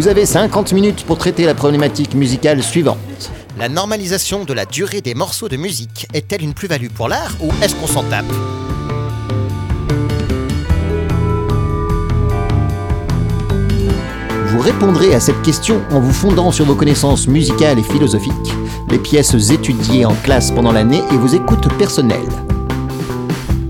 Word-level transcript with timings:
Vous 0.00 0.08
avez 0.08 0.24
50 0.24 0.72
minutes 0.72 1.04
pour 1.04 1.18
traiter 1.18 1.44
la 1.44 1.54
problématique 1.54 2.14
musicale 2.14 2.62
suivante. 2.62 2.96
La 3.58 3.68
normalisation 3.68 4.46
de 4.46 4.54
la 4.54 4.64
durée 4.64 5.02
des 5.02 5.14
morceaux 5.14 5.50
de 5.50 5.58
musique 5.58 6.06
est-elle 6.14 6.42
une 6.42 6.54
plus-value 6.54 6.88
pour 6.88 7.06
l'art 7.06 7.36
ou 7.42 7.50
est-ce 7.62 7.76
qu'on 7.76 7.86
s'en 7.86 8.02
tape? 8.04 8.24
Vous 14.46 14.60
répondrez 14.60 15.12
à 15.14 15.20
cette 15.20 15.42
question 15.42 15.82
en 15.90 16.00
vous 16.00 16.14
fondant 16.14 16.50
sur 16.50 16.64
vos 16.64 16.76
connaissances 16.76 17.28
musicales 17.28 17.78
et 17.78 17.82
philosophiques, 17.82 18.32
les 18.90 18.98
pièces 18.98 19.34
étudiées 19.50 20.06
en 20.06 20.14
classe 20.24 20.50
pendant 20.50 20.72
l'année 20.72 21.02
et 21.12 21.16
vos 21.18 21.28
écoutes 21.28 21.70
personnelles. 21.76 22.20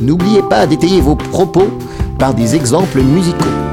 N'oubliez 0.01 0.43
pas 0.43 0.69
d'étayer 0.69 1.01
vos 1.01 1.17
propos 1.17 1.77
par 2.21 2.35
des 2.35 2.55
exemples 2.55 3.01
musicaux. 3.01 3.70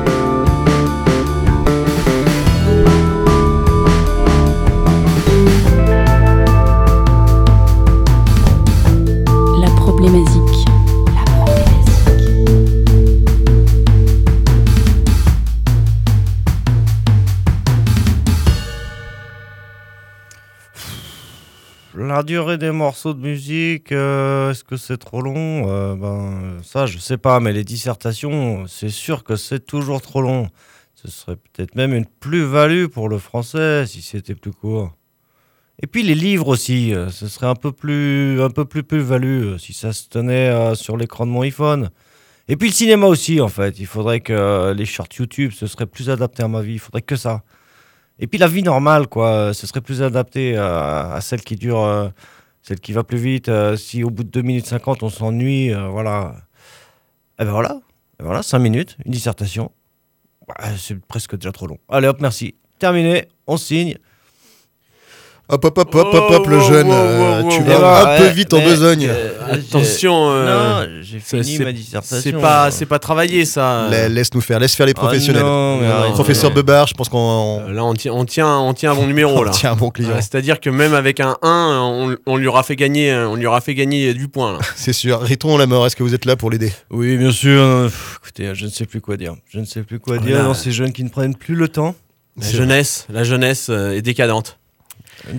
La 22.18 22.24
durée 22.24 22.58
des 22.58 22.72
morceaux 22.72 23.14
de 23.14 23.20
musique, 23.20 23.92
euh, 23.92 24.50
est-ce 24.50 24.64
que 24.64 24.76
c'est 24.76 24.98
trop 24.98 25.22
long 25.22 25.70
Euh, 25.70 25.94
Ben 25.94 26.58
ça, 26.64 26.88
je 26.88 26.98
sais 26.98 27.20
pas, 27.20 27.40
mais 27.40 27.54
les 27.54 27.64
dissertations, 27.64 28.66
c'est 28.66 28.90
sûr 28.90 29.24
que 29.24 29.36
c'est 29.36 29.64
toujours 29.64 30.02
trop 30.02 30.24
long. 30.24 30.50
Ce 30.96 31.12
serait 31.12 31.36
peut-être 31.36 31.76
même 31.76 31.94
une 31.94 32.08
plus-value 32.08 32.88
pour 32.88 33.08
le 33.08 33.20
français 33.20 33.86
si 33.86 34.02
c'était 34.02 34.34
plus 34.34 34.52
court. 34.52 34.96
Et 35.80 35.86
puis 35.86 36.02
les 36.02 36.16
livres 36.16 36.48
aussi, 36.48 36.92
euh, 36.92 37.10
ce 37.10 37.28
serait 37.28 37.46
un 37.46 37.54
peu 37.54 37.72
plus, 37.72 38.42
un 38.42 38.50
peu 38.50 38.66
plus 38.66 38.82
plus-value 38.82 39.58
si 39.60 39.74
ça 39.74 39.94
se 39.94 40.10
tenait 40.10 40.74
sur 40.74 40.98
l'écran 40.98 41.28
de 41.28 41.32
mon 41.32 41.42
iPhone. 41.44 41.92
Et 42.48 42.56
puis 42.58 42.70
le 42.70 42.74
cinéma 42.74 43.06
aussi, 43.06 43.42
en 43.42 43.48
fait. 43.48 43.78
Il 43.78 43.86
faudrait 43.86 44.22
que 44.22 44.74
les 44.76 44.86
shorts 44.86 45.14
YouTube, 45.20 45.52
ce 45.56 45.68
serait 45.68 45.86
plus 45.86 46.10
adapté 46.10 46.42
à 46.42 46.48
ma 46.48 46.64
vie. 46.64 46.74
Il 46.74 46.80
faudrait 46.80 47.04
que 47.04 47.16
ça. 47.16 47.44
Et 48.20 48.28
puis 48.28 48.40
la 48.40 48.48
vie 48.48 48.64
normale, 48.64 49.08
quoi, 49.08 49.30
euh, 49.30 49.54
ce 49.54 49.68
serait 49.68 49.82
plus 49.82 50.02
adapté 50.02 50.58
à, 50.58 51.14
à 51.14 51.22
celle 51.22 51.42
qui 51.42 51.56
dure, 51.56 51.82
euh, 51.84 52.10
celle 52.64 52.80
qui 52.80 52.92
va 52.94 53.04
plus 53.04 53.18
vite. 53.18 53.50
euh, 53.50 53.76
si 53.78 54.04
au 54.04 54.10
bout 54.10 54.24
de 54.24 54.30
2 54.30 54.42
minutes 54.42 54.66
50, 54.66 55.04
on 55.04 55.10
s'ennuie, 55.10 55.74
euh, 55.74 55.88
voilà. 55.88 56.36
Et 57.40 57.46
ben 57.46 57.52
voilà, 57.52 57.80
Et 58.20 58.24
voilà, 58.24 58.42
5 58.42 58.58
minutes, 58.60 58.98
une 59.06 59.12
dissertation. 59.12 59.72
Ouais, 60.48 60.76
c'est 60.78 61.00
presque 61.06 61.36
déjà 61.36 61.52
trop 61.52 61.68
long. 61.68 61.78
Allez 61.90 62.08
hop, 62.08 62.20
merci. 62.22 62.56
Terminé, 62.80 63.28
on 63.46 63.58
signe. 63.58 63.96
Hop, 65.50 65.64
hop, 65.64 65.78
hop, 65.78 65.96
hop, 65.96 66.08
hop, 66.14 66.30
hop, 66.30 66.48
le 66.48 66.58
Wow, 66.58 66.68
jeune, 66.68 66.88
wow, 66.88 66.94
euh, 66.94 67.42
wow, 67.42 67.50
tu 67.50 67.64
vas 67.64 68.16
un 68.16 68.18
peu 68.18 68.28
vite 68.28 68.54
en 68.54 68.62
besogne. 68.62 69.08
euh, 69.10 69.54
Attention, 69.54 70.26
j'ai- 70.30 70.36
euh, 70.36 70.86
non, 70.88 71.02
j'ai 71.02 71.22
c'est- 71.24 71.42
fini 71.42 71.60
ma 71.64 71.72
dissertation. 71.72 72.20
C'est 72.22 72.34
pas, 72.34 72.70
c'est 72.70 72.86
pas 72.86 73.00
travaillé 73.00 73.46
ça. 73.46 73.88
La- 73.90 74.10
Laisse-nous 74.10 74.42
faire, 74.42 74.60
laisse 74.60 74.76
faire 74.76 74.86
les 74.86 74.92
Oh 74.98 75.00
professionnels. 75.00 75.44
non, 75.44 75.78
Non. 75.78 76.12
Professeur. 76.12 76.52
Bebard, 76.52 76.88
je 76.88 76.94
pense 76.96 77.08
qu'on 77.08 77.62
Là, 77.70 77.86
on 77.86 77.94
tient, 77.94 78.12
on 78.12 78.26
tient, 78.26 78.58
on 78.58 78.74
tient 78.74 78.92
un 78.92 78.96
bon 78.96 79.08
numéro 79.08 79.38
on 79.40 79.44
là. 79.44 79.52
tient 79.52 79.72
un 79.72 79.76
bon 79.78 79.90
client. 79.90 80.10
Ouais, 80.10 80.22
C'est-à-dire 80.22 80.60
que 80.60 80.70
même 80.70 80.94
avec 80.94 81.22
un 81.22 81.38
1, 81.42 81.80
on, 81.82 82.18
on 82.26 82.36
lui 82.36 82.48
aura 82.48 82.64
fait 82.64 82.76
gagner, 82.76 83.14
on 83.16 83.36
lui 83.36 83.46
aura 83.46 83.62
fait 83.62 83.74
gagner 83.74 84.14
du 84.14 84.28
point 84.28 84.52
là. 84.52 84.60
C'est 84.76 84.92
sûr. 84.92 85.22
Riton 85.22 85.58
la 85.58 85.66
mort, 85.66 85.86
est-ce 85.88 85.96
que 85.96 86.04
vous 86.04 86.14
êtes 86.14 86.26
là 86.26 86.36
pour 86.36 86.50
l'aider? 86.52 86.74
Oui, 86.92 87.16
bien 87.16 87.32
sûr. 87.32 87.86
pff, 87.86 88.20
écoutez, 88.22 88.50
je 88.54 88.66
ne 88.66 88.70
sais 88.70 88.86
plus 88.86 89.00
quoi 89.00 89.16
dire. 89.16 89.36
Je 89.50 89.60
ne 89.62 89.66
sais 89.66 89.84
plus 89.84 90.00
quoi 90.00 90.18
dire 90.18 90.28
Voilà. 90.32 90.44
dans 90.44 90.54
ces 90.54 90.74
jeunes 90.74 90.92
qui 90.92 91.06
ne 91.06 91.10
prennent 91.10 91.36
plus 91.36 91.56
le 91.56 91.70
temps. 91.70 91.96
La 92.38 92.50
jeunesse, 92.52 93.08
la 93.10 93.24
jeunesse 93.24 93.70
est 93.70 94.02
décadente. 94.02 94.58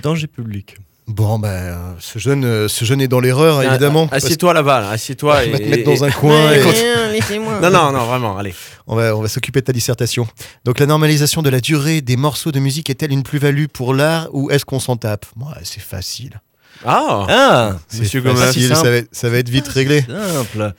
Danger 0.02 0.26
public. 0.26 0.76
Bon, 1.06 1.38
ben, 1.38 1.48
euh, 1.48 1.74
ce 2.00 2.18
jeune, 2.18 2.44
euh, 2.44 2.68
ce 2.68 2.84
jeune 2.84 3.00
est 3.00 3.08
dans 3.08 3.20
l'erreur, 3.20 3.60
Ah, 3.60 3.64
évidemment. 3.64 4.08
ah, 4.12 4.16
Assieds-toi 4.16 4.52
là-bas, 4.52 4.80
là, 4.82 4.90
assieds-toi. 4.90 5.36
parce- 5.36 5.46
et- 5.46 5.52
On 5.52 5.54
va 5.54 5.58
te 5.58 5.70
mettre 5.70 5.84
dans 5.84 6.04
et- 6.04 6.08
un 6.08 6.10
coin 6.10 6.52
et 6.52 7.38
Non, 7.62 7.70
non, 7.70 7.92
non, 7.92 8.04
vraiment, 8.04 8.36
allez. 8.36 8.54
on 8.86 8.94
va, 8.94 9.16
on 9.16 9.22
va 9.22 9.28
s'occuper 9.28 9.60
de 9.60 9.64
ta 9.64 9.72
dissertation. 9.72 10.28
Donc, 10.66 10.78
la 10.78 10.84
normalisation 10.86 11.40
de 11.40 11.48
la 11.48 11.60
durée 11.60 12.02
des 12.02 12.16
morceaux 12.18 12.52
de 12.52 12.60
musique 12.60 12.90
est-elle 12.90 13.12
une 13.12 13.22
plus-value 13.22 13.66
pour 13.72 13.94
l'art 13.94 14.28
ou 14.32 14.50
est-ce 14.50 14.66
qu'on 14.66 14.80
s'en 14.80 14.96
tape? 14.98 15.24
Ouais, 15.40 15.46
c'est 15.64 15.80
facile. 15.82 16.42
Ah, 16.84 17.26
Ah 17.28 17.76
C'est 17.88 18.00
Monsieur 18.00 18.22
ça 18.22 18.74
simple. 18.74 18.88
va, 18.88 18.96
être- 18.96 19.08
ça 19.10 19.28
va 19.30 19.38
être 19.38 19.48
vite 19.48 19.66
réglé. 19.68 20.02
Simple. 20.02 20.74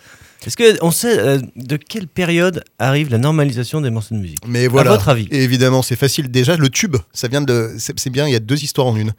Est-ce 0.46 0.78
qu'on 0.80 0.92
sait 0.92 1.20
euh, 1.20 1.40
de 1.56 1.76
quelle 1.76 2.08
période 2.08 2.64
arrive 2.80 3.10
la 3.10 3.18
normalisation 3.18 3.82
des 3.82 3.90
morceaux 3.90 4.16
de 4.16 4.20
musique? 4.22 4.40
Mais 4.48 4.68
voilà. 4.68 4.92
À 4.92 4.94
votre 4.94 5.10
avis? 5.10 5.28
Et 5.32 5.44
évidemment, 5.44 5.82
c'est 5.82 5.96
facile. 5.98 6.32
Déjà, 6.32 6.56
le 6.56 6.70
tube, 6.70 6.96
ça 7.14 7.28
vient 7.28 7.42
de. 7.42 7.72
C'est 7.78 8.10
bien, 8.10 8.26
il 8.28 8.32
y 8.32 8.36
a 8.36 8.40
deux 8.40 8.64
histoires 8.64 8.88
en 8.88 8.96
une. 8.96 9.12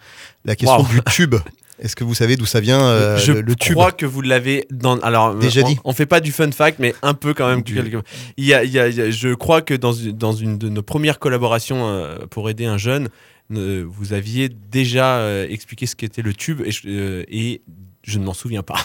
La 0.44 0.56
question 0.56 0.78
Wow. 0.78 0.86
du 0.88 1.00
tube. 1.12 1.34
Est-ce 1.82 1.96
que 1.96 2.04
vous 2.04 2.14
savez 2.14 2.36
d'où 2.36 2.44
ça 2.44 2.60
vient 2.60 2.82
euh, 2.82 3.16
je 3.16 3.32
le, 3.32 3.40
le 3.40 3.54
tube? 3.54 3.72
crois 3.74 3.90
que 3.92 4.04
vous 4.04 4.20
l'avez 4.20 4.66
dans. 4.70 4.98
Alors, 5.00 5.34
Déjà 5.34 5.62
on, 5.62 5.68
dit. 5.68 5.78
On 5.84 5.92
fait 5.94 6.04
pas 6.06 6.20
du 6.20 6.30
fun 6.30 6.50
fact, 6.52 6.78
mais 6.78 6.94
un 7.02 7.14
peu 7.14 7.32
quand 7.34 7.48
même. 7.48 7.62
Du- 7.62 7.74
quelque- 7.74 8.02
Il 8.36 8.44
y 8.44 8.52
a, 8.52 8.64
il 8.64 8.70
y 8.70 8.78
a- 8.78 8.88
il 8.88 8.94
y 8.96 9.00
a- 9.00 9.10
je 9.10 9.32
crois 9.34 9.62
que 9.62 9.72
dans, 9.74 9.92
une- 9.92 10.12
dans 10.12 10.32
une 10.32 10.58
de 10.58 10.68
nos 10.68 10.82
premières 10.82 11.18
collaborations 11.18 11.88
euh, 11.88 12.18
pour 12.30 12.50
aider 12.50 12.66
un 12.66 12.76
jeune, 12.78 13.08
vous 13.48 14.12
aviez 14.12 14.48
déjà 14.48 15.16
euh, 15.18 15.46
expliqué 15.48 15.86
ce 15.86 15.96
qu'était 15.96 16.22
le 16.22 16.34
tube 16.34 16.60
euh, 16.86 17.24
et 17.28 17.62
je 18.10 18.18
ne 18.18 18.24
m'en 18.24 18.34
souviens 18.34 18.62
pas. 18.62 18.76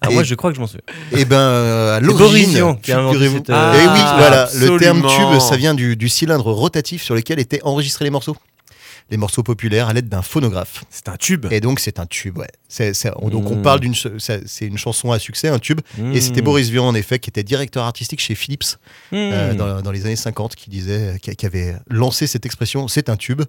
Ah, 0.00 0.10
Et- 0.10 0.14
Moi, 0.14 0.22
je 0.22 0.34
crois 0.34 0.50
que 0.50 0.56
je 0.56 0.60
m'en 0.60 0.66
souviens. 0.66 0.82
Eh 1.12 1.24
ben, 1.24 1.36
euh, 1.38 1.96
à 1.96 2.00
l'origine, 2.00 2.48
figurez-vous- 2.82 3.36
euh, 3.48 3.72
Eh 3.74 3.86
oui, 3.86 4.00
Ah, 4.02 4.16
voilà, 4.18 4.48
le 4.54 4.78
terme 4.78 5.00
tube, 5.00 5.40
ça 5.40 5.56
vient 5.56 5.72
du, 5.74 5.96
du 5.96 6.08
cylindre 6.10 6.52
rotatif 6.52 7.02
sur 7.02 7.14
lequel 7.14 7.38
étaient 7.38 7.62
enregistrés 7.62 8.04
les 8.04 8.10
morceaux. 8.10 8.36
Les 9.10 9.16
morceaux 9.18 9.42
populaires 9.42 9.88
à 9.88 9.92
l'aide 9.92 10.08
d'un 10.08 10.22
phonographe. 10.22 10.84
C'est 10.90 11.08
un 11.10 11.16
tube. 11.16 11.46
Et 11.50 11.60
donc 11.60 11.78
c'est 11.80 11.98
un 12.00 12.06
tube, 12.06 12.38
ouais. 12.38 12.48
Donc 13.30 13.50
on 13.50 13.56
Mm. 13.56 13.62
parle 13.62 13.80
d'une, 13.80 13.94
c'est 13.94 14.64
une 14.66 14.78
chanson 14.78 15.12
à 15.12 15.18
succès, 15.18 15.48
un 15.48 15.58
tube. 15.58 15.80
Et 16.14 16.20
c'était 16.22 16.40
Hmm. 16.40 16.44
Boris 16.44 16.68
Vian 16.70 16.86
en 16.86 16.94
effet 16.94 17.18
qui 17.18 17.28
était 17.30 17.42
directeur 17.42 17.84
artistique 17.84 18.20
chez 18.20 18.34
Philips 18.34 18.64
euh, 19.12 19.52
Hmm. 19.52 19.56
dans, 19.56 19.82
dans 19.82 19.90
les 19.90 20.04
années 20.06 20.16
50 20.16 20.54
qui 20.54 20.70
disait, 20.70 21.18
qui, 21.22 21.34
qui 21.36 21.46
avait 21.46 21.76
lancé 21.90 22.26
cette 22.26 22.44
expression, 22.46 22.88
c'est 22.88 23.08
un 23.10 23.16
tube 23.16 23.42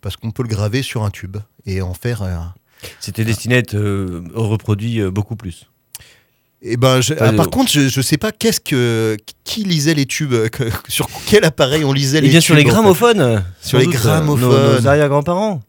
parce 0.00 0.16
qu'on 0.16 0.30
peut 0.30 0.42
le 0.42 0.48
graver 0.48 0.82
sur 0.82 1.02
un 1.04 1.10
tube 1.10 1.36
et 1.66 1.80
en 1.82 1.94
faire. 1.94 2.22
un- 2.22 2.54
C'était 3.00 3.24
destiné 3.24 3.56
à 3.56 3.58
être 3.58 3.74
euh, 3.74 4.22
reproduit 4.34 5.00
euh, 5.00 5.10
beaucoup 5.10 5.36
plus. 5.36 5.66
Eh 6.66 6.78
ben, 6.78 7.00
je- 7.02 7.12
ah, 7.20 7.32
par 7.34 7.50
contre, 7.50 7.70
je, 7.70 7.88
je 7.88 8.00
sais 8.00 8.16
pas 8.16 8.32
qu'est-ce 8.32 8.60
que 8.60 9.18
qui 9.44 9.64
lisait 9.64 9.92
les 9.94 10.06
tubes, 10.06 10.32
euh, 10.32 10.48
que- 10.48 10.64
sur 10.88 11.08
quel 11.26 11.44
appareil 11.44 11.84
on 11.84 11.92
lisait 11.92 12.18
Et 12.18 12.20
les 12.22 12.28
bien 12.30 12.38
tubes. 12.40 12.46
sur 12.46 12.54
les 12.54 12.62
en 12.62 12.64
fait. 12.64 12.70
gramophones 12.70 13.44
Sur 13.60 13.78
les 13.78 13.84
doute, 13.84 13.94
gramophones. 13.94 14.40
Nos, 14.74 14.80
nos 14.80 14.86
arrière-grands-parents. 14.86 15.60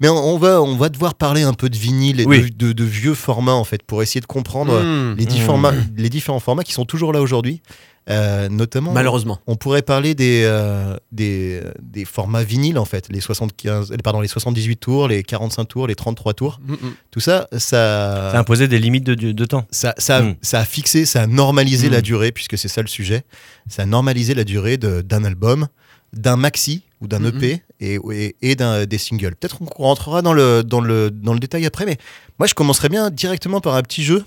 Mais 0.00 0.08
on, 0.08 0.16
on 0.34 0.38
va 0.38 0.62
on 0.62 0.74
va 0.76 0.88
devoir 0.88 1.14
parler 1.14 1.42
un 1.42 1.52
peu 1.52 1.68
de 1.68 1.76
vinyle 1.76 2.20
et 2.20 2.24
Oui. 2.26 2.50
de, 2.50 2.68
de- 2.68 2.72
de 2.72 2.84
vieux 2.84 3.12
formats 3.14 3.52
en 3.54 3.64
fait 3.64 3.82
pour 3.82 4.02
essayer 4.02 4.20
de 4.22 4.26
comprendre 4.26 4.72
Hmm. 4.82 5.14
les, 5.18 5.26
différents, 5.26 5.62
les 5.96 6.08
différents 6.08 6.40
formats 6.40 6.62
qui 6.62 6.72
sont 6.72 6.86
toujours 6.86 7.12
là 7.12 7.20
aujourd'hui. 7.20 7.60
Euh, 8.08 8.48
notamment, 8.48 8.92
Malheureusement. 8.92 9.40
on 9.48 9.56
pourrait 9.56 9.82
parler 9.82 10.14
des, 10.14 10.42
euh, 10.44 10.96
des, 11.10 11.60
des 11.82 12.04
formats 12.04 12.44
vinyles 12.44 12.78
en 12.78 12.84
fait, 12.84 13.08
les 13.10 13.20
75, 13.20 13.90
euh, 13.90 13.96
pardon, 14.04 14.20
les 14.20 14.28
78 14.28 14.76
tours, 14.76 15.08
les 15.08 15.24
45 15.24 15.64
tours, 15.64 15.86
les 15.88 15.96
33 15.96 16.32
tours. 16.34 16.60
Mm, 16.64 16.72
mm. 16.74 16.76
Tout 17.10 17.18
ça, 17.18 17.48
ça, 17.52 18.30
Ça 18.30 18.38
imposait 18.38 18.68
des 18.68 18.78
limites 18.78 19.02
de, 19.02 19.14
de 19.32 19.44
temps. 19.44 19.66
ça, 19.72 19.92
ça, 19.98 20.22
Mm. 20.22 20.36
ça 20.40 20.60
a 20.60 20.64
fixé, 20.64 21.04
ça 21.04 21.22
a 21.22 21.26
normalisé 21.26 21.88
Mm. 21.88 21.92
la 21.92 22.00
durée, 22.00 22.30
puisque 22.30 22.56
c'est 22.56 22.68
ça 22.68 22.80
le 22.80 22.86
sujet. 22.86 23.24
Ça 23.68 23.82
a 23.82 23.86
normalisé 23.86 24.34
la 24.34 24.44
durée 24.44 24.76
d'un 24.76 25.24
album, 25.24 25.66
d'un 26.12 26.36
maxi 26.36 26.82
ou 27.00 27.08
d'un. 27.08 27.24
EP 27.24 27.60
et, 27.80 27.98
et, 28.12 28.36
et 28.40 28.54
d'un, 28.54 28.86
des 28.86 28.98
singles. 28.98 29.34
Peut-être 29.34 29.58
qu'on 29.58 29.82
rentrera 29.82 30.22
dans 30.22 30.32
le, 30.32 30.62
dans, 30.62 30.80
le, 30.80 31.10
dans 31.10 31.32
le 31.34 31.40
détail 31.40 31.66
après, 31.66 31.84
mais 31.84 31.98
moi 32.38 32.46
je 32.46 32.54
commencerais 32.54 32.88
bien 32.88 33.10
directement 33.10 33.60
par 33.60 33.74
un 33.74 33.82
petit 33.82 34.04
jeu. 34.04 34.24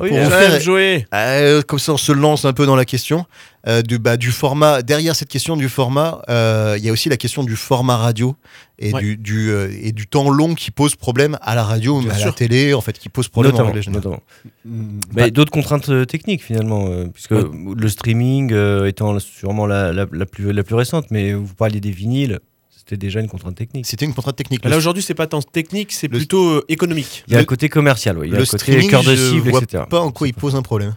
Oui, 0.00 0.08
Pour 0.10 0.18
euh, 0.18 0.26
en 0.26 0.50
J'aime 0.50 0.60
jouer. 0.60 1.06
Euh, 1.14 1.62
comme 1.62 1.78
ça, 1.78 1.92
on 1.92 1.96
se 1.96 2.12
lance 2.12 2.44
un 2.44 2.52
peu 2.52 2.66
dans 2.66 2.76
la 2.76 2.84
question. 2.84 3.26
Euh, 3.66 3.82
du, 3.82 3.98
bah, 3.98 4.16
du 4.16 4.30
format, 4.30 4.82
derrière 4.82 5.16
cette 5.16 5.28
question 5.28 5.56
du 5.56 5.68
format, 5.68 6.22
euh, 6.30 6.76
il 6.78 6.84
y 6.84 6.88
a 6.88 6.92
aussi 6.92 7.08
la 7.08 7.16
question 7.16 7.42
du 7.42 7.56
format 7.56 7.96
radio 7.96 8.36
et, 8.78 8.92
Ouais. 8.94 9.00
du, 9.02 9.16
du, 9.16 9.50
euh, 9.50 9.68
et 9.82 9.90
du 9.92 10.06
temps 10.06 10.30
long 10.30 10.54
qui 10.54 10.70
pose 10.70 10.94
problème 10.94 11.36
à 11.42 11.54
la 11.56 11.64
radio, 11.64 12.00
mais 12.00 12.12
à 12.12 12.24
la 12.24 12.32
télé, 12.32 12.72
en 12.74 12.80
fait, 12.80 12.96
qui 12.98 13.08
pose 13.08 13.28
problème 13.28 13.52
en 13.54 13.56
notamment, 13.58 13.72
règle 13.74 13.82
générale. 13.82 14.20
Mm, 14.64 15.00
Mais 15.14 15.22
bah, 15.24 15.30
d'autres 15.30 15.50
contraintes 15.50 15.88
euh, 15.88 16.04
techniques 16.04 16.42
finalement, 16.44 16.86
euh, 16.88 17.06
puisque 17.12 17.32
Ouais. 17.32 17.42
le 17.76 17.88
streaming 17.88 18.52
euh, 18.52 18.86
étant 18.86 19.18
sûrement 19.18 19.66
la, 19.66 19.92
la- 19.92 20.06
la 20.10 20.26
plus, 20.26 20.52
la 20.52 20.62
plus 20.62 20.76
récente, 20.76 21.06
mais 21.10 21.34
vous 21.34 21.54
parliez 21.54 21.80
des 21.80 21.90
vinyles, 21.90 22.38
c'était 22.88 22.96
déjà 23.06 23.20
une 23.20 23.28
contrainte 23.28 23.54
technique. 23.54 23.84
C'était 23.86 24.06
une 24.06 24.14
contrainte 24.14 24.36
technique. 24.36 24.64
Là 24.64 24.76
aujourd'hui, 24.78 25.02
c'est 25.02 25.12
pas 25.14 25.26
tant 25.26 25.42
technique, 25.42 25.92
c'est 25.92 26.08
plutôt 26.08 26.48
euh, 26.48 26.64
économique. 26.68 27.24
Il 27.26 27.32
y 27.32 27.34
a 27.34 27.38
Le- 27.38 27.42
un 27.42 27.46
côté 27.46 27.68
commercial, 27.68 28.16
oui. 28.18 28.28
Il 28.28 28.32
y 28.32 28.36
a 28.36 28.38
le 28.38 28.46
côté 28.46 28.58
streaming, 28.58 28.88
cœur 28.88 29.02
de 29.04 29.14
je 29.14 29.30
cible, 29.30 29.50
vois 29.50 29.60
etc. 29.62 29.84
pas 29.90 30.00
en 30.00 30.10
quoi 30.10 30.26
il 30.26 30.32
pose 30.34 30.56
un 30.56 30.62
problème. 30.62 30.94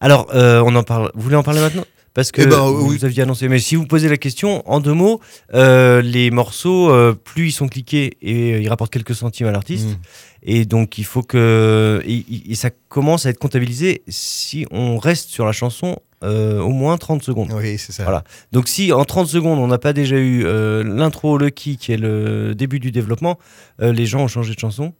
Alors, 0.00 0.28
euh, 0.34 0.62
on 0.64 0.74
en 0.74 0.82
parle. 0.82 1.10
Vous 1.14 1.20
voulez 1.22 1.36
en 1.36 1.42
parler 1.42 1.60
maintenant? 1.60 1.84
Parce 2.14 2.30
que 2.30 2.42
Eh 2.42 2.46
ben, 2.46 2.60
vous 2.70 2.92
oui. 2.92 2.98
aviez 3.02 3.24
annoncé. 3.24 3.48
Mais 3.48 3.58
si 3.58 3.74
vous 3.76 3.86
posez 3.86 4.08
la 4.08 4.16
question, 4.16 4.62
en 4.70 4.78
deux 4.80 4.92
mots, 4.94 5.20
euh, 5.52 6.00
les 6.00 6.30
morceaux, 6.30 6.88
euh, 6.90 7.12
plus 7.12 7.48
ils 7.48 7.52
sont 7.52 7.66
cliqués 7.68 8.16
et 8.22 8.60
ils 8.62 8.68
rapportent 8.68 8.92
quelques 8.92 9.16
centimes 9.16 9.48
à 9.48 9.50
l'artiste. 9.52 9.88
Mm. 9.88 9.96
Et 10.44 10.64
donc, 10.64 10.96
il 10.96 11.04
faut 11.04 11.22
que. 11.22 12.02
Et 12.06 12.54
ça 12.54 12.70
commence 12.88 13.26
à 13.26 13.30
être 13.30 13.38
comptabilisé 13.38 14.02
si 14.08 14.64
on 14.70 14.96
reste 14.98 15.28
sur 15.30 15.44
la 15.44 15.52
chanson 15.52 15.98
euh, 16.24 16.60
au 16.60 16.70
moins 16.70 16.96
30 16.98 17.22
secondes. 17.22 17.52
Oui, 17.54 17.78
c'est 17.78 17.92
ça. 17.92 18.02
Voilà. 18.04 18.24
Donc, 18.52 18.68
si 18.68 18.92
en 18.92 19.04
30 19.04 19.28
secondes, 19.28 19.58
on 19.58 19.66
n'a 19.66 19.78
pas 19.78 19.92
déjà 19.92 20.16
eu 20.16 20.44
euh, 20.44 20.82
l'intro, 20.82 21.38
le 21.38 21.50
kick, 21.50 21.80
qui 21.80 21.92
est 21.92 21.96
le 21.96 22.54
début 22.54 22.80
du 22.80 22.90
développement, 22.90 23.38
euh, 23.82 23.92
les 23.92 24.06
gens 24.06 24.20
ont 24.22 24.28
changé 24.28 24.54
de 24.54 24.58
chanson. 24.58 24.92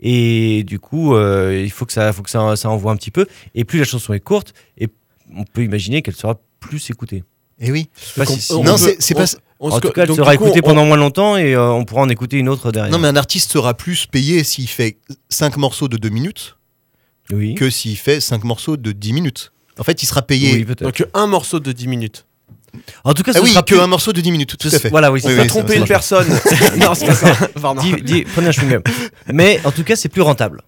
Et 0.00 0.62
du 0.64 0.78
coup, 0.78 1.14
euh, 1.14 1.60
il 1.62 1.70
faut 1.70 1.84
que, 1.84 1.92
ça, 1.92 2.12
faut 2.12 2.22
que 2.22 2.30
ça, 2.30 2.54
ça 2.56 2.70
envoie 2.70 2.92
un 2.92 2.96
petit 2.96 3.10
peu. 3.10 3.26
Et 3.54 3.64
plus 3.64 3.78
la 3.80 3.84
chanson 3.84 4.12
est 4.14 4.20
courte, 4.20 4.54
et 4.78 4.88
on 5.36 5.44
peut 5.44 5.64
imaginer 5.64 6.02
qu'elle 6.02 6.14
sera 6.16 6.40
plus 6.60 6.88
écoutée. 6.90 7.24
Et 7.60 7.72
oui. 7.72 7.88
Pas 8.16 8.24
si- 8.24 8.40
si- 8.40 8.52
on 8.52 8.62
non, 8.62 8.76
c'est 8.76 9.14
pas. 9.14 9.24
On 9.60 9.70
en 9.72 9.80
tout 9.80 9.90
cas, 9.90 10.04
elle 10.04 10.14
sera 10.14 10.34
écoutée 10.36 10.60
on- 10.62 10.68
pendant 10.68 10.84
moins 10.86 10.96
longtemps 10.96 11.36
et 11.36 11.56
euh, 11.56 11.72
on 11.72 11.84
pourra 11.84 12.02
en 12.02 12.08
écouter 12.08 12.36
une 12.38 12.48
autre 12.48 12.70
derrière. 12.70 12.92
Non, 12.92 13.00
mais 13.00 13.08
un 13.08 13.16
artiste 13.16 13.50
sera 13.50 13.74
plus 13.74 14.06
payé 14.06 14.44
s'il 14.44 14.68
fait 14.68 14.98
5 15.30 15.56
morceaux 15.56 15.88
de 15.88 15.96
2 15.96 16.10
minutes 16.10 16.56
oui. 17.32 17.56
que 17.56 17.68
s'il 17.68 17.96
fait 17.96 18.20
5 18.20 18.44
morceaux 18.44 18.76
de 18.76 18.92
10 18.92 19.12
minutes. 19.12 19.52
En 19.78 19.84
fait, 19.84 20.02
il 20.02 20.06
sera 20.06 20.22
payé. 20.22 20.64
Oui. 20.68 20.74
Donc 20.80 21.06
un 21.14 21.26
morceau 21.26 21.60
de 21.60 21.72
10 21.72 21.88
minutes. 21.88 22.26
En 23.04 23.14
tout 23.14 23.22
cas, 23.22 23.32
ce 23.32 23.38
ah 23.38 23.42
oui, 23.42 23.50
sera 23.50 23.62
que 23.62 23.74
plus- 23.74 23.80
un 23.80 23.86
morceau 23.86 24.12
de 24.12 24.20
10 24.20 24.30
minutes, 24.30 24.56
tout 24.56 24.68
à 24.68 24.78
fait. 24.78 24.90
Voilà, 24.90 25.10
oui, 25.10 25.20
Oui, 25.24 25.46
Tromper 25.46 25.74
ça 25.74 25.78
une 25.78 25.86
personne. 25.86 26.26
non, 26.76 26.94
c'est 26.94 27.06
pas 27.06 27.14
ça. 27.14 27.48
Pardon. 27.60 27.80
Dis- 27.82 28.02
dis- 28.02 28.24
prenez 28.34 28.48
un 28.48 28.50
chewing-gum. 28.50 28.82
Mais 29.32 29.60
en 29.64 29.72
tout 29.72 29.84
cas, 29.84 29.96
c'est 29.96 30.08
plus 30.10 30.22
rentable. 30.22 30.62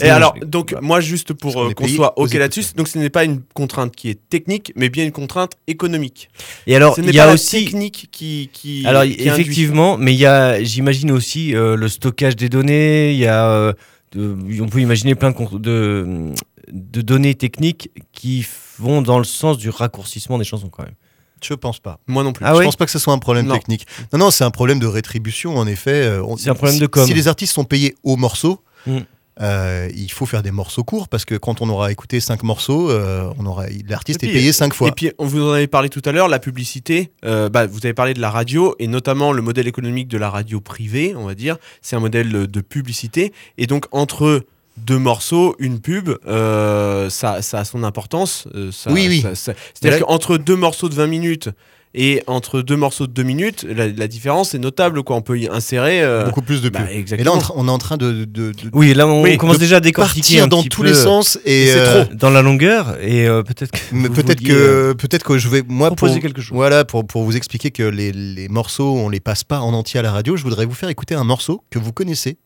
Et 0.00 0.08
alors, 0.08 0.34
donc, 0.46 0.74
moi, 0.80 1.00
juste 1.00 1.32
pour 1.32 1.52
qu'on 1.54 1.70
euh, 1.70 1.72
qu'on 1.72 1.88
soit 1.88 2.18
OK 2.18 2.32
là-dessus, 2.34 2.64
donc 2.76 2.88
ce 2.88 2.96
n'est 2.98 3.10
pas 3.10 3.24
une 3.24 3.42
contrainte 3.54 3.94
qui 3.94 4.08
est 4.08 4.18
technique, 4.28 4.72
mais 4.76 4.88
bien 4.88 5.04
une 5.04 5.12
contrainte 5.12 5.52
économique. 5.66 6.30
Et 6.66 6.76
alors, 6.76 6.94
ce 6.94 7.00
il 7.00 7.06
n'est 7.06 7.12
y 7.12 7.16
pas 7.16 7.30
a 7.30 7.34
aussi. 7.34 7.64
technique 7.64 8.08
qui. 8.12 8.50
qui 8.52 8.86
Alors 8.86 9.02
qui 9.02 9.10
induit. 9.12 9.28
effectivement, 9.28 9.98
mais 9.98 10.14
il 10.14 10.18
y 10.18 10.26
a, 10.26 10.62
j'imagine 10.62 11.10
aussi 11.10 11.54
euh, 11.54 11.76
le 11.76 11.88
stockage 11.88 12.36
des 12.36 12.48
données. 12.48 13.12
Il 13.12 13.18
y 13.18 13.26
a, 13.26 13.46
euh, 13.50 13.72
de- 14.12 14.36
on 14.62 14.68
peut 14.68 14.80
imaginer 14.80 15.16
plein 15.16 15.32
de, 15.32 16.30
de 16.72 17.00
données 17.00 17.34
techniques 17.34 17.90
qui 18.12 18.46
vont 18.78 19.02
dans 19.02 19.18
le 19.18 19.24
sens 19.24 19.58
du 19.58 19.70
raccourcissement 19.70 20.38
des 20.38 20.44
chansons 20.44 20.68
quand 20.68 20.84
même. 20.84 20.94
Je 21.42 21.52
pense 21.54 21.78
pas. 21.78 21.98
Moi 22.06 22.22
non 22.24 22.32
plus. 22.32 22.44
Ah 22.46 22.54
je 22.54 22.58
oui 22.60 22.64
pense 22.64 22.76
pas 22.76 22.86
que 22.86 22.90
ce 22.92 22.98
soit 22.98 23.12
un 23.12 23.18
problème 23.18 23.46
Non. 23.46 23.54
technique. 23.54 23.86
Non, 24.12 24.18
non, 24.18 24.30
c'est 24.30 24.44
un 24.44 24.50
problème 24.50 24.78
de 24.78 24.86
rétribution, 24.86 25.56
en 25.58 25.66
effet. 25.66 25.90
Euh, 25.92 26.22
C'est 26.38 26.48
un 26.48 26.54
problème 26.54 26.76
si- 26.76 26.80
de 26.80 26.86
com. 26.86 27.06
Si 27.06 27.12
les 27.12 27.28
artistes 27.28 27.52
sont 27.52 27.64
payés 27.64 27.94
au 28.02 28.16
morceau, 28.16 28.62
Mm. 28.86 28.98
euh, 29.42 29.90
il 29.94 30.10
faut 30.10 30.24
faire 30.24 30.42
des 30.42 30.52
morceaux 30.52 30.84
courts 30.84 31.08
parce 31.08 31.26
que 31.26 31.34
quand 31.34 31.60
on 31.60 31.68
aura 31.68 31.92
écouté 31.92 32.20
5 32.20 32.44
morceaux, 32.44 32.88
euh, 32.90 33.30
on 33.38 33.44
aura 33.44 33.64
l'artiste 33.86 34.22
est 34.24 34.28
payé 34.32 34.54
5 34.54 34.72
fois. 34.72 34.88
Et 34.88 34.92
puis, 34.92 35.10
on 35.18 35.26
vous 35.26 35.42
en 35.42 35.52
avez 35.52 35.66
parlé 35.66 35.90
tout 35.90 36.00
à 36.06 36.12
l'heure, 36.12 36.28
la 36.28 36.38
publicité, 36.38 37.12
euh, 37.26 37.50
bah, 37.50 37.66
vous 37.66 37.80
avez 37.84 37.94
parlé 37.94 38.14
de 38.14 38.20
la 38.22 38.30
radio, 38.30 38.74
et 38.78 38.86
notamment 38.86 39.32
le 39.32 39.42
modèle 39.42 39.66
économique 39.66 40.08
de 40.08 40.16
la 40.16 40.30
radio 40.30 40.60
privée, 40.62 41.14
on 41.14 41.26
va 41.26 41.34
dire, 41.34 41.58
c'est 41.82 41.94
un 41.96 42.00
modèle 42.00 42.30
de 42.46 42.60
publicité, 42.62 43.34
et 43.58 43.66
donc 43.66 43.84
entre 43.92 44.46
deux 44.76 44.98
morceaux, 44.98 45.54
une 45.58 45.80
pub, 45.80 46.10
euh, 46.26 47.08
ça, 47.10 47.42
ça 47.42 47.60
a 47.60 47.64
son 47.64 47.84
importance. 47.84 48.46
euh, 48.54 48.70
ça- 48.72 48.90
Oui, 48.90 49.06
oui. 49.08 49.24
C'est-à-dire 49.34 50.00
là- 50.00 50.04
qu'entre 50.06 50.36
deux 50.36 50.56
morceaux 50.56 50.88
de 50.88 50.94
20 50.94 51.06
minutes 51.06 51.48
et 51.96 52.24
entre 52.26 52.60
deux 52.60 52.74
morceaux 52.74 53.06
de 53.06 53.12
2 53.12 53.22
minutes, 53.22 53.64
la, 53.68 53.86
la 53.86 54.08
différence 54.08 54.52
est 54.52 54.58
notable, 54.58 55.04
quoi. 55.04 55.14
On 55.14 55.22
peut 55.22 55.38
y 55.38 55.46
insérer... 55.48 56.02
euh, 56.02 56.24
Beaucoup 56.24 56.42
plus 56.42 56.60
de 56.60 56.68
bah, 56.68 56.80
pubs. 56.80 56.88
et 56.90 56.94
là, 56.94 56.98
exactement. 56.98 57.38
on, 57.54 57.68
est 57.68 57.70
en 57.70 57.78
train 57.78 57.96
de, 57.96 58.24
de- 58.24 58.52
Oui, 58.72 58.92
là 58.94 59.06
on 59.06 59.22
Oui, 59.22 59.36
commence 59.36 59.58
déjà 59.60 59.76
à 59.76 59.80
décortiquer 59.80 60.20
partir 60.38 60.44
un 60.44 60.48
dans 60.48 60.58
petit 60.62 60.70
tous 60.70 60.82
peu 60.82 60.88
les 60.88 60.94
sens 60.94 61.38
et 61.44 61.66
euh, 61.70 62.04
trop. 62.06 62.14
dans 62.16 62.30
la 62.30 62.42
longueur 62.42 62.96
et 63.00 63.28
euh, 63.28 63.44
peut-être 63.44 63.70
que 63.70 64.08
peut-être 64.08 64.42
euh, 64.50 64.92
que 64.92 64.96
peut-être 64.98 65.22
que 65.22 65.38
je 65.38 65.48
vais 65.48 65.62
moi 65.68 65.90
pour 65.90 65.98
proposer 65.98 66.18
quelque 66.20 66.42
chose. 66.42 66.52
voilà 66.56 66.84
pour, 66.84 67.06
pour 67.06 67.22
vous 67.22 67.36
expliquer 67.36 67.70
que 67.70 67.84
les, 67.84 68.10
les 68.10 68.48
morceaux 68.48 68.92
on 68.96 69.08
les 69.08 69.20
passe 69.20 69.44
pas 69.44 69.60
en 69.60 69.72
entier 69.72 70.00
à 70.00 70.02
la 70.02 70.10
radio 70.10 70.36
je 70.36 70.42
voudrais 70.42 70.66
vous 70.66 70.74
faire 70.74 70.88
écouter 70.88 71.14
un 71.14 71.22
morceau 71.24 71.62
que 71.70 71.78
vous 71.78 71.92
connaissez 71.92 72.38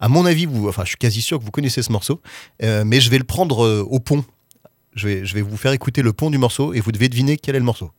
à 0.00 0.08
mon 0.08 0.26
avis 0.26 0.46
vous 0.46 0.68
enfin 0.68 0.82
je 0.84 0.88
suis 0.90 0.96
quasi 0.98 1.22
sûr 1.22 1.38
que 1.38 1.44
vous 1.44 1.50
connaissez 1.50 1.82
ce 1.82 1.90
morceau 1.92 2.20
euh, 2.62 2.84
mais 2.86 3.00
je 3.00 3.10
vais 3.10 3.18
le 3.18 3.24
prendre 3.24 3.64
euh, 3.64 3.86
au 3.88 3.98
pont 4.00 4.24
je 4.94 5.08
vais, 5.08 5.24
je 5.26 5.34
vais 5.34 5.42
vous 5.42 5.56
faire 5.56 5.72
écouter 5.72 6.02
le 6.02 6.12
pont 6.12 6.30
du 6.30 6.38
morceau 6.38 6.72
et 6.74 6.80
vous 6.80 6.90
devez 6.92 7.08
deviner 7.08 7.36
quel 7.36 7.54
est 7.54 7.58
le 7.58 7.64
morceau 7.64 7.90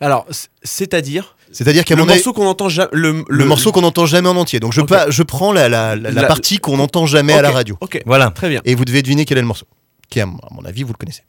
Alors, 0.00 0.26
c'est-à-dire, 0.62 1.36
c'est-à-dire 1.52 1.84
qu'à 1.84 1.94
le 1.96 2.02
mon 2.02 2.08
avis 2.08 2.18
morceau 2.18 2.32
qu'on 2.32 2.46
entend. 2.46 2.68
Le, 2.92 3.24
le, 3.28 3.44
morceau 3.44 3.72
qu'on 3.72 3.80
n'entend 3.80 4.06
jamais 4.06 4.28
en 4.28 4.36
entier 4.36 4.60
donc 4.60 4.72
je, 4.72 4.82
Ok. 4.82 4.88
pa- 4.88 5.10
je 5.10 5.22
prends 5.22 5.52
la, 5.52 5.68
la, 5.68 5.96
la- 5.96 6.10
la 6.10 6.22
La- 6.22 6.28
partie 6.28 6.58
qu'on 6.58 6.76
n'entend 6.76 7.06
jamais 7.06 7.32
à 7.32 7.42
la 7.42 7.48
Ok, 7.50 7.54
radio 7.54 7.78
Ok, 7.80 8.02
Voilà. 8.06 8.30
très 8.30 8.48
bien. 8.50 8.60
et 8.64 8.74
vous 8.74 8.84
devez 8.84 9.02
deviner 9.02 9.24
quel 9.24 9.38
est 9.38 9.42
le 9.42 9.46
morceau 9.46 9.66
qui 10.10 10.20
à 10.20 10.26
mon 10.26 10.36
à 10.38 10.48
mon 10.52 10.64
avis 10.66 10.82
vous 10.82 10.92
le 10.92 10.98
connaissez 10.98 11.22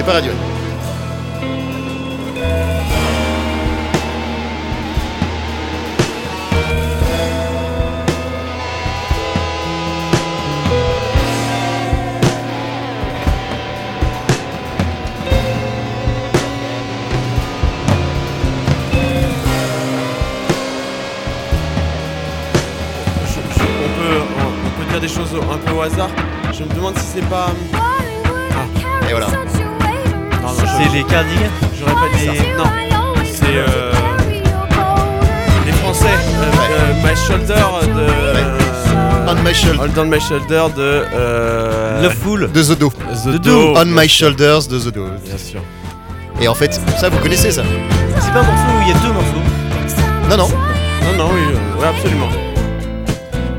c'est 0.00 0.06
pas 0.06 0.12
Radiohead. 0.12 0.36
Dire 24.90 25.00
des 25.00 25.06
choses 25.06 25.28
un 25.36 25.58
peu 25.58 25.72
au 25.72 25.82
hasard. 25.82 26.08
Je 26.52 26.64
me 26.64 26.74
demande 26.74 26.96
si 26.96 27.06
c'est 27.14 27.28
pas. 27.28 27.52
Et 29.08 29.12
voilà. 29.12 29.28
C'est 30.82 30.96
les 30.96 31.04
cardigans. 31.04 31.50
j'aurais 31.78 31.92
pas 31.92 32.16
dit. 32.18 32.26
Non, 32.56 32.64
c'est 33.24 33.44
euh, 33.56 33.92
les 35.66 35.72
Français. 35.72 36.06
euh, 36.06 36.92
My 37.04 37.16
Shoulder 37.16 37.64
de. 37.94 38.06
On 39.28 39.34
my 39.44 39.54
shoulder. 39.54 39.78
Hold 39.78 39.98
on 39.98 40.04
My 40.06 40.20
Shoulder 40.20 40.64
de. 40.76 41.04
Euh, 41.14 42.02
Loveful. 42.02 42.50
De 42.52 42.62
The 42.62 42.78
Do. 42.78 42.90
The 42.90 43.36
The 43.36 43.40
Do. 43.40 43.74
On 43.76 43.84
my 43.86 44.08
shoulders 44.08 44.66
de 44.68 44.78
The 44.78 44.92
Do. 44.92 45.06
Bien 45.24 45.38
sûr. 45.38 45.60
Et 46.40 46.48
en 46.48 46.54
fait, 46.54 46.80
ça 46.98 47.08
vous 47.10 47.18
connaissez 47.18 47.50
ça 47.52 47.62
C'est 48.18 48.32
pas 48.32 48.40
un 48.40 48.42
morceau 48.42 48.64
où 48.78 48.82
il 48.82 48.88
y 48.88 48.92
a 48.92 48.94
deux 48.94 49.12
morceaux. 49.12 50.28
Non, 50.30 50.36
non. 50.36 50.48
Non, 50.48 51.16
non, 51.24 51.30
oui, 51.34 51.40
euh, 51.54 51.80
ouais, 51.80 51.86
absolument. 51.88 52.28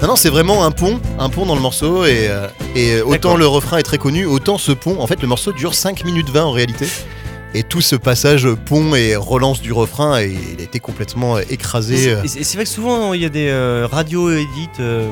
Non, 0.01 0.07
non, 0.09 0.15
c'est 0.15 0.29
vraiment 0.29 0.65
un 0.65 0.71
pont, 0.71 0.99
un 1.19 1.29
pont 1.29 1.45
dans 1.45 1.55
le 1.55 1.61
morceau. 1.61 2.05
Et, 2.05 2.27
euh, 2.29 2.47
et 2.75 3.01
autant 3.01 3.37
le 3.37 3.45
refrain 3.47 3.77
est 3.77 3.83
très 3.83 3.97
connu, 3.99 4.25
autant 4.25 4.57
ce 4.57 4.71
pont, 4.71 4.99
en 4.99 5.07
fait, 5.07 5.21
le 5.21 5.27
morceau 5.27 5.51
dure 5.53 5.73
5 5.75 6.03
minutes 6.05 6.29
20 6.29 6.43
en 6.43 6.51
réalité. 6.51 6.87
Et 7.53 7.63
tout 7.63 7.81
ce 7.81 7.95
passage 7.97 8.47
pont 8.65 8.95
et 8.95 9.15
relance 9.17 9.61
du 9.61 9.73
refrain, 9.73 10.21
et 10.21 10.33
il 10.53 10.61
a 10.61 10.63
été 10.63 10.79
complètement 10.79 11.37
écrasé. 11.37 12.11
euh. 12.13 12.23
Et 12.23 12.27
c'est 12.27 12.55
vrai 12.55 12.63
que 12.63 12.69
souvent 12.69 13.13
il 13.13 13.21
y 13.21 13.25
a 13.25 13.29
des 13.29 13.49
euh, 13.49 13.87
radios 13.91 14.31
édites, 14.31 14.79
euh, 14.79 15.09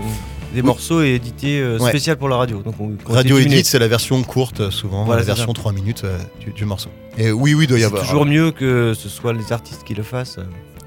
des 0.54 0.62
Oui. 0.62 0.66
morceaux 0.68 1.02
édités 1.02 1.60
euh, 1.60 1.78
Ouais. 1.80 1.90
spécial 1.90 2.16
pour 2.18 2.30
la 2.30 2.38
radio. 2.38 2.62
Donc 2.64 2.76
on, 2.80 2.96
on 3.08 3.14
Radio. 3.14 3.38
Edit, 3.40 3.66
c'est 3.66 3.78
la 3.78 3.90
version 3.90 4.22
courte, 4.24 4.70
souvent, 4.72 5.04
Voilà, 5.04 5.20
la 5.22 5.26
version 5.28 5.48
ça. 5.48 5.54
3 5.54 5.74
minutes 5.74 6.04
euh, 6.06 6.18
du, 6.40 6.52
du 6.54 6.64
morceau. 6.66 6.90
Et 7.18 7.30
oui, 7.32 7.54
oui, 7.54 7.68
doit 7.68 7.78
y 7.78 7.82
C'est 7.82 7.88
avoir. 7.88 8.04
toujours 8.04 8.26
mieux 8.26 8.52
que 8.52 8.94
ce 8.98 9.10
soit 9.10 9.34
les 9.34 9.52
artistes 9.52 9.84
qui 9.84 9.94
le 9.94 10.04
fassent. 10.04 10.40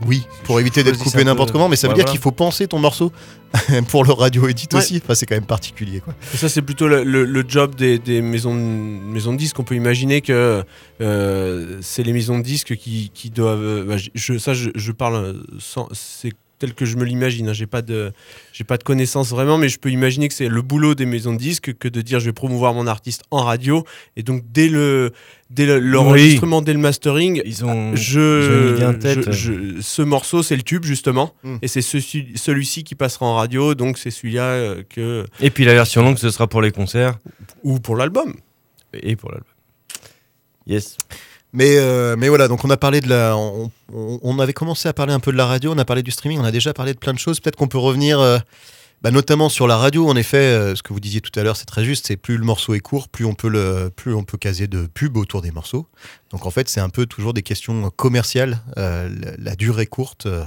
Oui, 0.07 0.27
pour 0.45 0.59
éviter 0.61 0.83
d'être 0.83 0.99
coupé 0.99 1.25
n'importe 1.25 1.51
peu. 1.51 1.53
comment, 1.55 1.69
mais 1.69 1.77
ça 1.77 1.87
veut 1.87 1.93
Ouais, 1.93 1.97
dire 1.97 2.05
voilà. 2.05 2.13
qu'il 2.13 2.21
faut 2.23 2.33
penser 2.33 2.67
ton 2.69 2.79
morceau 2.79 3.13
pour 3.89 4.05
le 4.05 4.13
radio 4.13 4.49
edit 4.49 4.69
Ouais. 4.73 4.79
aussi. 4.79 5.01
Enfin, 5.03 5.15
c'est 5.15 5.27
quand 5.27 5.35
même 5.35 5.47
particulier, 5.47 6.01
quoi. 6.01 6.15
Et 6.33 6.37
ça, 6.37 6.49
c'est 6.49 6.63
plutôt 6.63 6.89
le, 6.89 7.05
le- 7.05 7.25
le 7.25 7.45
job 7.47 7.75
des, 7.75 7.99
des 7.99 8.23
maisons, 8.23 8.55
de, 8.55 8.61
maisons 8.61 9.33
de 9.33 9.39
disques. 9.39 9.59
On 9.59 9.65
peut 9.65 9.75
imaginer 9.77 10.21
que 10.23 10.65
euh, 11.01 11.79
c'est 11.83 12.03
les 12.03 12.13
maisons 12.13 12.39
de 12.39 12.45
disques 12.45 12.77
qui, 12.77 13.11
qui 13.15 13.31
doivent. 13.31 13.63
euh, 13.63 13.85
bah, 13.85 13.97
je, 14.15 14.39
ça, 14.39 14.55
je, 14.55 14.71
je 14.75 14.93
parle 14.93 15.43
sans. 15.59 15.89
C'est 15.93 16.33
tel 16.59 16.75
que 16.75 16.85
je 16.85 16.97
me 16.97 17.05
l'imagine. 17.05 17.49
hein. 17.49 17.53
J'ai 17.53 17.67
pas 17.67 17.83
de, 17.83 18.13
j'ai 18.53 18.63
pas 18.63 18.77
de 18.79 18.85
connaissances 18.85 19.31
vraiment, 19.31 19.59
mais 19.59 19.69
je 19.69 19.79
peux 19.81 19.91
imaginer 19.91 20.29
que 20.29 20.35
c'est 20.35 20.49
le 20.49 20.63
boulot 20.63 20.95
des 20.95 21.07
maisons 21.07 21.33
de 21.33 21.39
disques 21.39 21.75
que 21.77 21.89
de 21.89 22.01
dire 22.03 22.21
je 22.21 22.27
vais 22.27 22.33
promouvoir 22.33 22.73
mon 22.73 22.87
artiste 22.87 23.23
en 23.33 23.43
radio. 23.43 23.85
Et 24.17 24.23
donc 24.23 24.45
dès 24.53 24.69
le, 24.69 25.13
dès 25.53 25.67
le- 25.67 25.79
l'enregistrement, 25.79 26.63
dès 26.63 26.73
le 26.73 26.79
mastering, 26.79 27.43
Ils 27.45 27.65
ont. 27.65 27.95
je, 27.95 28.77
ils 28.93 28.99
tête. 28.99 29.31
je- 29.31 29.53
je- 29.77 29.81
ce 29.81 30.03
morceau, 30.03 30.43
c'est 30.43 30.57
le 30.57 30.63
tube 30.63 30.85
justement, 30.85 31.35
Mm. 31.45 31.57
et 31.63 31.69
c'est 31.69 31.83
ceci- 31.83 32.29
celui-ci 32.37 32.85
qui 32.85 32.95
passera 32.95 33.27
en 33.27 33.35
radio, 33.37 33.75
donc 33.75 33.99
c'est 33.99 34.11
celui-là 34.11 34.45
euh, 34.45 34.83
que 34.89 35.25
Et 35.41 35.51
puis 35.51 35.65
la 35.65 35.75
version 35.75 36.03
longue, 36.03 36.19
ce 36.19 36.31
sera 36.31 36.47
pour 36.47 36.63
les 36.63 36.71
concerts 36.73 37.19
ou 37.63 37.79
pour 37.81 37.97
l'album. 37.97 38.35
et 38.95 39.17
pour 39.17 39.31
l'album. 39.31 39.49
Yes. 40.67 40.97
Mais, 41.53 41.77
euh, 41.77 42.17
mais 42.17 42.29
voilà, 42.29 42.49
donc 42.49 42.65
on 42.65 42.71
a 42.71 42.77
parlé 42.79 43.01
de 43.01 43.09
la. 43.09 43.37
On, 43.37 43.71
on- 43.93 44.19
on 44.23 44.39
avait 44.39 44.53
commencé 44.55 44.89
à 44.89 44.93
parler 44.95 45.13
un 45.13 45.21
peu 45.21 45.33
de 45.33 45.37
la 45.37 45.45
radio, 45.47 45.73
on 45.75 45.79
a 45.79 45.85
parlé 45.85 46.03
du 46.03 46.11
streaming, 46.11 46.39
on 46.41 46.45
a 46.45 46.51
déjà 46.51 46.73
parlé 46.73 46.95
de 46.95 46.99
plein 46.99 47.13
de 47.13 47.19
choses. 47.19 47.41
Peut-être 47.41 47.57
qu'on 47.57 47.69
peut 47.69 47.79
revenir. 47.79 48.21
euh, 48.21 48.39
Bah, 49.03 49.11
notamment 49.11 49.49
sur 49.49 49.67
la 49.67 49.77
radio, 49.77 50.09
en 50.09 50.15
effet, 50.15 50.37
euh, 50.37 50.77
ce 50.77 50.83
que 50.85 50.93
vous 50.93 51.01
disiez 51.01 51.21
tout 51.21 51.37
à 51.39 51.43
l'heure, 51.43 51.57
c'est 51.57 51.67
très 51.67 51.85
juste. 51.85 52.07
C'est 52.07 52.17
plus 52.17 52.37
le 52.37 52.45
morceau 52.45 52.75
est 52.75 52.81
court, 52.81 53.09
plus 53.09 53.25
on 53.25 53.35
peut 53.35 53.49
le, 53.49 53.91
plus 53.95 54.15
on 54.15 54.23
peut 54.23 54.39
caser 54.39 54.69
de 54.69 54.87
pub 54.87 55.17
autour 55.17 55.43
des 55.43 55.51
morceaux. 55.51 55.89
Donc 56.31 56.47
en 56.47 56.51
fait, 56.51 56.69
c'est 56.69 56.81
un 56.81 56.89
peu 56.89 57.07
toujours 57.07 57.35
des 57.35 57.43
questions 57.43 57.91
commerciales. 57.91 58.61
Euh, 58.79 59.09
la, 59.39 59.57
durée 59.57 59.87
courte 59.87 60.27
euh, 60.27 60.45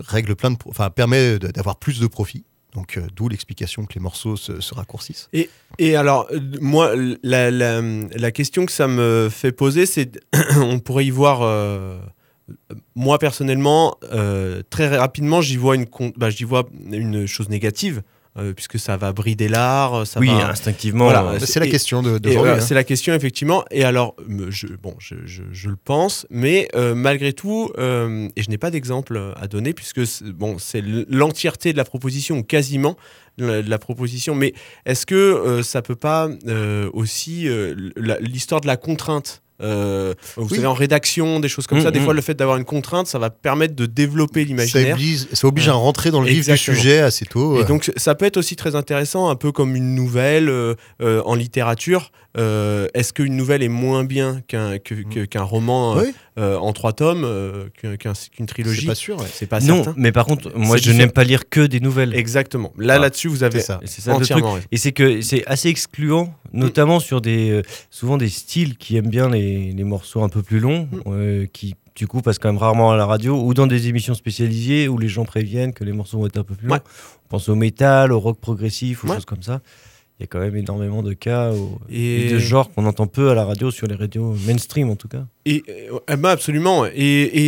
règle 0.00 0.36
plein 0.36 0.52
de, 0.52 0.56
enfin 0.66 0.88
permet 0.88 1.38
d'avoir 1.38 1.76
plus 1.76 2.00
de 2.00 2.06
profit. 2.06 2.44
Donc 2.72 2.98
d'où 3.14 3.28
l'explication 3.28 3.84
que 3.84 3.92
les 3.94 4.00
morceaux 4.00 4.36
se, 4.36 4.60
se 4.60 4.74
raccourcissent. 4.74 5.28
Et 5.78 5.96
alors, 5.96 6.26
euh, 6.32 6.40
moi, 6.62 6.94
la, 7.22 7.50
la, 7.50 7.82
la 7.82 8.30
question 8.32 8.64
que 8.64 8.72
ça 8.72 8.88
me 8.88 9.28
fait 9.30 9.52
poser, 9.52 9.84
c'est 9.84 10.18
on 10.56 10.78
pourrait 10.78 11.04
y 11.04 11.10
voir. 11.10 11.42
Moi 12.94 13.18
personnellement, 13.18 13.96
euh, 14.12 14.62
très 14.70 14.96
rapidement, 14.96 15.40
j'y 15.40 15.56
vois 15.56 15.76
une, 15.76 15.86
bah, 16.16 16.30
j'y 16.30 16.44
vois 16.44 16.68
une 16.92 17.26
chose 17.26 17.48
négative, 17.48 18.02
euh, 18.36 18.52
puisque 18.52 18.78
ça 18.78 18.96
va 18.96 19.12
brider 19.12 19.46
l'art, 19.48 20.06
ça 20.06 20.18
oui, 20.20 20.26
va. 20.26 20.48
instinctivement. 20.50 21.04
Voilà, 21.04 21.24
euh, 21.24 21.38
c'est 21.38 21.60
la 21.60 21.68
question 21.68 22.02
de, 22.02 22.18
voilà, 22.36 22.54
hein. 22.56 22.60
C'est 22.60 22.74
la 22.74 22.82
question, 22.84 23.14
effectivement. 23.14 23.64
Et 23.70 23.84
alors, 23.84 24.16
je, 24.48 24.66
bon, 24.82 24.94
je, 24.98 25.14
je- 25.24 25.44
je 25.52 25.68
le 25.70 25.76
pense, 25.76 26.26
mais 26.30 26.68
euh, 26.74 26.94
malgré 26.94 27.32
tout, 27.32 27.70
et 27.78 28.42
je 28.42 28.50
n'ai 28.50 28.58
pas 28.58 28.70
d'exemple 28.70 29.32
à 29.36 29.46
donner, 29.46 29.72
puisque 29.72 30.04
c'est- 30.06 30.24
bon, 30.24 30.56
c'est 30.58 30.82
l'entièreté 31.08 31.72
de 31.72 31.76
la 31.78 31.84
proposition, 31.84 32.38
ou 32.38 32.42
quasiment 32.42 32.96
de 33.38 33.46
la 33.68 33.78
proposition. 33.78 34.34
Mais 34.34 34.52
est-ce 34.84 35.06
que 35.06 35.60
ça 35.62 35.80
peut 35.80 35.96
pas 35.96 36.28
aussi 36.92 37.48
l'histoire 38.20 38.60
de 38.60 38.66
la 38.66 38.76
contrainte 38.76 39.42
euh, 39.62 40.14
vous 40.36 40.44
Oui. 40.48 40.56
savez, 40.56 40.66
en 40.66 40.74
rédaction, 40.74 41.38
des 41.40 41.48
choses 41.48 41.66
comme 41.66 41.78
Mm, 41.78 41.82
ça, 41.82 41.90
des 41.90 42.00
mm. 42.00 42.04
fois, 42.04 42.14
le 42.14 42.20
fait 42.22 42.34
d'avoir 42.34 42.56
une 42.56 42.64
contrainte, 42.64 43.06
ça 43.06 43.18
va 43.18 43.30
permettre 43.30 43.74
de 43.76 43.86
développer 43.86 44.42
ça 44.42 44.46
l'imaginaire. 44.48 44.94
oblige, 44.96 45.26
ça 45.32 45.46
oblige 45.46 45.68
à 45.68 45.72
rentrer 45.74 46.10
dans 46.10 46.20
le 46.20 46.26
vif 46.26 46.44
du 46.46 46.50
Exactement. 46.50 46.76
sujet 46.76 46.98
assez 47.00 47.24
tôt. 47.26 47.60
Et 47.60 47.64
donc 47.64 47.92
ça 47.96 48.14
peut 48.14 48.24
être 48.26 48.36
aussi 48.36 48.56
très 48.56 48.74
intéressant, 48.74 49.28
un 49.28 49.36
peu 49.36 49.52
comme 49.52 49.76
une 49.76 49.94
nouvelle 49.94 50.48
euh, 50.48 50.74
euh, 51.02 51.22
en 51.24 51.34
littérature. 51.34 52.10
Euh, 52.36 52.88
Est-ce 52.94 53.12
qu'une 53.12 53.36
nouvelle 53.36 53.62
est 53.62 53.68
moins 53.68 54.02
bien 54.02 54.40
qu'un 54.48 54.78
que- 54.78 55.24
qu'un 55.24 55.42
roman 55.42 55.96
euh, 55.98 56.02
Oui. 56.02 56.14
Euh, 56.38 56.56
en 56.56 56.72
trois 56.72 56.92
tomes, 56.92 57.22
euh, 57.24 57.66
qu'un- 57.80 57.96
qu'un- 57.96 58.12
qu'une 58.12 58.14
c'est 58.38 58.46
trilogie 58.46 58.86
pas 58.86 58.94
sûr. 58.96 59.16
ouais. 59.18 59.26
C'est 59.32 59.46
pas 59.46 59.60
non, 59.60 59.84
certain. 59.84 59.94
mais 59.96 60.10
par 60.10 60.26
contre, 60.26 60.50
moi, 60.56 60.76
C'est 60.78 60.84
je 60.84 60.92
n'aime 60.92 61.12
pas 61.12 61.22
lire 61.24 61.48
que 61.48 61.60
des 61.64 61.78
nouvelles. 61.80 62.14
Exactement. 62.14 62.72
Là, 62.76 62.94
Ah, 62.94 62.98
là-dessus, 62.98 63.28
vous 63.28 63.44
avez 63.44 63.60
C'est 63.60 63.66
ça. 63.66 63.80
Et 63.82 63.86
c'est 63.86 64.00
ça 64.00 64.18
le 64.18 64.26
truc. 64.26 64.44
Et 64.72 64.76
c'est 64.76 64.92
que 64.92 65.20
c'est 65.20 65.46
assez 65.46 65.68
excluant, 65.68 66.34
notamment 66.52 66.98
sur 66.98 67.20
des 67.20 67.50
euh, 67.50 67.62
souvent 67.90 68.16
des 68.16 68.28
styles 68.28 68.76
qui 68.76 68.96
aiment 68.96 69.10
bien 69.10 69.28
les, 69.30 69.72
les 69.72 69.84
morceaux 69.84 70.22
un 70.22 70.28
peu 70.28 70.42
plus 70.42 70.58
longs, 70.60 70.88
Mm. 71.06 71.46
qui 71.52 71.76
du 71.94 72.08
coup 72.08 72.20
passent 72.22 72.40
quand 72.40 72.48
même 72.48 72.58
rarement 72.58 72.90
à 72.90 72.96
la 72.96 73.06
radio 73.06 73.40
ou 73.40 73.54
dans 73.54 73.68
des 73.68 73.86
émissions 73.86 74.14
spécialisées 74.14 74.88
où 74.88 74.98
les 74.98 75.06
gens 75.08 75.24
préviennent 75.24 75.72
que 75.72 75.84
les 75.84 75.92
morceaux 75.92 76.18
vont 76.18 76.26
être 76.26 76.38
un 76.38 76.42
peu 76.42 76.56
plus 76.56 76.66
longs. 76.66 76.74
Ouais. 76.74 76.80
On 77.26 77.28
pense 77.28 77.48
au 77.48 77.54
métal, 77.54 78.10
au 78.10 78.18
rock 78.18 78.40
progressif, 78.40 79.04
aux 79.04 79.08
Ouais. 79.08 79.14
choses 79.14 79.24
comme 79.24 79.42
ça. 79.44 79.60
Il 80.20 80.22
y 80.22 80.24
a 80.24 80.26
quand 80.28 80.38
même 80.38 80.54
énormément 80.56 81.02
de 81.02 81.12
cas 81.12 81.52
où- 81.52 81.78
Et- 81.90 82.30
de 82.30 82.38
genres 82.38 82.70
qu'on 82.72 82.86
entend 82.86 83.08
peu 83.08 83.30
à 83.30 83.34
la 83.34 83.44
radio, 83.44 83.72
sur 83.72 83.88
les 83.88 83.96
radios 83.96 84.34
mainstream 84.46 84.88
en 84.88 84.94
tout 84.96 85.08
cas. 85.08 85.26
Et, 85.44 85.64
euh, 85.68 86.16
ben, 86.16 86.28
absolument. 86.30 86.86
Et, 86.86 86.92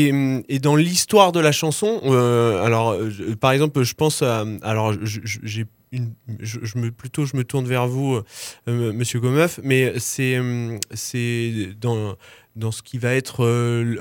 et, 0.08 0.42
et 0.48 0.58
dans 0.58 0.74
l'histoire 0.74 1.30
de 1.30 1.38
la 1.38 1.52
chanson, 1.52 2.00
euh, 2.06 2.64
alors 2.64 2.90
euh, 2.90 3.08
je- 3.08 3.34
par 3.34 3.52
exemple, 3.52 3.82
je 3.84 3.94
pense 3.94 4.20
à, 4.22 4.44
alors 4.62 4.94
j'ai 5.02 5.64
une, 5.92 6.12
je, 6.40 6.58
je 6.62 6.78
me 6.78 6.90
plutôt 6.90 7.24
je 7.24 7.36
me 7.36 7.44
tourne 7.44 7.66
vers 7.66 7.86
vous, 7.86 8.20
euh, 8.68 8.92
Monsieur 8.92 9.20
Gomeuf, 9.20 9.60
mais 9.62 9.92
c'est 9.98 10.36
hum, 10.40 10.80
c'est 10.92 11.68
dans 11.80 12.16
dans 12.56 12.72
ce 12.72 12.82
qui 12.82 12.98
va 12.98 13.14
être 13.14 13.44
euh, 13.44 13.94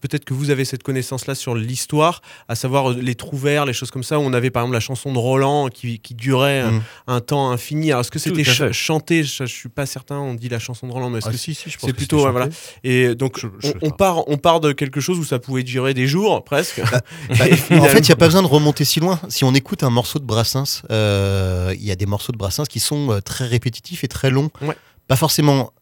peut-être 0.00 0.24
que 0.24 0.34
vous 0.34 0.50
avez 0.50 0.64
cette 0.64 0.82
connaissance 0.82 1.26
là 1.26 1.34
sur 1.34 1.54
l'histoire, 1.54 2.20
à 2.48 2.54
savoir 2.54 2.90
euh, 2.90 2.96
les 3.00 3.14
trouvères, 3.14 3.64
les 3.64 3.72
choses 3.72 3.90
comme 3.90 4.02
ça. 4.04 4.18
Où 4.18 4.22
on 4.22 4.32
avait 4.34 4.50
par 4.50 4.62
exemple 4.62 4.74
la 4.74 4.80
chanson 4.80 5.12
de 5.12 5.18
Roland 5.18 5.68
qui, 5.68 5.98
qui 5.98 6.14
durait 6.14 6.60
un- 6.60 6.70
Mm. 6.72 6.82
un, 7.08 7.20
temps 7.20 7.50
infini. 7.50 7.90
Alors 7.92 8.02
est-ce 8.02 8.10
que 8.10 8.18
c'était 8.18 8.44
ch- 8.44 8.72
chanté? 8.72 9.24
Je, 9.24 9.46
je 9.46 9.52
suis 9.54 9.68
pas 9.68 9.86
certain. 9.86 10.18
On 10.18 10.34
dit 10.34 10.48
la 10.48 10.58
chanson 10.58 10.86
de 10.86 10.92
Roland, 10.92 11.08
mais 11.10 11.18
est-ce 11.18 11.28
Ah, 11.28 11.32
que 11.32 11.38
si, 11.38 11.54
si, 11.54 11.70
c'est 11.78 11.92
plutôt 11.92 12.24
ouais, 12.24 12.30
voilà. 12.30 12.48
Et 12.84 13.14
donc, 13.14 13.40
Je- 13.40 13.46
on, 13.82 13.86
je 13.88 13.90
part, 13.94 14.28
on 14.28 14.36
part 14.36 14.60
de 14.60 14.72
quelque 14.72 15.00
chose 15.00 15.18
où 15.18 15.24
ça 15.24 15.38
pouvait 15.38 15.62
durer 15.62 15.94
des 15.94 16.06
jours, 16.06 16.44
presque. 16.44 16.82
Bah, 16.90 17.00
Et 17.70 17.78
en 17.78 17.84
fait, 17.84 17.98
il 18.00 18.06
n'y 18.06 18.12
a 18.12 18.16
pas 18.16 18.26
besoin 18.26 18.42
de 18.42 18.46
remonter 18.48 18.84
si 18.84 19.00
loin. 19.00 19.18
Si 19.28 19.44
on 19.44 19.54
écoute 19.54 19.82
un 19.82 19.90
morceau 19.90 20.18
de 20.18 20.24
Brassens, 20.24 20.82
euh, 20.90 21.74
il 21.74 21.84
y 21.84 21.90
a 21.90 21.96
des 21.96 22.06
morceaux 22.06 22.32
de 22.32 22.36
Brassens 22.38 22.64
qui 22.64 22.80
sont 22.80 23.20
très 23.24 23.46
répétitifs 23.46 24.04
et 24.04 24.08
très 24.08 24.30
longs. 24.30 24.50
Ouais. 24.60 24.76
Pas 25.08 25.16
forcément. 25.16 25.54
je, 25.54 25.54
dis- 25.54 25.62
je 25.62 25.62
disais, 25.62 25.72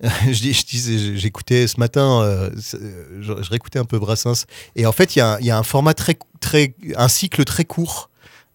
j'écoutais 0.30 1.66
ce 1.66 1.78
matin, 1.78 2.22
euh, 2.22 2.50
je, 2.56 3.42
je 3.42 3.50
réécoutais 3.50 3.78
un 3.78 3.84
peu 3.84 3.98
Brassens, 3.98 4.44
et 4.76 4.86
en 4.86 4.92
fait, 4.92 5.16
il 5.16 5.18
y, 5.18 5.22
a 5.22 5.34
un- 5.34 5.38
il 5.40 5.46
y 5.46 5.50
a 5.50 5.58
un 5.58 5.62
format 5.62 5.94
très, 5.94 6.18
très, 6.40 6.74
un 6.96 7.08
cycle 7.08 7.44
très 7.44 7.64
court 7.64 8.10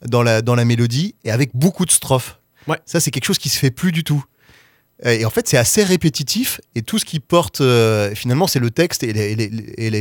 dans 0.07 0.23
la, 0.23 0.41
dans 0.41 0.55
la 0.55 0.65
mélodie 0.65 1.15
et 1.23 1.31
avec 1.31 1.51
beaucoup 1.53 1.85
de 1.85 1.91
strophes. 1.91 2.39
Ouais. 2.67 2.79
Ça, 2.85 2.99
c'est 2.99 3.11
quelque 3.11 3.25
chose 3.25 3.37
qui 3.37 3.49
se 3.49 3.59
fait 3.59 3.71
plus 3.71 3.91
du 3.91 4.03
tout. 4.03 4.23
Et 5.03 5.25
en 5.25 5.29
fait, 5.29 5.45
c'est 5.47 5.57
assez 5.57 5.83
répétitif 5.83 6.61
et 6.73 6.81
tout 6.81 6.97
ce 6.99 7.03
qui 7.05 7.19
porte, 7.19 7.59
euh, 7.59 8.15
finalement, 8.15 8.47
c'est 8.47 8.59
le 8.59 8.71
texte 8.71 9.03
et 9.03 9.11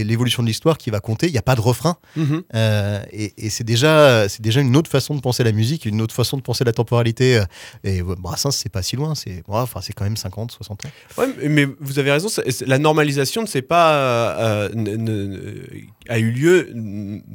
l'évolution 0.04 0.42
de 0.42 0.46
l'histoire 0.48 0.78
qui 0.78 0.90
va 0.90 1.00
compter. 1.00 1.26
Il 1.26 1.32
n'y 1.32 1.38
a 1.38 1.42
pas 1.42 1.56
de 1.56 1.60
refrain. 1.60 1.96
Mhm. 2.16 2.42
Euh, 2.54 3.02
et 3.12 3.32
et 3.36 3.50
c'est 3.50 3.64
déjà, 3.64 4.28
c'est 4.28 4.40
déjà 4.40 4.60
une 4.60 4.76
autre 4.76 4.88
façon 4.90 5.16
de 5.16 5.20
penser 5.20 5.42
la 5.42 5.50
musique, 5.50 5.84
une 5.84 6.00
autre 6.00 6.14
façon 6.14 6.36
de 6.36 6.42
penser 6.42 6.62
la 6.62 6.72
temporalité. 6.72 7.38
euh, 7.38 7.44
Et 7.82 8.02
Brassens, 8.02 8.52
c'est 8.52 8.68
pas 8.68 8.82
si 8.82 8.94
loin, 8.94 9.14
c'est 9.16 9.42
enfin, 9.48 9.80
c'est 9.82 9.92
quand 9.94 10.04
même 10.04 10.16
50, 10.16 10.52
60 10.52 10.86
ans. 10.86 10.90
Ouais, 11.18 11.26
mais 11.48 11.66
vous 11.80 11.98
avez 11.98 12.12
raison. 12.12 12.28
la 12.66 12.78
normalisation 12.78 13.42
ne 13.42 13.46
s'est 13.48 13.62
pas 13.62 13.94
euh, 14.38 14.68
ne- 14.74 14.96
ne- 14.96 15.62
a 16.08 16.18
eu 16.20 16.30
lieu 16.30 16.68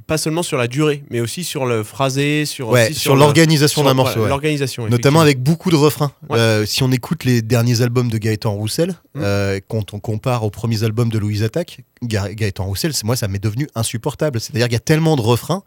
pas 0.07 0.17
seulement 0.17 0.43
sur 0.43 0.57
la 0.57 0.67
durée, 0.67 1.03
mais 1.09 1.19
aussi 1.19 1.43
sur 1.43 1.65
le 1.65 1.83
phrasé, 1.83 2.45
sur 2.45 2.69
Ouais, 2.69 2.93
sur, 2.93 3.15
l'organisation 3.17 3.83
d'un 3.83 3.93
morceau. 3.95 4.11
voilà, 4.13 4.23
ouais. 4.23 4.29
L'organisation, 4.29 4.87
Notamment 4.87 5.19
avec 5.21 5.41
beaucoup 5.43 5.71
de 5.71 5.75
refrains. 5.75 6.13
Si 6.65 6.83
on 6.83 6.91
écoute 6.91 7.25
les 7.25 7.41
derniers 7.49 7.81
albums 7.81 8.09
de 8.09 8.17
Gaëtan 8.17 8.53
Roussel, 8.53 8.91
Mm. 9.15 9.21
euh, 9.21 9.59
quand 9.67 9.93
on 9.93 9.99
compare 9.99 10.43
aux 10.43 10.49
premiers 10.51 10.83
albums 10.83 11.09
de 11.09 11.17
Louise 11.17 11.43
Attaque, 11.43 11.81
Ga- 12.03 12.31
Gaëtan 12.33 12.63
Roussel, 12.65 12.93
c'est- 12.93 13.03
moi, 13.03 13.15
ça 13.17 13.27
m'est 13.27 13.43
devenu 13.43 13.67
insupportable. 13.75 14.39
C'est-à-dire 14.39 14.67
qu'il 14.67 14.73
y 14.73 14.77
a 14.77 14.79
tellement 14.79 15.15
de 15.17 15.21
refrains 15.21 15.63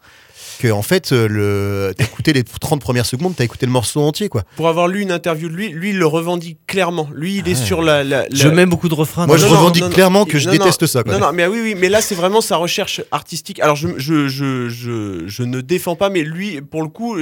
que, 0.59 0.71
en 0.71 0.83
fait, 0.83 1.13
euh, 1.13 1.29
le... 1.29 1.95
t'as 1.97 2.05
écouté 2.05 2.33
les 2.33 2.45
30 2.45 2.81
premières 2.81 3.07
secondes, 3.07 3.35
t'as 3.37 3.45
écouté 3.45 3.67
le 3.67 3.73
morceau 3.73 4.01
entier, 4.03 4.29
quoi. 4.29 4.43
Pour 4.57 4.69
avoir 4.69 4.89
lu 4.89 5.01
une 5.01 5.13
interview 5.13 5.49
de 5.49 5.55
lui, 5.55 5.69
lui 5.71 5.91
il 5.91 5.99
le 5.99 6.07
revendique 6.07 6.59
clairement. 6.67 7.09
Lui, 7.15 7.39
il 7.39 7.49
est 7.49 7.53
Ah. 7.61 7.65
sur 7.65 7.83
la. 7.83 8.03
la- 8.05 8.23
la- 8.23 8.27
Je 8.33 8.49
mets 8.49 8.67
beaucoup 8.67 8.89
de 8.89 8.95
refrains. 8.95 9.27
Moi, 9.27 9.37
je 9.37 9.47
non, 9.47 9.53
revendique 9.53 9.83
non, 9.83 9.89
non, 9.89 9.95
clairement 9.95 10.25
que 10.25 10.39
je 10.39 10.49
non, 10.49 10.55
non, 10.55 10.59
déteste 10.65 10.87
ça, 10.87 11.03
quoi. 11.03 11.13
Non, 11.13 11.19
non, 11.27 11.33
mais 11.33 11.47
oui, 11.47 11.61
oui, 11.63 11.75
mais 11.77 11.89
là, 11.89 12.01
c'est 12.01 12.15
vraiment 12.15 12.41
sa 12.41 12.57
recherche 12.57 13.01
artistique. 13.11 13.61
Alors, 13.61 13.77
je, 13.77 13.89
je, 13.99 14.29
je, 14.29 14.69
je, 14.69 15.25
je 15.27 15.43
ne 15.43 15.61
défends 15.61 15.97
pas, 15.97 16.11
mais 16.11 16.23
lui, 16.23 16.61
pour 16.63 16.83
le 16.83 16.89
coup, 16.89 17.17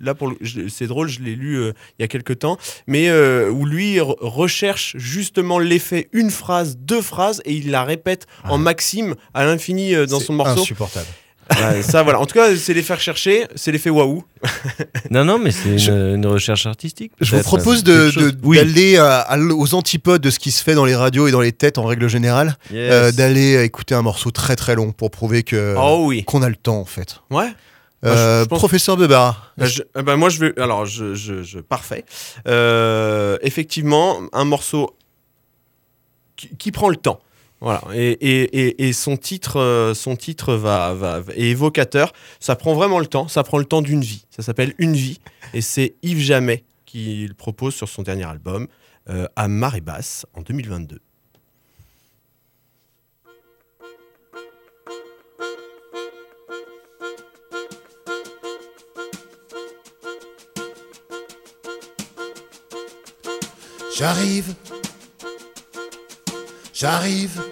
là, 0.00 0.14
pour 0.14 0.28
le- 0.28 0.36
je- 0.40 0.68
c'est 0.68 0.86
drôle, 0.86 1.08
je 1.08 1.20
l'ai 1.20 1.34
lu 1.34 1.56
euh, 1.58 1.72
il 1.98 2.02
y 2.02 2.04
a 2.04 2.08
quelques 2.08 2.38
temps, 2.40 2.58
mais 2.86 3.08
euh, 3.08 3.50
où 3.50 3.64
lui 3.66 3.96
re- 3.96 4.16
recherche 4.20 4.94
justement 4.96 5.58
l'effet 5.58 6.08
une 6.12 6.30
phrase, 6.30 6.76
deux 6.78 7.02
phrases, 7.02 7.40
et 7.44 7.52
il 7.54 7.70
la 7.70 7.84
répète 7.84 8.26
en 8.44 8.58
maxime 8.58 9.14
à 9.34 9.44
l'infini 9.44 9.94
euh, 9.94 10.06
dans 10.06 10.20
son 10.20 10.32
morceau. 10.34 10.60
Insupportable. 10.60 11.06
Ouais, 11.50 11.82
ça, 11.82 12.02
voilà. 12.02 12.18
En 12.20 12.26
tout 12.26 12.34
cas, 12.34 12.54
c'est 12.56 12.74
l'effet 12.74 12.94
recherché, 12.94 13.46
c'est 13.54 13.70
l'effet 13.70 13.90
waouh. 13.90 14.24
Non, 15.10 15.24
non, 15.24 15.38
mais 15.38 15.52
c'est 15.52 15.78
Je- 15.78 15.92
une, 15.92 16.16
une 16.16 16.26
recherche 16.26 16.66
artistique. 16.66 17.12
Je 17.20 17.36
vous 17.36 17.42
propose 17.42 17.84
Quelque 17.84 18.06
de- 18.06 18.10
chose- 18.10 18.32
de- 18.36 18.38
Oui. 18.42 18.56
d'aller 18.56 18.94
l- 18.94 19.52
aux 19.52 19.74
antipodes 19.74 20.20
de 20.22 20.30
ce 20.30 20.38
qui 20.40 20.50
se 20.50 20.62
fait 20.64 20.74
dans 20.74 20.84
les 20.84 20.96
radios 20.96 21.28
et 21.28 21.30
dans 21.30 21.40
les 21.40 21.52
têtes 21.52 21.78
en 21.78 21.84
règle 21.84 22.08
générale, 22.08 22.56
Yes. 22.72 22.92
euh, 22.92 23.12
d'aller 23.12 23.62
écouter 23.62 23.94
un 23.94 24.02
morceau 24.02 24.30
très 24.32 24.56
très 24.56 24.74
long 24.74 24.90
pour 24.92 25.10
prouver 25.12 25.44
que 25.44 25.74
oh 25.78 26.04
oui. 26.06 26.24
qu'on 26.24 26.42
a 26.42 26.48
le 26.48 26.56
temps 26.56 26.78
en 26.80 26.84
fait. 26.84 27.20
Ouais. 27.30 27.48
Euh, 28.04 28.40
je- 28.40 28.44
je 28.44 28.48
pense- 28.48 28.58
Professeur 28.58 28.96
Bebara, 28.96 29.36
Bah, 29.56 29.66
je- 29.66 29.82
euh, 29.96 30.02
bah, 30.02 30.16
moi, 30.16 30.28
je 30.28 30.38
vais. 30.40 30.60
Alors, 30.60 30.84
je, 30.84 31.14
je- 31.14 31.42
je- 31.42 31.60
parfait. 31.60 32.04
Euh, 32.46 33.38
effectivement, 33.42 34.18
un 34.32 34.44
morceau 34.44 34.94
qui, 36.36 36.50
qui 36.56 36.72
prend 36.72 36.88
le 36.88 36.96
temps. 36.96 37.20
Voilà. 37.60 37.82
Et, 37.94 38.10
et- 38.12 38.86
et- 38.88 38.92
son 38.92 39.16
titre, 39.16 39.56
euh, 39.58 39.94
son 39.94 40.14
titre 40.16 40.54
va, 40.54 40.92
va, 40.94 41.22
est 41.34 41.48
évocateur. 41.48 42.12
Ça 42.38 42.54
prend 42.54 42.74
vraiment 42.74 42.98
le 42.98 43.06
temps. 43.06 43.28
Ça 43.28 43.42
prend 43.42 43.58
le 43.58 43.64
temps 43.64 43.82
d'une 43.82 44.02
vie. 44.02 44.26
Ça 44.30 44.42
s'appelle 44.42 44.74
Une 44.78 44.92
vie. 44.94 45.20
Et 45.54 45.60
c'est 45.62 45.94
Yves 46.02 46.20
Jamais 46.20 46.64
qui 46.84 47.26
le 47.26 47.34
propose 47.34 47.74
sur 47.74 47.88
son 47.88 48.02
dernier 48.02 48.24
album, 48.24 48.68
euh, 49.08 49.26
à 49.36 49.48
marée 49.48 49.80
basse, 49.80 50.26
en 50.34 50.42
2022. 50.42 51.00
J'arrive, 63.96 64.54
j'arrive. 66.76 67.42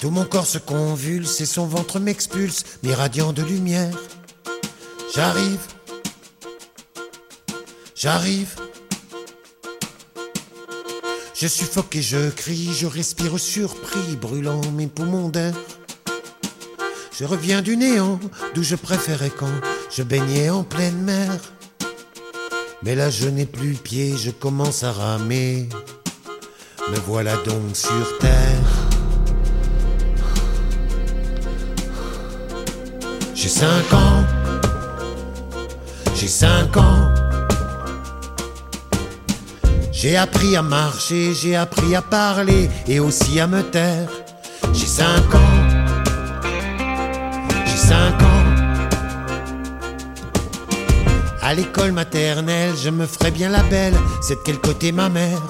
Tout 0.00 0.10
mon 0.10 0.24
corps 0.24 0.46
se 0.46 0.58
convulse 0.58 1.40
et 1.40 1.46
son 1.46 1.66
ventre 1.66 1.98
m'expulse, 1.98 2.62
m'irradiant 2.82 3.32
de 3.32 3.42
lumière. 3.42 3.96
J'arrive, 5.14 5.60
j'arrive. 7.96 8.54
Je 11.34 11.48
suffoque 11.48 11.96
et 11.96 12.02
je 12.02 12.30
crie, 12.30 12.70
je 12.72 12.86
respire 12.86 13.38
surpris, 13.38 14.16
brûlant 14.20 14.60
mes 14.72 14.86
poumons 14.86 15.28
d'air. 15.28 15.54
Je 17.18 17.24
reviens 17.24 17.62
du 17.62 17.76
néant, 17.76 18.20
d'où 18.54 18.62
je 18.62 18.76
préférais 18.76 19.30
quand 19.30 19.52
je 19.90 20.02
baignais 20.02 20.50
en 20.50 20.62
pleine 20.62 21.02
mer. 21.02 21.30
Mais 22.82 22.94
là 22.94 23.10
je 23.10 23.28
n'ai 23.28 23.46
plus 23.46 23.74
pied, 23.74 24.16
je 24.16 24.30
commence 24.30 24.84
à 24.84 24.92
ramer. 24.92 25.68
Me 26.90 26.98
voilà 27.06 27.34
donc 27.46 27.74
sur 27.74 28.18
terre. 28.18 28.68
J'ai 33.34 33.48
cinq 33.48 33.92
ans. 33.92 34.24
J'ai 36.14 36.28
cinq 36.28 36.76
ans. 36.76 37.08
J'ai 39.92 40.16
appris 40.18 40.56
à 40.56 40.62
marcher, 40.62 41.32
j'ai 41.32 41.56
appris 41.56 41.94
à 41.96 42.02
parler 42.02 42.68
et 42.86 43.00
aussi 43.00 43.40
à 43.40 43.46
me 43.46 43.62
taire. 43.62 44.10
J'ai 44.74 44.86
cinq 44.86 45.34
ans. 45.34 45.56
J'ai 47.64 47.76
cinq 47.76 48.22
ans. 48.22 48.44
À 51.40 51.54
l'école 51.54 51.92
maternelle, 51.92 52.74
je 52.76 52.90
me 52.90 53.06
ferais 53.06 53.30
bien 53.30 53.48
la 53.48 53.62
belle. 53.62 53.96
C'est 54.20 54.34
de 54.34 54.40
quel 54.44 54.58
côté 54.58 54.92
ma 54.92 55.08
mère? 55.08 55.40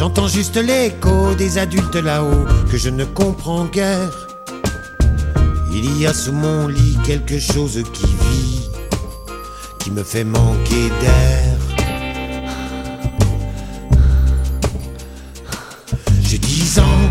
J'entends 0.00 0.28
juste 0.28 0.56
l'écho 0.56 1.34
des 1.34 1.58
adultes 1.58 1.96
là-haut 1.96 2.46
que 2.70 2.78
je 2.78 2.88
ne 2.88 3.04
comprends 3.04 3.66
guère. 3.66 4.10
Il 5.74 6.00
y 6.00 6.06
a 6.06 6.14
sous 6.14 6.32
mon 6.32 6.68
lit 6.68 6.96
quelque 7.04 7.38
chose 7.38 7.82
qui 7.92 8.06
vit, 8.06 8.70
qui 9.78 9.90
me 9.90 10.02
fait 10.02 10.24
manquer 10.24 10.88
d'air. 11.02 11.58
J'ai 16.22 16.38
dix 16.38 16.78
ans, 16.78 17.10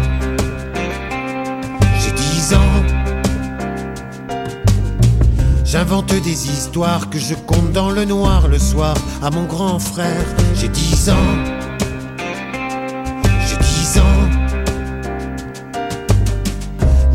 j'ai 1.99 2.11
dix 2.11 2.55
ans. 2.55 2.83
J'invente 5.63 6.11
des 6.23 6.47
histoires 6.49 7.11
que 7.11 7.19
je 7.19 7.35
compte 7.35 7.71
dans 7.71 7.91
le 7.91 8.05
noir 8.05 8.47
le 8.47 8.57
soir 8.57 8.95
à 9.21 9.29
mon 9.29 9.43
grand 9.43 9.77
frère. 9.77 10.25
J'ai 10.55 10.69
dix 10.69 11.11
ans, 11.11 11.35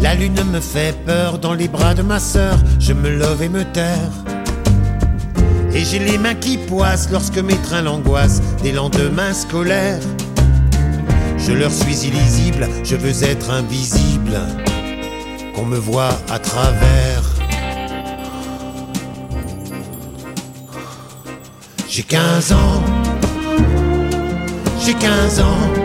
La 0.04 0.14
lune 0.14 0.38
me 0.52 0.60
fait 0.60 0.94
peur 1.06 1.38
dans 1.38 1.54
les 1.54 1.66
bras 1.66 1.94
de 1.94 2.02
ma 2.02 2.18
sœur. 2.18 2.58
Je 2.78 2.92
me 2.92 3.08
love 3.08 3.42
et 3.42 3.48
me 3.48 3.64
terre. 3.64 4.10
Et 5.72 5.82
j'ai 5.82 5.98
les 5.98 6.18
mains 6.18 6.34
qui 6.34 6.58
poissent 6.58 7.08
lorsque 7.10 7.38
mes 7.38 7.56
trains 7.62 7.80
l'angoissent 7.80 8.42
des 8.62 8.72
lendemains 8.72 9.32
scolaires. 9.32 10.02
Je 11.38 11.52
leur 11.52 11.70
suis 11.70 12.06
illisible, 12.06 12.68
je 12.84 12.96
veux 12.96 13.24
être 13.24 13.50
invisible, 13.50 14.38
qu'on 15.54 15.64
me 15.64 15.78
voit 15.78 16.18
à 16.30 16.38
travers. 16.38 17.22
J'ai 21.88 22.02
15 22.02 22.52
ans, 22.52 22.82
j'ai 24.84 24.92
15 24.92 25.40
ans. 25.40 25.83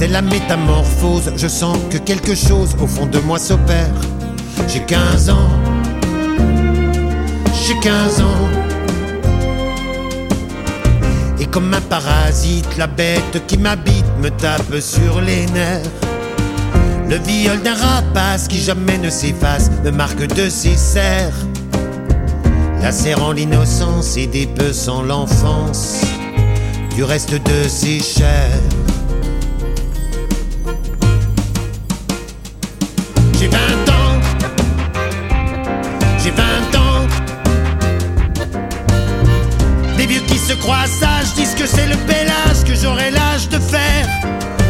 C'est 0.00 0.08
la 0.08 0.22
métamorphose, 0.22 1.30
je 1.36 1.46
sens 1.46 1.76
que 1.90 1.98
quelque 1.98 2.34
chose 2.34 2.74
au 2.80 2.86
fond 2.86 3.04
de 3.04 3.18
moi 3.18 3.38
s'opère. 3.38 3.92
J'ai 4.66 4.80
15 4.80 5.28
ans, 5.28 5.50
j'ai 7.52 7.78
15 7.80 8.22
ans. 8.22 8.48
Et 11.38 11.44
comme 11.44 11.74
un 11.74 11.82
parasite, 11.82 12.78
la 12.78 12.86
bête 12.86 13.46
qui 13.46 13.58
m'habite 13.58 14.06
me 14.22 14.30
tape 14.30 14.80
sur 14.80 15.20
les 15.20 15.44
nerfs. 15.48 15.84
Le 17.06 17.16
viol 17.16 17.60
d'un 17.60 17.74
rapace 17.74 18.48
qui 18.48 18.58
jamais 18.58 18.96
ne 18.96 19.10
s'efface 19.10 19.70
me 19.84 19.90
marque 19.90 20.26
de 20.34 20.48
ses 20.48 20.78
serres. 20.78 21.36
Lacérant 22.80 23.32
l'innocence 23.32 24.16
et 24.16 24.26
dépeçant 24.26 25.02
l'enfance 25.02 26.00
du 26.94 27.04
reste 27.04 27.34
de 27.34 27.68
ses 27.68 28.00
chairs. 28.00 28.79
C'est 41.74 41.86
le 41.86 41.94
âge 41.94 42.64
que 42.64 42.74
j'aurai 42.74 43.10
l'âge 43.10 43.48
de 43.48 43.58
faire. 43.58 44.06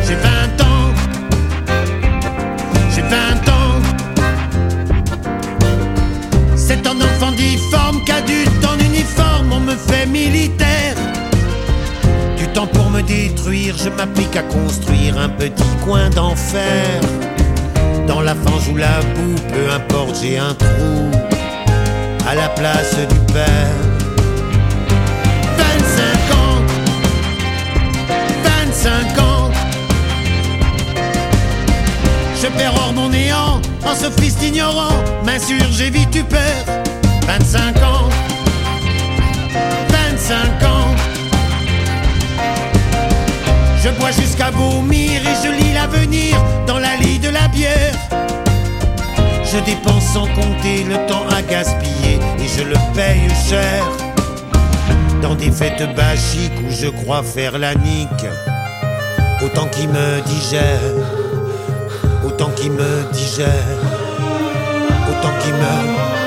J'ai 0.06 0.14
20 0.14 0.60
ans, 0.70 0.92
j'ai 2.94 3.02
20 3.02 3.48
ans. 3.58 3.80
C'est 6.56 6.86
un 6.86 6.96
enfant 6.96 7.32
difforme 7.32 8.04
qu'adulte 8.04 8.64
en 8.64 8.78
uniforme, 8.84 9.52
on 9.52 9.60
me 9.60 9.74
fait 9.74 10.06
militaire. 10.06 10.96
Du 12.36 12.46
temps 12.48 12.66
pour 12.66 12.90
me 12.90 13.02
détruire, 13.02 13.76
je 13.78 13.88
m'applique 13.88 14.36
à 14.36 14.42
construire 14.42 15.18
un 15.18 15.28
petit 15.28 15.72
coin 15.84 16.10
d'enfer. 16.10 17.00
Dans 18.06 18.20
la 18.20 18.34
fange 18.34 18.68
ou 18.68 18.76
la 18.76 19.00
boue, 19.14 19.40
peu 19.52 19.72
importe, 19.72 20.16
j'ai 20.22 20.38
un 20.38 20.54
trou 20.54 21.10
à 22.28 22.34
la 22.34 22.48
place 22.48 22.96
du 22.96 23.32
père. 23.32 24.09
25 28.82 29.18
ans. 29.18 29.50
Je 32.40 32.46
perds 32.46 32.74
hors 32.74 32.94
mon 32.94 33.10
néant, 33.10 33.60
en 33.84 33.94
sophiste 33.94 34.42
ignorant, 34.42 34.94
m'insurge 35.22 35.82
et 35.82 35.90
vite 35.90 36.10
tu 36.10 36.24
perds. 36.24 36.64
25 37.26 37.76
ans, 37.82 38.08
25 39.90 40.62
ans. 40.62 40.94
Je 43.84 43.90
bois 43.90 44.12
jusqu'à 44.12 44.50
vomir 44.50 45.20
et 45.20 45.44
je 45.44 45.50
lis 45.62 45.74
l'avenir 45.74 46.42
dans 46.66 46.78
la 46.78 46.96
lie 46.96 47.18
de 47.18 47.28
la 47.28 47.48
bière. 47.48 47.94
Je 49.44 49.58
dépense 49.58 50.06
sans 50.14 50.26
compter 50.28 50.84
le 50.84 50.94
temps 51.06 51.26
à 51.36 51.42
gaspiller 51.42 52.18
et 52.38 52.48
je 52.56 52.64
le 52.64 52.76
paye 52.94 53.28
cher. 53.46 53.84
Dans 55.20 55.34
des 55.34 55.50
fêtes 55.50 55.94
bachiques 55.94 56.58
où 56.66 56.72
je 56.72 56.88
crois 56.88 57.22
faire 57.22 57.58
la 57.58 57.74
nique. 57.74 58.24
Autant 59.42 59.66
qui 59.68 59.88
me 59.88 60.20
digère, 60.26 60.80
autant 62.26 62.50
qui 62.50 62.68
me 62.68 63.10
digère, 63.12 63.48
autant 65.08 65.32
qui 65.42 65.50
me. 65.52 66.19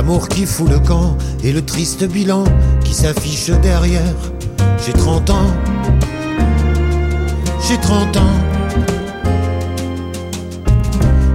L'amour 0.00 0.30
qui 0.30 0.46
fout 0.46 0.66
le 0.66 0.78
camp 0.78 1.14
et 1.44 1.52
le 1.52 1.62
triste 1.62 2.04
bilan 2.04 2.44
qui 2.82 2.94
s'affiche 2.94 3.50
derrière. 3.60 4.14
J'ai 4.82 4.94
30 4.94 5.28
ans. 5.28 5.50
J'ai 7.68 7.76
30 7.76 8.16
ans. 8.16 8.38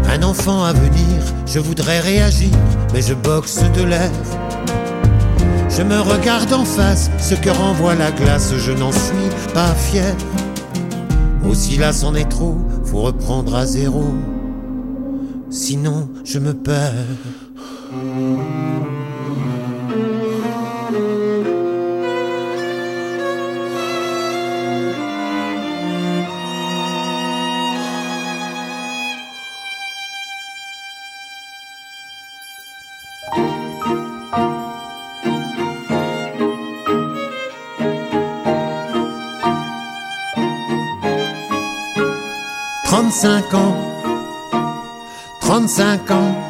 Un 0.09 0.23
enfant 0.23 0.63
à 0.63 0.73
venir, 0.73 1.21
je 1.45 1.59
voudrais 1.59 1.99
réagir, 1.99 2.49
mais 2.91 3.03
je 3.03 3.13
boxe 3.13 3.61
de 3.77 3.83
l'air. 3.83 4.09
Je 5.69 5.83
me 5.83 5.99
regarde 5.99 6.51
en 6.51 6.65
face, 6.65 7.11
ce 7.19 7.35
que 7.35 7.51
renvoie 7.51 7.93
la 7.93 8.09
glace, 8.09 8.51
je 8.57 8.71
n'en 8.71 8.91
suis 8.91 9.29
pas 9.53 9.75
fier. 9.75 10.15
Aussi 11.47 11.77
là 11.77 11.93
c'en 11.93 12.15
est 12.15 12.29
trop, 12.29 12.57
faut 12.83 13.01
reprendre 13.01 13.53
à 13.53 13.67
zéro. 13.67 14.05
sinon 15.51 16.09
je 16.23 16.39
me 16.39 16.55
perds. 16.55 17.05
Trente-cinq 42.85 43.53
ans, 43.53 43.75
trente-cinq 45.39 46.11
ans. 46.11 46.44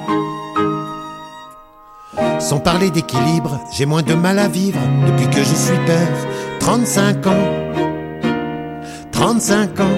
Sans 2.45 2.59
parler 2.59 2.91
d'équilibre, 2.91 3.59
j'ai 3.71 3.87
moins 3.87 4.03
de 4.03 4.13
mal 4.13 4.37
à 4.37 4.47
vivre 4.47 4.79
depuis 5.07 5.27
que 5.31 5.39
je 5.39 5.55
suis 5.55 5.79
père. 5.87 6.27
35 6.59 7.25
ans, 7.25 7.31
35 9.11 9.79
ans. 9.79 9.97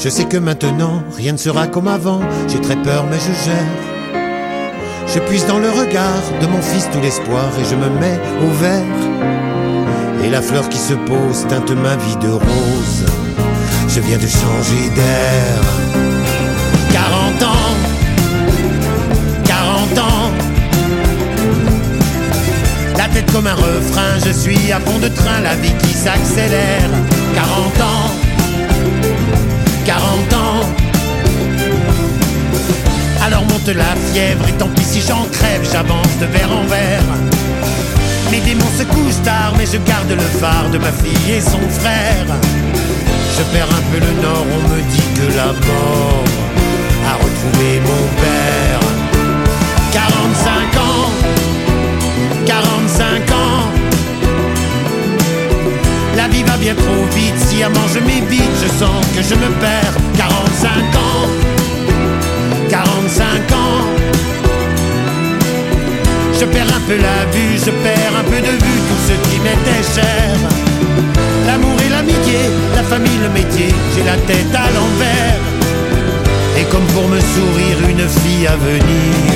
Je 0.00 0.08
sais 0.08 0.26
que 0.26 0.36
maintenant, 0.36 1.02
rien 1.16 1.32
ne 1.32 1.38
sera 1.38 1.66
comme 1.66 1.88
avant. 1.88 2.20
J'ai 2.46 2.60
très 2.60 2.76
peur, 2.76 3.04
mais 3.10 3.18
je 3.18 3.32
gère. 3.44 4.22
Je 5.12 5.18
puise 5.18 5.44
dans 5.48 5.58
le 5.58 5.70
regard 5.70 6.22
de 6.40 6.46
mon 6.46 6.62
fils 6.62 6.88
tout 6.92 7.00
l'espoir 7.00 7.48
et 7.60 7.64
je 7.64 7.74
me 7.74 7.88
mets 7.98 8.20
au 8.46 8.50
vert. 8.52 9.00
Et 10.22 10.30
la 10.30 10.40
fleur 10.40 10.68
qui 10.68 10.78
se 10.78 10.94
pose 10.94 11.48
teinte 11.48 11.72
ma 11.72 11.96
vie 11.96 12.16
de 12.18 12.30
rose. 12.30 13.06
Je 13.88 13.98
viens 13.98 14.18
de 14.18 14.28
changer 14.28 14.90
d'air. 14.94 15.64
40 16.92 17.42
ans. 17.42 17.93
Comme 23.34 23.46
un 23.48 23.54
refrain, 23.54 24.16
je 24.24 24.30
suis 24.30 24.70
à 24.70 24.78
fond 24.78 24.98
de 25.00 25.08
train, 25.08 25.40
la 25.42 25.56
vie 25.56 25.74
qui 25.82 25.92
s'accélère. 25.92 26.88
40 27.34 27.80
ans. 27.80 28.10
40 29.84 30.32
ans. 30.34 30.68
Alors 33.26 33.42
monte 33.42 33.66
la 33.74 33.96
fièvre 34.12 34.46
et 34.48 34.52
tant 34.52 34.68
pis 34.68 34.84
si 34.84 35.00
j'en 35.00 35.24
crève, 35.32 35.66
j'avance 35.72 36.16
de 36.20 36.26
verre 36.26 36.52
en 36.52 36.64
verre. 36.66 37.10
Mes 38.30 38.40
démons 38.40 38.72
se 38.78 38.84
couchent 38.84 39.22
tard, 39.24 39.52
mais 39.58 39.66
je 39.66 39.78
garde 39.78 40.10
le 40.10 40.38
phare 40.38 40.70
de 40.70 40.78
ma 40.78 40.92
fille 40.92 41.32
et 41.32 41.40
son 41.40 41.64
frère. 41.80 42.28
Je 43.36 43.42
perds 43.52 43.68
un 43.68 43.82
peu 43.90 43.98
le 43.98 44.22
nord, 44.22 44.46
on 44.56 44.68
me 44.68 44.80
dit 44.92 45.08
que 45.16 45.36
la 45.36 45.46
mort 45.46 46.24
a 47.10 47.14
retrouvé 47.14 47.80
mon 47.80 48.22
père. 48.22 48.43
45 52.46 53.30
ans. 53.32 53.70
La 56.16 56.28
vie 56.28 56.42
va 56.42 56.56
bien 56.56 56.74
trop 56.74 57.04
vite, 57.14 57.38
si 57.38 57.62
à 57.62 57.68
manger 57.68 58.00
m'évite, 58.00 58.54
je 58.62 58.68
sens 58.78 59.04
que 59.14 59.22
je 59.22 59.34
me 59.34 59.50
perds. 59.60 59.94
45 60.16 60.70
ans, 61.06 61.28
45 62.70 63.52
ans. 63.52 64.04
Je 66.38 66.44
perds 66.44 66.74
un 66.76 66.80
peu 66.88 66.96
la 66.96 67.24
vue, 67.32 67.56
je 67.58 67.70
perds 67.70 68.14
un 68.18 68.24
peu 68.24 68.40
de 68.40 68.54
vue 68.64 68.80
tout 68.88 69.00
ce 69.08 69.14
qui 69.28 69.40
m'était 69.40 69.84
cher. 69.94 70.34
L'amour 71.46 71.76
et 71.86 71.90
l'amitié, 71.90 72.40
la 72.74 72.82
famille, 72.82 73.18
le 73.22 73.30
métier, 73.30 73.68
j'ai 73.94 74.04
la 74.04 74.16
tête 74.28 74.54
à 74.54 74.66
l'envers. 74.74 75.40
Et 76.58 76.64
comme 76.64 76.86
pour 76.94 77.08
me 77.08 77.20
sourire, 77.20 77.78
une 77.88 78.08
fille 78.08 78.46
à 78.46 78.56
venir 78.56 79.34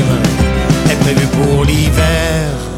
est 0.91 1.01
prévue 1.05 1.27
pour 1.39 1.65
l'hiver. 1.65 2.78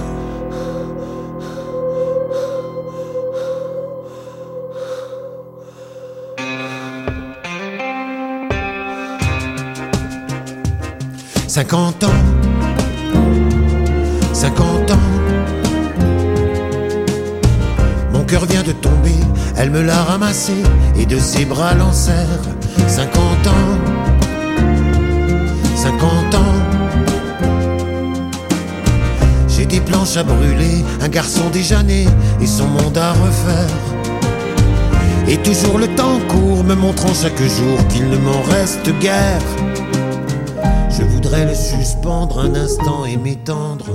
Cinquante 11.50 12.04
ans, 12.04 12.22
cinquante 14.32 14.92
ans. 14.92 15.08
Mon 18.12 18.22
cœur 18.22 18.44
vient 18.44 18.62
de 18.62 18.70
tomber, 18.70 19.16
elle 19.56 19.70
me 19.70 19.82
l'a 19.82 20.00
ramassé 20.00 20.52
et 20.96 21.06
de 21.06 21.18
ses 21.18 21.44
bras 21.44 21.74
l'en 21.74 21.92
serre. 21.92 22.44
Cinquante 22.86 23.48
ans, 23.48 23.78
cinquante 25.74 26.34
ans. 26.36 26.54
J'ai 29.48 29.66
des 29.66 29.80
planches 29.80 30.18
à 30.18 30.22
brûler, 30.22 30.84
un 31.00 31.08
garçon 31.08 31.50
déjà 31.52 31.82
né 31.82 32.06
et 32.40 32.46
son 32.46 32.68
monde 32.68 32.96
à 32.96 33.10
refaire. 33.10 33.76
Et 35.26 35.36
toujours 35.38 35.78
le 35.78 35.88
temps 35.96 36.20
court, 36.28 36.62
me 36.62 36.76
montrant 36.76 37.12
chaque 37.12 37.42
jour 37.42 37.88
qu'il 37.88 38.08
ne 38.08 38.18
m'en 38.18 38.40
reste 38.42 38.96
guère. 39.00 39.42
Je 41.22 41.28
voudrais 41.28 41.44
le 41.44 41.54
suspendre 41.54 42.38
un 42.38 42.54
instant 42.54 43.04
et 43.04 43.18
m'étendre, 43.18 43.90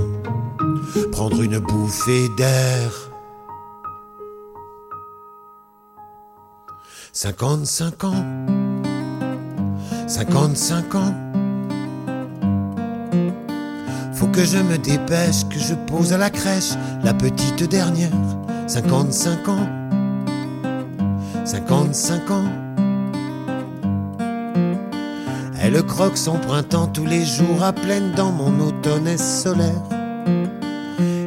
prendre 1.11 1.41
une 1.41 1.57
bouffée 1.57 2.29
d'air. 2.37 3.09
55 7.13 8.03
ans, 8.03 8.25
55 10.05 10.95
ans. 10.95 11.15
Faut 14.13 14.27
que 14.27 14.43
je 14.43 14.59
me 14.59 14.77
dépêche, 14.77 15.49
que 15.49 15.57
je 15.57 15.73
pose 15.73 16.13
à 16.13 16.19
la 16.19 16.29
crèche 16.29 16.73
la 17.03 17.15
petite 17.15 17.63
dernière. 17.63 18.11
55 18.67 19.49
ans, 19.49 19.67
55 21.43 22.29
ans. 22.29 22.64
Elle 25.75 25.85
croque 25.85 26.17
son 26.17 26.39
printemps 26.39 26.87
tous 26.87 27.05
les 27.05 27.25
jours 27.25 27.61
à 27.61 27.73
pleines 27.73 28.13
dents, 28.13 28.31
mon 28.31 28.65
automne 28.65 29.17
solaire. 29.17 29.83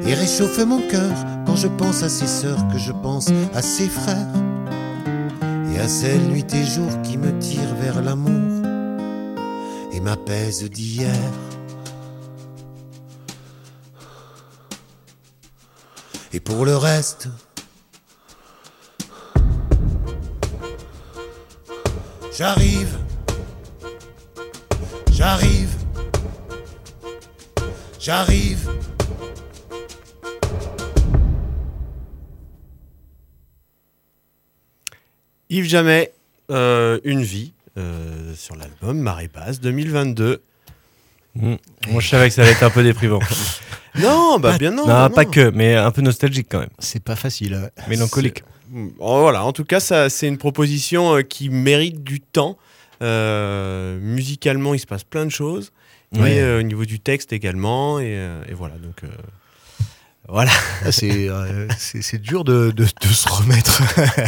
Et 0.07 0.15
réchauffe 0.15 0.57
mon 0.65 0.81
cœur 0.89 1.13
quand 1.45 1.55
je 1.55 1.69
pense 1.69 2.03
à 2.03 2.09
ses 2.09 2.27
sœurs, 2.27 2.67
que 2.69 2.79
je 2.79 2.93
pense 2.93 3.29
à 3.53 3.61
ses 3.61 3.91
frères. 3.91 4.33
Et 5.71 5.79
à 5.79 5.87
celles 5.87 6.23
nuits 6.29 6.47
et 6.51 6.65
jours 6.65 7.03
qui 7.03 7.19
me 7.19 7.39
tirent 7.39 7.75
vers 7.75 8.01
l'amour 8.01 8.65
et 9.93 10.01
m'apaisent 10.01 10.65
d'hier. 10.65 11.13
Et 16.33 16.41
pour 16.41 16.65
le 16.65 16.75
reste, 16.75 17.29
j'arrive. 22.33 22.97
J'arrive. 25.19 25.71
J'arrive. 27.99 28.71
Yves 35.51 35.65
Jamais, 35.65 36.13
euh, 36.53 37.01
Une 37.03 37.25
vie, 37.25 37.53
euh, 37.77 38.33
sur 38.37 38.55
l'album 38.55 39.01
Marée 39.01 39.27
Basse 39.27 39.59
2022. 39.61 40.41
Mm. 41.35 41.55
Moi, 41.89 42.01
je 42.01 42.09
savais 42.09 42.29
que 42.29 42.35
ça 42.37 42.43
allait 42.43 42.53
être 42.53 42.63
un 42.63 42.71
peu 42.71 42.85
déprimant. 42.85 43.19
Non, 43.99 44.39
bah 44.39 44.57
bien 44.57 44.71
non. 44.71 44.83
non, 44.83 44.87
bah 44.87 45.11
pas 45.13 45.25
non. 45.25 45.31
que, 45.31 45.51
mais 45.51 45.75
un 45.75 45.91
peu 45.91 46.03
nostalgique 46.03 46.47
quand 46.49 46.61
même. 46.61 46.69
C'est 46.79 47.03
pas 47.03 47.17
facile. 47.17 47.55
ouais. 47.55 47.85
Mélancolique. 47.89 48.45
Oh, 49.01 49.23
voilà, 49.23 49.45
en 49.45 49.53
tout 49.53 49.65
cas, 49.65 49.81
ça, 49.81 50.09
c'est 50.09 50.29
une 50.29 50.39
proposition 50.39 51.17
euh, 51.17 51.23
qui 51.23 51.49
mérite 51.49 52.05
du 52.05 52.21
temps. 52.21 52.57
Euh, 53.03 53.99
musicalement, 54.01 54.75
il 54.75 54.79
se 54.81 54.87
passe 54.87 55.05
plein 55.05 55.25
de 55.27 55.31
choses. 55.31 55.73
Ouais. 56.15 56.37
Et 56.37 56.41
euh, 56.41 56.61
au 56.61 56.63
niveau 56.63 56.85
du 56.85 57.01
texte 57.01 57.33
également. 57.33 58.01
Et, 58.01 58.15
euh, 58.17 58.43
et 58.49 58.55
voilà, 58.55 58.77
donc. 58.77 59.03
voilà. 60.29 60.51
Ah, 60.85 60.93
c'est, 60.93 61.29
euh, 61.29 61.67
dur 62.15 62.45
de, 62.45 62.71
de, 62.71 62.85
de 62.85 63.09
se 63.09 63.29
remettre 63.29 63.83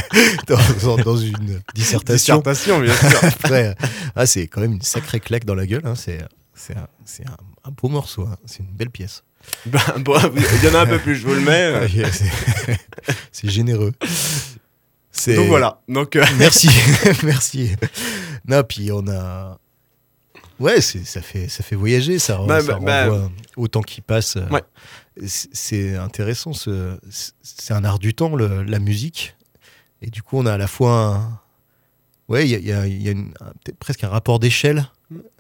dans, 0.46 0.58
dans- 0.96 1.02
dans 1.02 1.16
une 1.16 1.60
dissertation. 1.74 2.36
Dissertation, 2.38 2.80
bien 2.80 2.94
sûr. 2.94 3.18
Après, 3.24 3.74
ah, 4.16 4.26
c'est 4.26 4.46
quand 4.46 4.60
même 4.62 4.72
une 4.74 4.82
sacrée 4.82 5.20
claque 5.20 5.44
dans 5.44 5.54
la 5.54 5.66
gueule. 5.66 5.82
hein. 5.84 5.94
C'est, 5.94 6.20
c'est, 6.54 6.76
un, 6.76 6.86
un, 7.26 7.36
un 7.68 7.70
beau 7.70 7.88
morceau. 7.88 8.22
hein. 8.30 8.36
C'est 8.46 8.60
une 8.60 8.72
belle 8.74 8.90
pièce. 8.90 9.22
Bon, 9.66 10.14
il 10.36 10.64
y 10.68 10.70
en 10.70 10.74
a 10.74 10.80
un 10.82 10.86
peu 10.86 10.98
plus, 10.98 11.16
je 11.16 11.26
vous 11.26 11.34
le 11.34 11.40
mets. 11.40 11.88
c'est, 12.12 12.76
c'est 13.32 13.48
généreux. 13.50 13.92
Donc 15.28 15.48
voilà. 15.48 15.80
Donc, 15.88 16.16
euh, 16.16 16.24
Merci, 16.38 16.68
merci. 17.22 17.70
Non, 18.46 18.62
puis 18.62 18.90
on 18.92 19.06
a. 19.08 19.58
Ouais, 20.58 20.80
ça, 20.82 21.22
fait, 21.22 21.48
ça 21.48 21.62
fait 21.62 21.74
voyager, 21.76 22.18
ça, 22.18 22.38
Bah, 22.46 22.60
ça 22.60 22.74
bah, 22.74 22.78
bah. 22.80 23.04
renvoie 23.08 23.30
au 23.56 23.66
temps 23.68 23.80
qui 23.82 24.02
passe. 24.02 24.36
Ouais. 24.50 24.62
C'est, 25.26 25.96
intéressant, 25.96 26.52
ce, 26.52 26.98
c'est 27.42 27.72
un 27.72 27.82
art 27.84 27.98
du 27.98 28.12
temps, 28.14 28.34
le- 28.36 28.62
la 28.62 28.78
musique. 28.78 29.36
Et 30.02 30.10
du 30.10 30.22
coup, 30.22 30.36
on 30.38 30.44
a 30.46 30.52
à 30.54 30.58
la 30.58 30.66
fois 30.66 30.92
un- 31.16 31.40
Ouais, 32.28 32.46
il 32.46 32.50
y 32.50 32.54
a, 32.54 32.58
il 32.58 32.66
y 32.66 32.72
a- 32.72 32.86
il 32.86 33.02
y 33.02 33.08
a 33.08 33.12
une- 33.12 33.32
un- 33.40 33.52
peut-être 33.64 33.78
presque 33.78 34.04
un 34.04 34.08
rapport 34.08 34.38
d'échelle 34.38 34.86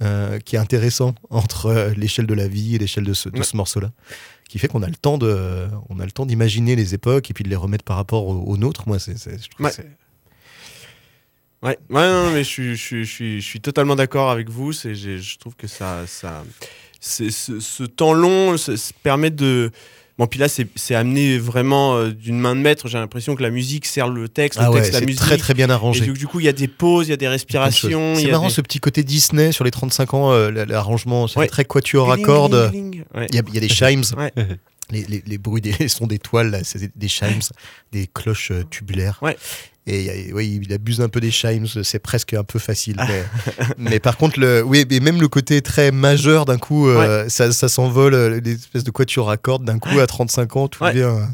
euh, 0.02 0.38
qui 0.40 0.56
est 0.56 0.58
intéressant 0.58 1.14
entre 1.30 1.66
euh, 1.66 1.94
l'échelle 1.96 2.26
de 2.26 2.34
la 2.34 2.48
vie 2.48 2.74
et 2.74 2.78
l'échelle 2.78 3.04
de 3.04 3.12
ce, 3.14 3.28
de 3.28 3.38
Ouais. 3.38 3.44
ce 3.44 3.56
morceau-là, 3.56 3.92
qui 4.50 4.58
fait 4.58 4.66
qu'on 4.66 4.82
a 4.82 4.88
le 4.88 4.96
temps 4.96 5.16
de, 5.16 5.68
on 5.90 6.00
a 6.00 6.04
le 6.04 6.10
temps 6.10 6.26
d'imaginer 6.26 6.74
les 6.74 6.92
époques 6.92 7.30
et 7.30 7.34
puis 7.34 7.44
de 7.44 7.48
les 7.48 7.54
remettre 7.54 7.84
par 7.84 7.94
rapport 7.94 8.26
aux, 8.26 8.34
aux 8.34 8.56
nôtres. 8.56 8.88
Moi, 8.88 8.98
c'est, 8.98 9.16
je 9.16 9.48
trouve 9.48 9.66
Ouais. 9.66 9.72
Ouais, 11.62 11.78
ouais, 11.90 12.10
non, 12.10 12.32
mais 12.32 12.42
je 12.42 12.48
suis, 12.48 12.74
je 12.74 12.82
suis, 12.82 13.04
je 13.04 13.12
suis, 13.12 13.40
je 13.40 13.46
suis 13.46 13.60
totalement 13.60 13.94
d'accord 13.94 14.28
avec 14.28 14.48
vous. 14.48 14.72
C'est, 14.72 14.96
je 14.96 15.38
trouve 15.38 15.54
que 15.54 15.68
ça, 15.68 16.04
ça, 16.08 16.42
c'est, 16.98 17.30
ce, 17.30 17.60
ce 17.60 17.84
temps 17.84 18.12
long 18.12 18.56
permet 19.04 19.30
de. 19.30 19.70
Bon, 20.20 20.26
puis 20.26 20.38
là, 20.38 20.48
c'est, 20.50 20.94
amené 20.94 21.38
vraiment 21.38 21.96
euh, 21.96 22.10
d'une 22.10 22.38
main 22.38 22.54
de 22.54 22.60
maître. 22.60 22.88
J'ai 22.88 22.98
l'impression 22.98 23.34
que 23.34 23.42
la 23.42 23.48
musique 23.48 23.86
sert 23.86 24.06
le 24.06 24.28
texte, 24.28 24.58
Ah 24.60 24.66
le 24.66 24.72
ouais, 24.74 24.82
texte, 24.82 24.92
la 24.92 25.00
musique. 25.00 25.18
très 25.18 25.38
très 25.38 25.54
bien 25.54 25.68
Et 25.68 25.72
arrangé. 25.72 26.04
du, 26.04 26.12
du 26.12 26.26
coup, 26.26 26.40
il 26.40 26.44
y 26.44 26.48
a 26.48 26.52
des 26.52 26.68
pauses, 26.68 27.06
il 27.06 27.10
y 27.10 27.14
a 27.14 27.16
des 27.16 27.26
respirations. 27.26 28.16
C'est 28.16 28.30
marrant 28.30 28.48
des- 28.48 28.52
ce 28.52 28.60
petit 28.60 28.80
côté 28.80 29.02
Disney 29.02 29.50
sur 29.50 29.64
les 29.64 29.70
35 29.70 30.12
ans, 30.12 30.30
euh, 30.32 30.50
l'arrangement, 30.66 31.26
c'est 31.26 31.38
Ouais. 31.38 31.46
très 31.46 31.64
quatuor 31.64 32.12
à 32.12 32.18
cordes. 32.18 32.70
Ouais. 33.14 33.26
Il 33.30 33.34
y, 33.34 33.38
a, 33.38 33.42
il 33.48 33.54
y 33.54 33.56
a 33.56 33.60
des 33.60 33.68
chimes, 33.70 34.02
les, 34.90 35.04
les- 35.04 35.22
les 35.26 35.38
bruits 35.38 35.62
des 35.62 35.72
sons 35.88 36.06
d'étoiles, 36.06 36.60
c'est 36.64 36.94
des 36.98 37.08
chimes, 37.08 37.40
des 37.90 38.06
cloches 38.06 38.52
tubulaires. 38.68 39.20
Et 39.86 40.00
il 40.00 40.06
y 40.06 40.30
a- 40.30 40.34
oui, 40.34 40.60
il 40.62 40.72
abuse 40.72 41.00
un 41.00 41.08
peu 41.08 41.20
des 41.20 41.30
chimes, 41.30 41.66
c'est 41.82 41.98
presque 41.98 42.34
un 42.34 42.44
peu 42.44 42.58
facile. 42.58 42.96
Ah. 42.98 43.06
Mais, 43.08 43.24
mais 43.90 43.98
par 43.98 44.16
contre, 44.18 44.38
le, 44.38 44.62
oui, 44.62 44.84
mais 44.90 45.00
même 45.00 45.20
le 45.20 45.28
côté 45.28 45.62
très 45.62 45.90
majeur, 45.90 46.44
d'un 46.44 46.58
coup, 46.58 46.88
euh, 46.88 47.28
ça, 47.28 47.50
ça 47.50 47.68
s'envole, 47.68 48.14
euh, 48.14 48.40
des 48.40 48.52
espèces 48.54 48.84
de 48.84 48.90
quatuor 48.90 49.30
à 49.30 49.36
cordes, 49.38 49.64
d'un 49.64 49.78
coup, 49.78 49.98
à 49.98 50.06
35 50.06 50.56
ans, 50.56 50.68
tout 50.68 50.84
Ouais. 50.84 50.92
devient. 50.92 51.04
euh, 51.04 51.24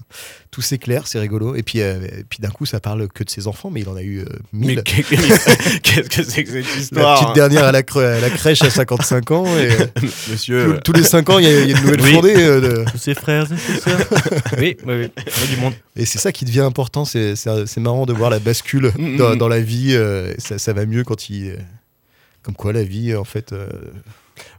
tout 0.52 0.62
s'éclaire, 0.62 1.06
c'est 1.06 1.18
rigolo. 1.18 1.54
Et 1.54 1.62
puis, 1.62 1.82
euh, 1.82 1.98
et 2.06 2.24
puis 2.24 2.38
d'un 2.40 2.48
coup, 2.48 2.64
ça 2.64 2.80
parle 2.80 3.08
que 3.08 3.22
de 3.24 3.28
ses 3.28 3.46
enfants, 3.46 3.68
mais 3.70 3.80
il 3.82 3.88
en 3.90 3.96
a 3.96 4.00
eu 4.02 4.20
euh, 4.20 4.24
Mais 4.54 4.68
mille. 4.68 4.82
qu'est-ce 4.84 6.08
que 6.08 6.22
c'est 6.24 6.44
que 6.44 6.50
cette 6.52 6.64
La 6.64 6.80
histoire 6.80 7.14
petite 7.16 7.28
hein 7.30 7.32
dernière 7.34 7.64
à 7.64 7.72
la, 7.72 7.82
cre- 7.82 8.00
à 8.16 8.20
la 8.20 8.30
crèche 8.30 8.62
à 8.62 8.70
55 8.70 9.30
ans. 9.32 9.44
Et, 9.58 9.68
Monsieur. 10.30 10.76
tous, 10.82 10.92
tous 10.92 10.98
les 11.00 11.04
5 11.04 11.28
ans, 11.30 11.38
il 11.40 11.44
y, 11.44 11.48
a 11.48 11.60
il 11.60 11.70
y 11.70 11.74
a 11.74 11.76
une 11.76 11.82
nouvelle 11.84 12.00
Oui. 12.00 12.12
fondée. 12.14 12.34
euh, 12.36 12.60
de- 12.84 12.90
Tous 12.90 12.96
ses 12.98 13.14
frères 13.14 13.46
et 13.52 13.56
ses 13.58 13.80
sœurs. 13.80 13.98
oui, 14.58 14.76
oui, 14.86 14.94
oui. 14.94 15.10
Il 15.26 15.42
y 15.42 15.52
a 15.52 15.54
du 15.56 15.60
monde. 15.60 15.74
Et 15.96 16.04
c'est 16.04 16.18
ça 16.18 16.30
qui 16.32 16.44
devient 16.44 16.60
important. 16.60 17.04
C'est 17.04 17.76
marrant 17.78 18.06
de 18.06 18.12
voir 18.12 18.30
la 18.30 18.38
bascule 18.38 18.92
Mm, 18.98 19.16
dans, 19.16 19.36
dans 19.36 19.48
la 19.48 19.60
vie. 19.60 19.94
euh, 19.94 20.34
ça, 20.38 20.58
ça 20.58 20.72
va 20.72 20.86
mieux 20.86 21.04
quand 21.04 21.28
il. 21.30 21.56
Comme 22.42 22.54
quoi, 22.54 22.72
la 22.72 22.84
vie, 22.84 23.14
en 23.16 23.24
fait. 23.24 23.52
euh, 23.52 23.66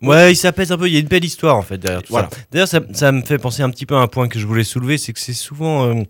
Ouais, 0.02 0.34
il 0.34 0.36
s'apaise 0.36 0.72
un 0.72 0.78
peu. 0.78 0.88
Il 0.88 0.94
y 0.94 0.98
a 0.98 1.00
une 1.00 1.08
belle 1.08 1.24
histoire 1.24 1.56
en 1.56 1.62
fait 1.62 1.78
derrière 1.78 2.02
tout 2.02 2.12
Voilà. 2.12 2.30
ça. 2.32 2.38
D'ailleurs, 2.52 2.68
ça, 2.68 2.82
ça 2.94 3.12
me 3.12 3.22
fait 3.22 3.38
penser 3.38 3.62
un 3.62 3.70
petit 3.70 3.86
peu 3.86 3.96
à 3.96 4.00
un 4.00 4.08
point 4.08 4.28
que 4.28 4.40
je 4.40 4.46
voulais 4.48 4.64
soulever, 4.64 4.98
c'est 4.98 5.14
que 5.14 5.20
c'est 5.20 5.34
souvent 5.34 5.86
euh, 5.86 6.04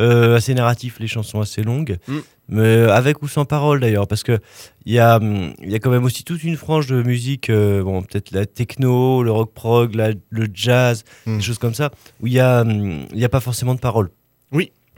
euh, 0.00 0.36
assez 0.36 0.52
narratif, 0.54 0.98
les 1.00 1.06
chansons 1.08 1.40
assez 1.40 1.62
longues, 1.62 1.96
Mm. 2.06 2.18
mais 2.50 2.82
avec 2.90 3.22
ou 3.22 3.28
sans 3.28 3.46
parole 3.46 3.80
d'ailleurs, 3.80 4.06
parce 4.06 4.22
que 4.22 4.38
il 4.84 4.92
y 4.92 4.98
a, 4.98 5.16
hum, 5.16 5.54
y 5.64 5.74
a 5.74 5.78
quand 5.78 5.90
même 5.90 6.04
aussi 6.04 6.22
toute 6.22 6.44
une 6.44 6.56
frange 6.58 6.86
de 6.86 7.02
musique, 7.02 7.48
euh, 7.50 7.82
bon 7.82 8.02
peut-être 8.02 8.30
la 8.30 8.44
techno, 8.46 9.22
le 9.22 9.32
rock 9.32 9.52
prog, 9.54 9.94
la- 9.94 10.12
le 10.28 10.46
jazz, 10.52 11.02
Mm. 11.26 11.38
des 11.38 11.42
choses 11.42 11.58
comme 11.58 11.74
ça, 11.74 11.90
où 12.20 12.26
il 12.26 12.34
y 12.34 12.40
a, 12.40 12.60
hum, 12.60 13.06
y 13.14 13.24
a 13.24 13.28
pas 13.30 13.40
forcément 13.40 13.74
de 13.74 13.80
parole. 13.80 14.10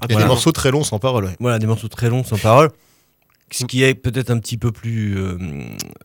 Il 0.08 0.12
y 0.12 0.14
a 0.16 0.18
des 0.18 0.24
morceaux 0.28 0.52
très 0.52 0.70
longs 0.70 0.84
sans 0.84 0.98
parole. 0.98 1.24
ouais. 1.26 1.36
Voilà, 1.40 1.58
des 1.58 1.66
morceaux 1.66 1.88
très 1.88 2.08
longs 2.08 2.24
sans 2.24 2.38
parole. 2.38 2.70
Ce 3.50 3.64
qui 3.64 3.82
est 3.82 3.94
peut-être 3.94 4.30
un 4.30 4.38
petit 4.38 4.56
peu 4.56 4.70
plus, 4.72 5.18
euh, 5.18 5.36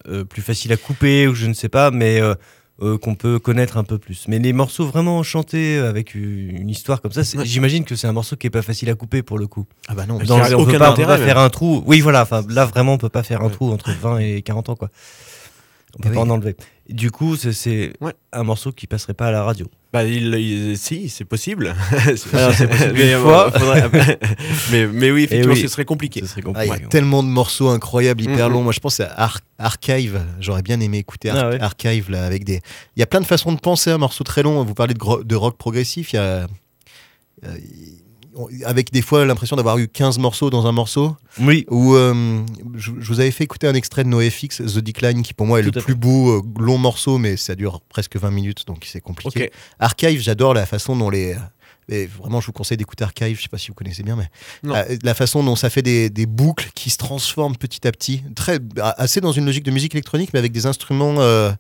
euh, 0.10 0.24
plus 0.26 0.42
facile 0.42 0.74
à 0.74 0.78
couper, 0.78 1.28
ou 1.28 1.36
je 1.36 1.46
ne 1.46 1.54
sais 1.54 1.70
pas, 1.70 1.92
mais 1.92 2.20
euh, 2.20 2.34
euh, 2.82 2.98
qu'on 2.98 3.14
peut 3.16 3.38
connaître 3.40 3.78
un 3.78 3.84
peu 3.84 3.98
plus. 4.00 4.26
Mais 4.28 4.40
les 4.40 4.52
morceaux 4.52 4.86
vraiment 4.88 5.22
chantés 5.24 5.78
avec 5.78 6.16
une 6.16 6.58
une 6.58 6.70
histoire 6.70 7.02
comme 7.02 7.12
ça, 7.14 7.24
c'est- 7.24 7.38
Ouais. 7.38 7.46
j'imagine 7.46 7.86
que 7.86 7.96
c'est 7.96 8.08
un 8.08 8.12
morceau 8.14 8.36
qui 8.36 8.48
est 8.48 8.50
pas 8.50 8.64
facile 8.64 8.90
à 8.90 8.96
couper 8.96 9.22
pour 9.22 9.38
le 9.38 9.46
coup. 9.48 9.66
Ah 9.88 9.94
bah 9.94 10.06
non. 10.08 10.18
Dans, 10.18 10.40
on 10.40 10.42
aucun 10.42 10.72
peut 10.72 10.78
pas, 10.80 10.92
on 10.92 10.96
peut 10.96 11.04
intérêt, 11.04 11.18
pas 11.20 11.24
faire 11.24 11.38
un 11.38 11.50
trou. 11.50 11.84
Oui, 11.86 12.02
voilà. 12.02 12.24
Enfin, 12.24 12.44
là 12.50 12.66
vraiment, 12.66 12.94
on 12.94 12.98
peut 12.98 13.08
pas 13.10 13.24
faire 13.24 13.42
un 13.44 13.50
trou 13.50 13.72
entre 13.72 13.92
20 13.92 14.18
et 14.18 14.42
40 14.42 14.70
ans, 14.70 14.76
quoi. 14.76 14.90
On 15.98 16.02
peut 16.04 16.10
Oui. 16.10 16.16
pas 16.16 16.22
en 16.22 16.30
enlever. 16.30 16.56
Du 16.90 17.10
coup, 17.10 17.36
c'est- 17.38 17.94
Ouais. 18.02 18.14
un 18.34 18.44
morceau 18.44 18.72
qui 18.74 18.86
passerait 18.86 19.14
pas 19.14 19.28
à 19.28 19.32
la 19.32 19.44
radio. 19.44 19.66
Bah, 19.94 20.04
il, 20.04 20.34
il- 20.36 20.78
si, 20.78 21.08
c'est 21.08 21.24
possible. 21.24 21.74
Alors, 22.34 22.50
possible 22.50 22.70
mais, 22.94 23.12
une 23.12 23.16
euh, 23.18 23.22
fois. 23.22 23.50
faudrait- 23.52 23.90
mais, 24.72 24.88
mais 24.88 25.12
oui, 25.12 25.24
effectivement, 25.24 25.54
oui. 25.54 25.62
ce 25.62 25.70
serait 25.70 25.86
compliqué. 25.86 26.20
Ce 26.20 26.28
serait 26.28 26.42
Ah, 26.54 26.66
il 26.66 26.70
compliqué. 26.70 26.84
y 26.84 26.86
a 26.86 26.90
tellement 26.90 27.24
de 27.24 27.30
morceaux 27.30 27.70
incroyables, 27.70 28.22
hyper 28.24 28.48
Mhm. 28.50 28.54
longs. 28.54 28.64
Moi, 28.64 28.74
je 28.74 28.80
pense 28.82 29.00
à 29.00 29.06
Ar- 29.16 29.40
Archive. 29.58 30.22
J'aurais 30.42 30.64
bien 30.64 30.80
aimé 30.82 30.98
écouter 30.98 31.30
Ar- 31.30 31.38
Ah 31.38 31.50
ouais. 31.52 31.62
Archive 31.62 32.12
là, 32.12 32.26
avec 32.26 32.44
des. 32.44 32.60
Il 32.98 33.00
y 33.00 33.04
a 33.04 33.08
plein 33.08 33.22
de 33.22 33.26
façons 33.26 33.54
de 33.54 33.60
penser 33.60 33.90
un 33.90 33.98
morceau 33.98 34.26
très 34.26 34.44
long. 34.44 34.62
Vous 34.66 34.74
parlez 34.74 34.94
de, 34.96 35.36
rock 35.36 35.58
progressif. 35.58 36.12
Il 36.12 36.18
y 36.18 36.20
a. 36.20 36.48
euh, 37.46 37.58
avec 38.66 38.92
des 38.92 39.02
fois 39.02 39.26
l'impression 39.26 39.56
d'avoir 39.56 39.78
eu 39.78 39.88
15 39.88 40.20
morceaux 40.20 40.50
dans 40.50 40.68
un 40.68 40.72
morceau. 40.72 41.16
Oui. 41.40 41.66
Ou 41.70 41.96
euh, 41.96 42.44
je, 42.76 42.92
je 43.00 43.08
vous 43.08 43.20
avais 43.20 43.32
fait 43.32 43.44
écouter 43.44 43.68
un 43.68 43.74
extrait 43.74 44.04
de 44.04 44.10
NoFX, 44.10 44.58
The 44.58 44.80
Decline, 44.80 45.24
qui 45.24 45.34
pour 45.34 45.46
moi 45.46 45.60
est 45.60 45.64
Tout 45.64 45.72
le 45.76 45.82
plus 45.82 45.96
beau 45.96 46.40
euh, 46.40 46.42
long 46.60 46.78
morceau, 46.78 47.18
mais 47.18 47.38
ça 47.38 47.56
dure 47.56 47.82
presque 47.82 48.18
20 48.18 48.32
minutes, 48.32 48.68
donc 48.68 48.86
c'est 48.86 49.02
compliqué. 49.02 49.52
Archive, 49.80 50.22
j'adore 50.22 50.54
la 50.54 50.66
façon 50.66 50.96
dont 50.96 51.10
les. 51.10 51.36
et 51.90 52.08
vraiment, 52.08 52.42
je 52.42 52.48
vous 52.48 52.54
conseille 52.54 52.78
d'écouter 52.78 53.04
Archive, 53.04 53.38
je 53.38 53.44
sais 53.44 53.50
pas 53.50 53.58
si 53.58 53.70
vous 53.70 53.74
connaissez 53.74 54.04
bien, 54.04 54.16
mais 54.16 54.30
euh, 54.70 54.98
la 55.04 55.14
façon 55.14 55.44
dont 55.44 55.56
ça 55.56 55.70
fait 55.70 55.82
des, 55.82 56.10
des 56.10 56.26
boucles 56.26 56.70
qui 56.76 56.90
se 56.90 56.98
transforment 56.98 57.56
petit 57.56 57.88
à 57.88 57.92
petit, 57.92 58.24
très 58.36 58.60
assez 58.82 59.22
dans 59.22 59.32
une 59.32 59.46
logique 59.46 59.64
de 59.64 59.72
musique 59.72 59.96
électronique, 59.96 60.32
mais 60.34 60.40
avec 60.40 60.52
des 60.52 60.66
instruments 60.66 61.16
euh, 61.20 61.52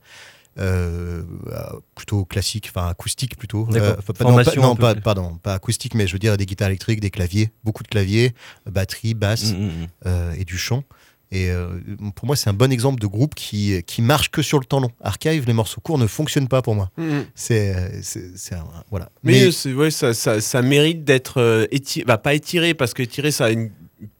euh, 0.57 1.21
euh, 1.47 1.53
plutôt 1.95 2.25
classiques, 2.25 2.71
enfin 2.73 2.87
acoustiques 2.87 3.37
plutôt. 3.37 3.67
Pas- 3.93 4.01
non, 4.31 4.37
pas, 4.45 4.51
non, 4.61 4.75
pardon, 5.01 5.39
acoustique, 5.43 5.93
mais 5.95 6.07
je 6.07 6.13
veux 6.13 6.19
dire 6.19 6.37
des 6.37 6.45
guitares 6.45 6.69
électriques, 6.69 6.99
des 7.01 7.09
claviers, 7.11 7.51
beaucoup 7.63 7.83
de 7.83 7.87
claviers, 7.89 8.33
batterie, 8.65 9.13
basse 9.13 9.53
Mm, 9.53 9.57
mm, 9.57 9.65
mm. 9.67 9.87
euh, 10.07 10.33
et 10.37 10.45
du 10.45 10.57
chant. 10.57 10.83
Et 11.31 11.49
euh, 11.49 11.79
pour 12.15 12.27
moi, 12.27 12.35
c'est 12.35 12.49
un 12.49 12.53
bon 12.53 12.71
exemple 12.71 13.01
de 13.01 13.07
groupe 13.07 13.33
qui, 13.35 13.81
qui 13.87 14.01
marche 14.03 14.29
que 14.29 14.41
sur 14.43 14.59
le 14.59 14.65
temps 14.65 14.79
long. 14.79 14.91
Archive, 15.01 15.45
les 15.47 15.53
morceaux 15.53 15.81
courts 15.81 15.97
ne 15.97 16.05
fonctionnent 16.07 16.47
pas 16.47 16.61
pour 16.61 16.75
moi. 16.75 16.91
C'est, 17.33 17.75
euh, 17.75 18.55
voilà. 18.91 19.09
Mais, 19.23 19.49
ouais, 19.73 19.91
ça, 19.91 20.13
ça, 20.13 20.39
ça 20.39 20.61
mérite 20.61 21.03
d'être 21.03 21.41
euh, 21.41 21.65
bah, 22.05 22.17
pas 22.19 22.35
étiré, 22.35 22.73
parce 22.75 22.93
que 22.93 23.01
étiré, 23.01 23.31
ça 23.31 23.45
a 23.45 23.49
une- 23.49 23.71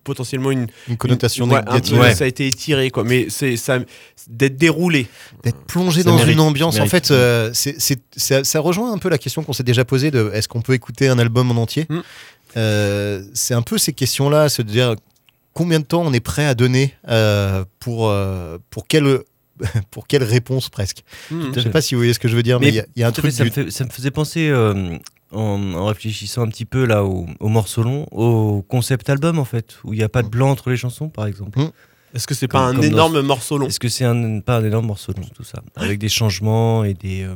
potentiellement 0.06 0.52
une, 0.52 0.68
une 0.88 0.96
connotation 0.96 1.46
une- 1.46 1.52
ouais, 1.52 1.58
un 1.60 1.74
négative. 1.74 1.96
peu, 1.98 2.02
Ouais. 2.02 2.15
Ça 2.15 2.24
a 2.24 2.28
été 2.28 2.48
étiré, 2.48 2.89
quoi. 2.91 3.04
Mais 3.04 3.28
c'est 3.30 3.58
ça, 3.58 3.80
d'être 4.30 4.56
déroulé. 4.56 5.08
D'être 5.44 5.60
plongé 5.65 6.04
Ça 6.04 6.10
dans 6.12 6.15
mérite, 6.15 6.34
une 6.36 6.39
ambiance. 6.39 6.80
En 6.80 6.86
fait, 6.86 7.12
euh, 7.12 7.50
c'est, 7.54 7.76
c'est- 7.82 8.00
ça, 8.15 8.46
ça 8.46 8.62
rejoint 8.62 8.94
un 8.94 8.98
peu 8.98 9.10
la 9.10 9.18
question 9.18 9.44
qu'on 9.44 9.52
s'est 9.54 9.63
déjà 9.63 9.84
posée 9.84 10.12
de 10.12 10.32
est-ce 10.34 10.48
qu'on 10.48 10.62
peut 10.62 10.74
écouter 10.74 11.10
un 11.10 11.20
album 11.20 11.52
en 11.52 11.62
entier? 11.62 11.86
Mm. 11.89 12.00
Euh, 12.58 13.24
C'est 13.34 13.54
un 13.54 13.62
peu 13.62 13.78
ces 13.78 13.91
questions-là, 13.91 14.48
se 14.48 14.62
dire 14.62 14.96
combien 15.54 15.80
de 15.80 15.86
temps 15.86 16.04
on 16.06 16.13
est 16.13 16.20
prêt 16.22 16.46
à 16.46 16.54
donner 16.56 16.94
euh, 17.10 17.65
pour, 17.80 18.10
euh, 18.10 18.58
pour 18.70 18.88
quelle. 18.88 19.20
Pour 19.89 20.06
quelle 20.06 20.24
réponse 20.24 20.68
presque 20.68 20.98
Mhm. 21.32 21.54
Je 21.56 21.62
sais 21.62 21.70
pas 21.70 21.80
si 21.80 21.96
vous 21.96 22.00
voyez 22.00 22.12
ce 22.13 22.20
que 22.20 22.28
je 22.28 22.36
veux 22.36 22.44
dire, 22.44 22.60
mais 22.60 22.68
il 22.68 22.74
y 22.76 22.80
a- 22.82 22.86
il 22.98 23.00
y, 23.00 23.04
a 23.04 23.08
un 23.08 23.12
fait, 23.13 23.22
truc 23.22 23.32
ça, 23.32 23.46
me 23.46 23.50
fait- 23.50 23.72
ça 23.72 23.86
me 23.86 23.89
faisait 23.89 24.12
penser, 24.12 24.50
euh, 24.50 24.98
en, 25.36 25.74
en 25.74 25.86
réfléchissant 25.86 26.41
un 26.43 26.48
petit 26.48 26.65
peu 26.65 26.86
là 26.86 27.04
au, 27.04 27.28
au 27.39 27.48
morceau 27.50 27.84
long, 27.84 28.08
au 28.12 28.62
concept 28.63 29.10
album 29.10 29.38
en 29.39 29.45
fait, 29.45 29.76
où 29.84 29.93
il 29.93 29.98
n'y 29.98 30.04
a 30.04 30.10
pas 30.10 30.24
de 30.24 30.28
blanc 30.30 30.50
entre 30.50 30.69
les 30.69 30.78
chansons 30.78 31.10
par 31.10 31.28
exemple. 31.28 31.60
Est-ce 32.13 32.28
que 32.28 32.34
c'est 32.34 32.48
pas 32.48 32.60
un 32.60 32.74
dans- 32.74 32.82
énorme 32.82 33.21
morceau 33.21 33.58
long 33.58 33.67
Est-ce 33.67 33.80
que 33.80 33.89
c'est 33.89 34.06
un, 34.06 34.39
pas 34.39 34.58
un 34.58 34.63
énorme 34.65 34.86
morceau 34.88 35.12
long 35.12 35.26
tout 35.36 35.43
ça 35.43 35.62
Avec 35.76 36.00
des 36.00 36.08
changements 36.10 36.84
et 36.86 36.93
des, 36.93 37.24
euh, 37.24 37.36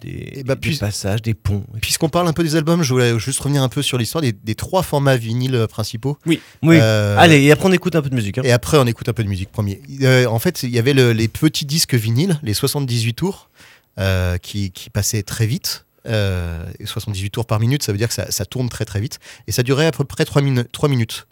des, 0.00 0.32
Et 0.40 0.42
bah, 0.44 0.54
des 0.54 0.60
puis- 0.60 0.76
passages, 0.78 1.22
des 1.22 1.34
ponts. 1.34 1.62
Puisqu'on 1.80 2.08
parle 2.08 2.26
un 2.26 2.32
peu 2.32 2.42
des 2.42 2.56
albums, 2.56 2.82
je 2.82 2.92
voulais 2.92 3.18
juste 3.18 3.38
revenir 3.40 3.62
un 3.62 3.68
peu 3.68 3.82
sur 3.82 3.98
l'histoire 3.98 4.22
des, 4.22 4.32
des 4.32 4.54
trois 4.54 4.82
formats 4.82 5.16
vinyles 5.16 5.54
euh, 5.54 5.66
principaux. 5.66 6.16
Oui, 6.26 6.40
Euh, 6.64 7.16
allez, 7.18 7.42
et 7.42 7.52
après 7.52 7.68
on 7.68 7.72
écoute 7.72 7.94
un 7.94 8.02
peu 8.02 8.08
de 8.08 8.14
musique. 8.14 8.38
hein. 8.38 8.42
Et 8.44 8.50
après, 8.52 8.78
on 8.78 8.86
écoute 8.86 9.08
un 9.08 9.12
peu 9.12 9.22
de 9.22 9.28
musique 9.28 9.52
premier. 9.52 9.80
Euh, 10.02 10.24
en 10.26 10.38
fait, 10.38 10.62
il 10.62 10.70
y 10.70 10.78
avait 10.78 10.94
le- 10.94 11.12
les 11.12 11.28
petits 11.28 11.66
disques 11.66 11.94
vinyles, 11.94 12.40
les 12.42 12.54
78 12.54 13.12
tours, 13.14 13.50
euh, 13.98 14.38
qui, 14.38 14.70
qui 14.72 14.88
passaient 14.90 15.22
très 15.22 15.46
vite. 15.46 15.84
Euh, 16.06 16.64
et 16.78 16.86
78 16.86 17.30
tours 17.30 17.46
par 17.46 17.60
minute, 17.60 17.82
ça 17.82 17.92
veut 17.92 17.98
dire 17.98 18.08
que 18.08 18.14
ça, 18.14 18.30
ça 18.30 18.44
tourne 18.46 18.68
très 18.68 18.84
très 18.84 19.00
vite. 19.00 19.18
Et 19.46 19.52
ça 19.52 19.62
durait 19.62 19.86
à 19.86 19.92
peu 19.92 20.04
près 20.04 20.24
3, 20.24 20.40
minu- 20.42 20.64
3 20.72 20.88
minutes. 20.88 21.26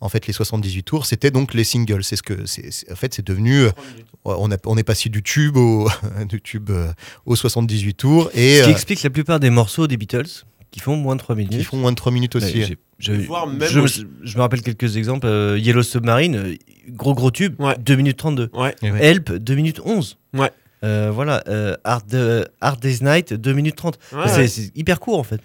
En 0.00 0.08
fait, 0.08 0.26
les 0.26 0.32
78 0.32 0.82
tours, 0.82 1.06
c'était 1.06 1.30
donc 1.30 1.54
les 1.54 1.64
singles. 1.64 2.02
C'est 2.04 2.16
ce 2.16 2.22
que, 2.22 2.46
c'est, 2.46 2.70
c'est- 2.70 2.90
en 2.92 2.96
fait, 2.96 3.14
c'est 3.14 3.24
devenu. 3.26 3.60
euh, 3.64 3.70
on, 4.24 4.50
a- 4.50 4.56
on 4.66 4.76
est 4.76 4.82
passé 4.82 5.08
du 5.08 5.22
tube 5.22 5.56
au, 5.56 5.88
du 6.28 6.40
tube 6.40 6.70
euh, 6.70 6.92
aux 7.26 7.36
78 7.36 7.94
tours 7.94 8.30
et 8.34 8.58
Ce 8.58 8.62
qui 8.64 8.68
euh, 8.70 8.72
explique 8.72 9.02
la 9.02 9.10
plupart 9.10 9.40
des 9.40 9.50
morceaux 9.50 9.86
des 9.86 9.96
Beatles 9.96 10.26
qui 10.70 10.80
font 10.80 10.96
moins 10.96 11.14
de 11.16 11.20
3 11.20 11.36
minutes. 11.36 11.56
qui 11.56 11.64
font 11.64 11.76
moins 11.76 11.92
de 11.92 11.96
3 11.96 12.10
minutes 12.12 12.34
Ouais, 12.34 12.42
aussi. 12.42 12.76
je, 12.98 13.12
aussi. 13.80 14.06
je 14.24 14.36
me 14.36 14.42
rappelle 14.42 14.62
quelques 14.62 14.96
exemples. 14.96 15.26
euh, 15.26 15.58
Yellow 15.58 15.82
Submarine, 15.84 16.34
euh, 16.36 16.54
gros 16.88 17.14
gros 17.14 17.30
tube, 17.30 17.54
Ouais. 17.60 17.76
2 17.78 17.94
minutes 17.96 18.16
32. 18.16 18.50
Ouais. 18.52 18.74
Help, 18.82 19.32
2 19.32 19.54
minutes 19.54 19.80
11. 19.84 20.18
Ouais. 20.32 20.50
Euh, 20.84 21.10
voilà, 21.12 21.42
euh, 21.48 21.76
Hard, 21.84 22.12
euh, 22.14 22.44
Hard 22.60 22.78
Day's 22.80 23.00
Night, 23.00 23.32
2 23.32 23.52
minutes 23.52 23.76
30. 23.76 23.98
Ouais, 24.12 24.22
c'est 24.26 24.36
ouais. 24.36 24.48
c'est 24.48 24.70
hyper 24.76 25.00
court 25.00 25.18
en 25.18 25.22
fait. 25.24 25.40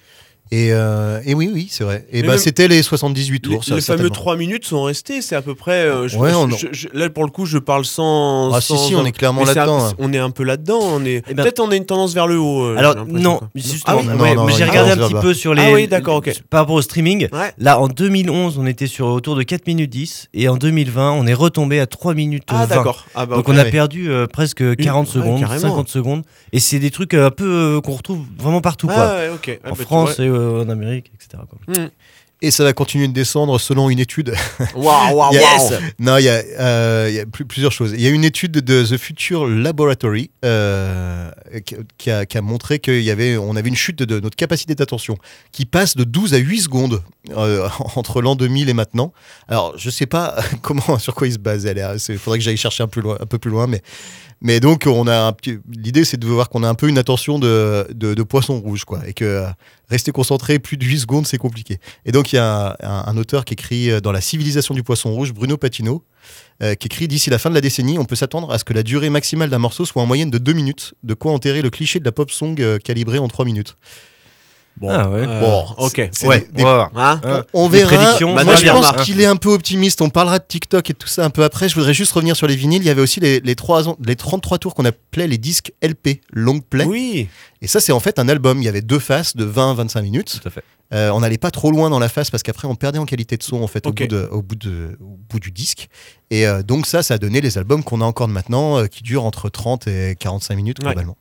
Et, 0.51 0.69
euh, 0.73 1.19
et 1.25 1.35
oui, 1.35 1.49
oui, 1.53 1.67
c'est 1.69 1.83
vrai. 1.83 2.07
Et 2.11 2.23
Mais 2.23 2.29
bah, 2.29 2.37
c'était 2.39 2.67
les 2.67 2.81
78 2.81 3.33
Les, 3.33 3.39
tours. 3.39 3.63
ça, 3.63 3.75
les 3.75 3.81
fameux 3.81 3.97
certainement. 3.99 4.09
3 4.15 4.35
minutes 4.35 4.65
sont 4.65 4.81
restés, 4.81 5.21
c'est 5.21 5.35
à 5.35 5.43
peu 5.43 5.53
près. 5.53 5.73
euh, 5.85 6.07
je- 6.07 6.17
Ouais, 6.17 6.31
je- 6.31 6.35
on- 6.35 6.49
je- 6.49 6.67
je- 6.71 6.87
là, 6.93 7.07
pour 7.11 7.23
le 7.23 7.29
coup, 7.29 7.45
je 7.45 7.59
parle 7.59 7.85
sans. 7.85 8.51
Ah, 8.51 8.59
si, 8.59 8.67
sans- 8.69 8.77
si, 8.87 8.95
on 8.95 9.05
est 9.05 9.11
clairement 9.11 9.41
mais 9.45 9.53
là-dedans, 9.53 9.85
hein. 9.85 9.93
On 9.99 10.11
est 10.11 10.17
un 10.17 10.31
peu 10.31 10.43
là-dedans. 10.43 10.79
On 10.81 11.05
est... 11.05 11.21
Eh 11.29 11.33
ben- 11.35 11.43
Peut-être 11.43 11.59
on 11.59 11.69
a 11.69 11.75
une 11.75 11.85
tendance 11.85 12.15
vers 12.15 12.25
le 12.25 12.39
haut. 12.39 12.63
euh, 12.63 12.77
Alors 12.77 12.93
j'ai 12.93 12.99
l'impression, 12.99 13.21
non, 13.31 13.39
justement, 13.53 13.97
Ah 13.99 14.01
oui 14.01 14.07
Non, 14.07 14.13
ouais, 14.23 14.29
mais 14.31 14.35
non, 14.35 14.47
j'ai 14.49 14.65
regardé 14.65 14.91
un 14.91 14.97
petit 14.97 15.13
peu 15.21 15.33
sur 15.35 15.53
les 15.53 15.61
Ah 15.61 15.71
oui, 15.71 15.87
d'accord, 15.87 16.15
ok. 16.15 16.31
par 16.49 16.61
rapport 16.61 16.75
au 16.75 16.81
streaming. 16.81 17.27
Ouais. 17.31 17.53
Là, 17.59 17.79
en 17.79 17.87
2011, 17.87 18.57
on 18.57 18.65
était 18.65 18.87
sur 18.87 19.05
autour 19.07 19.35
de 19.35 19.43
4 19.43 19.67
minutes 19.67 19.91
10 19.91 20.29
et 20.33 20.49
en 20.49 20.57
2020, 20.57 21.11
on 21.11 21.27
est 21.27 21.33
retombé 21.35 21.79
à 21.79 21.85
3 21.85 22.15
minutes 22.15 22.45
Ah, 22.47 22.65
20. 22.65 22.75
d'accord. 22.75 23.05
Ah, 23.13 23.27
bah, 23.27 23.35
Donc 23.35 23.49
on 23.49 23.57
a 23.57 23.65
perdu 23.65 24.09
euh, 24.09 24.25
presque 24.25 24.75
40 24.77 25.05
ouais, 25.07 25.13
secondes, 25.13 25.39
carrément. 25.41 25.61
50 25.61 25.89
secondes 25.89 26.23
et 26.53 26.59
c'est 26.59 26.79
des 26.79 26.89
trucs 26.89 27.13
euh, 27.13 27.27
un 27.27 27.31
peu 27.31 27.45
euh, 27.77 27.81
qu'on 27.81 27.93
retrouve 27.93 28.21
vraiment 28.37 28.61
partout 28.61 28.87
quoi. 28.87 28.95
Ah, 28.97 29.15
ouais, 29.17 29.29
ok. 29.35 29.59
Ah, 29.63 29.67
en 29.67 29.75
bah, 29.75 29.77
France 29.83 30.19
et 30.19 30.27
en 30.39 30.69
Amérique, 30.69 31.11
etc. 31.13 31.43
Et 32.41 32.51
ça 32.51 32.63
va 32.63 32.71
continuer 32.71 33.09
de 33.09 33.13
descendre 33.13 33.59
selon 33.59 33.89
une 33.89 33.99
étude. 33.99 34.33
Waouh, 34.75 35.13
waouh, 35.13 35.33
waouh. 35.33 35.69
non, 35.99 36.17
il 36.17 36.23
y 36.23 36.29
a, 36.29 36.41
euh, 36.59 37.07
il 37.09 37.15
y 37.15 37.19
a 37.19 37.25
plus- 37.25 37.43
plusieurs 37.43 37.73
choses. 37.73 37.91
Il 37.93 37.99
y 38.01 38.07
a 38.07 38.09
une 38.09 38.23
étude 38.23 38.51
de 38.53 38.85
The 38.85 38.97
Future 38.97 39.45
Laboratory 39.45 40.31
euh, 40.45 41.29
qui, 41.65 41.75
qui 41.97 42.09
a, 42.11 42.25
qui 42.25 42.37
a 42.37 42.41
montré 42.41 42.79
y 42.87 43.09
avait, 43.11 43.35
on 43.35 43.57
avait 43.57 43.67
une 43.67 43.75
chute 43.75 43.99
de 44.03 44.21
notre 44.21 44.37
capacité 44.37 44.73
d'attention 44.73 45.17
qui 45.51 45.65
passe 45.65 45.97
de 45.97 46.05
12 46.05 46.33
à 46.33 46.37
8 46.37 46.61
secondes 46.61 47.03
euh, 47.31 47.67
entre 47.95 48.21
l'an 48.21 48.35
2000 48.35 48.69
et 48.69 48.73
maintenant. 48.73 49.11
Alors, 49.49 49.73
je 49.77 49.89
sais 49.89 50.05
pas 50.05 50.37
comment, 50.61 50.97
sur 50.97 51.15
quoi 51.15 51.27
il 51.27 51.33
se 51.33 51.39
base. 51.39 51.67
Il 52.07 52.17
faudrait 52.17 52.37
que 52.39 52.43
j'aille 52.45 52.55
chercher 52.55 52.83
un, 52.83 52.87
plus 52.87 53.01
loin, 53.01 53.17
un 53.19 53.25
peu 53.25 53.37
plus 53.37 53.51
loin, 53.51 53.67
mais 53.67 53.81
mais 54.41 54.61
donc, 54.61 54.85
on 54.87 55.05
a. 55.09 55.35
L'idée, 55.75 56.05
c'est 56.05 56.15
de 56.15 56.25
voir 56.25 56.47
qu'on 56.47 56.63
a 56.63 56.69
un 56.69 56.73
peu 56.73 56.87
une 56.87 56.97
attention 56.97 57.39
de, 57.39 57.85
de, 57.93 58.13
de 58.13 58.23
poisson 58.23 58.57
rouge, 58.61 58.85
quoi. 58.85 59.01
Et 59.05 59.11
que 59.11 59.43
rester 59.89 60.13
concentré 60.13 60.59
plus 60.59 60.77
de 60.77 60.85
8 60.85 60.99
secondes, 60.99 61.27
c'est 61.27 61.37
compliqué. 61.37 61.77
Et 62.05 62.13
donc, 62.13 62.28
il 62.33 62.35
y 62.37 62.39
a 62.39 62.75
un, 62.81 63.17
auteur 63.17 63.45
qui 63.45 63.53
écrit 63.53 63.89
euh, 63.91 63.99
dans 64.01 64.11
La 64.11 64.21
civilisation 64.21 64.73
du 64.73 64.83
poisson 64.83 65.11
rouge, 65.11 65.33
Bruno 65.33 65.57
Patino, 65.57 66.03
euh, 66.61 66.75
qui 66.75 66.87
écrit 66.87 67.07
D'ici 67.07 67.29
la 67.29 67.39
fin 67.39 67.49
de 67.49 67.55
la 67.55 67.61
décennie, 67.61 67.97
on 67.99 68.05
peut 68.05 68.15
s'attendre 68.15 68.51
à 68.51 68.57
ce 68.57 68.63
que 68.63 68.73
la 68.73 68.83
durée 68.83 69.09
maximale 69.09 69.49
d'un 69.49 69.59
morceau 69.59 69.85
soit 69.85 70.01
en 70.01 70.05
moyenne 70.05 70.29
de 70.29 70.37
2 70.37 70.53
minutes. 70.53 70.93
De 71.03 71.13
quoi 71.13 71.31
enterrer 71.31 71.61
le 71.61 71.69
cliché 71.69 71.99
de 71.99 72.05
la 72.05 72.11
pop 72.11 72.31
song 72.31 72.55
euh, 72.59 72.77
calibrée 72.79 73.19
en 73.19 73.27
3 73.27 73.45
minutes. 73.45 73.75
Bon, 74.77 74.89
Ah 74.89 75.09
ouais. 75.09 75.25
euh, 75.27 75.61
ok. 75.77 76.09
Ouais, 76.23 76.39
des- 76.39 76.47
des- 76.53 76.63
on. 76.63 76.69
Hein 76.95 77.19
Hein, 77.23 77.43
On 77.53 77.67
verra. 77.67 78.17
Moi, 78.21 78.55
je 78.55 78.69
pense 78.71 79.03
qu'il 79.03 79.19
est 79.19 79.25
un 79.25 79.35
peu 79.35 79.49
optimiste. 79.49 80.01
On 80.01 80.09
parlera 80.09 80.39
de 80.39 80.45
TikTok 80.47 80.89
et 80.89 80.93
tout 80.93 81.07
ça 81.07 81.25
un 81.25 81.29
peu 81.29 81.43
après. 81.43 81.67
Je 81.67 81.75
voudrais 81.75 81.93
juste 81.93 82.13
revenir 82.13 82.37
sur 82.37 82.47
les 82.47 82.55
vinyles. 82.55 82.81
Il 82.81 82.85
y 82.85 82.89
avait 82.89 83.01
aussi 83.01 83.19
les, 83.19 83.41
les, 83.41 83.55
3, 83.55 83.97
les 84.05 84.15
33 84.15 84.57
tours 84.57 84.75
qu'on 84.75 84.85
appelait 84.85 85.27
les 85.27 85.37
disques 85.37 85.73
LP, 85.81 86.21
long 86.31 86.61
play. 86.61 86.85
Oui. 86.85 87.27
Et 87.61 87.67
ça, 87.67 87.81
c'est 87.81 87.91
en 87.91 87.99
fait 87.99 88.19
un 88.19 88.29
album. 88.29 88.59
Il 88.61 88.65
y 88.65 88.69
avait 88.69 88.81
deux 88.81 88.99
faces 88.99 89.35
de 89.35 89.45
20-25 89.45 90.01
minutes. 90.01 90.39
Tout 90.41 90.47
à 90.47 90.51
fait. 90.51 90.63
Euh, 90.93 91.09
on 91.11 91.19
n'allait 91.19 91.37
pas 91.37 91.51
trop 91.51 91.69
loin 91.71 91.89
dans 91.89 91.99
la 91.99 92.09
face 92.09 92.31
parce 92.31 92.41
qu'après, 92.43 92.67
on 92.67 92.75
perdait 92.75 92.97
en 92.99 93.05
qualité 93.05 93.37
de 93.37 93.43
son 93.43 93.61
en 93.61 93.67
fait 93.67 93.85
au, 93.85 93.89
bout 93.91 94.07
de- 94.15 94.27
au, 94.31 94.41
bout 94.41 94.55
de- 94.55 94.97
au 94.99 95.17
bout 95.29 95.39
du 95.39 95.51
disque. 95.51 95.87
Et 96.31 96.47
euh, 96.47 96.63
donc, 96.63 96.87
ça, 96.87 97.03
ça 97.03 97.13
a 97.13 97.17
donné 97.19 97.41
les 97.41 97.57
albums 97.57 97.83
qu'on 97.83 98.01
a 98.01 98.05
encore 98.05 98.27
de 98.27 98.33
maintenant 98.33 98.79
euh, 98.79 98.85
qui 98.87 99.03
durent 99.03 99.23
entre 99.25 99.49
30 99.49 99.87
et 99.87 100.15
45 100.19 100.55
minutes 100.55 100.79
Ouais. 100.79 100.85
globalement. 100.89 101.15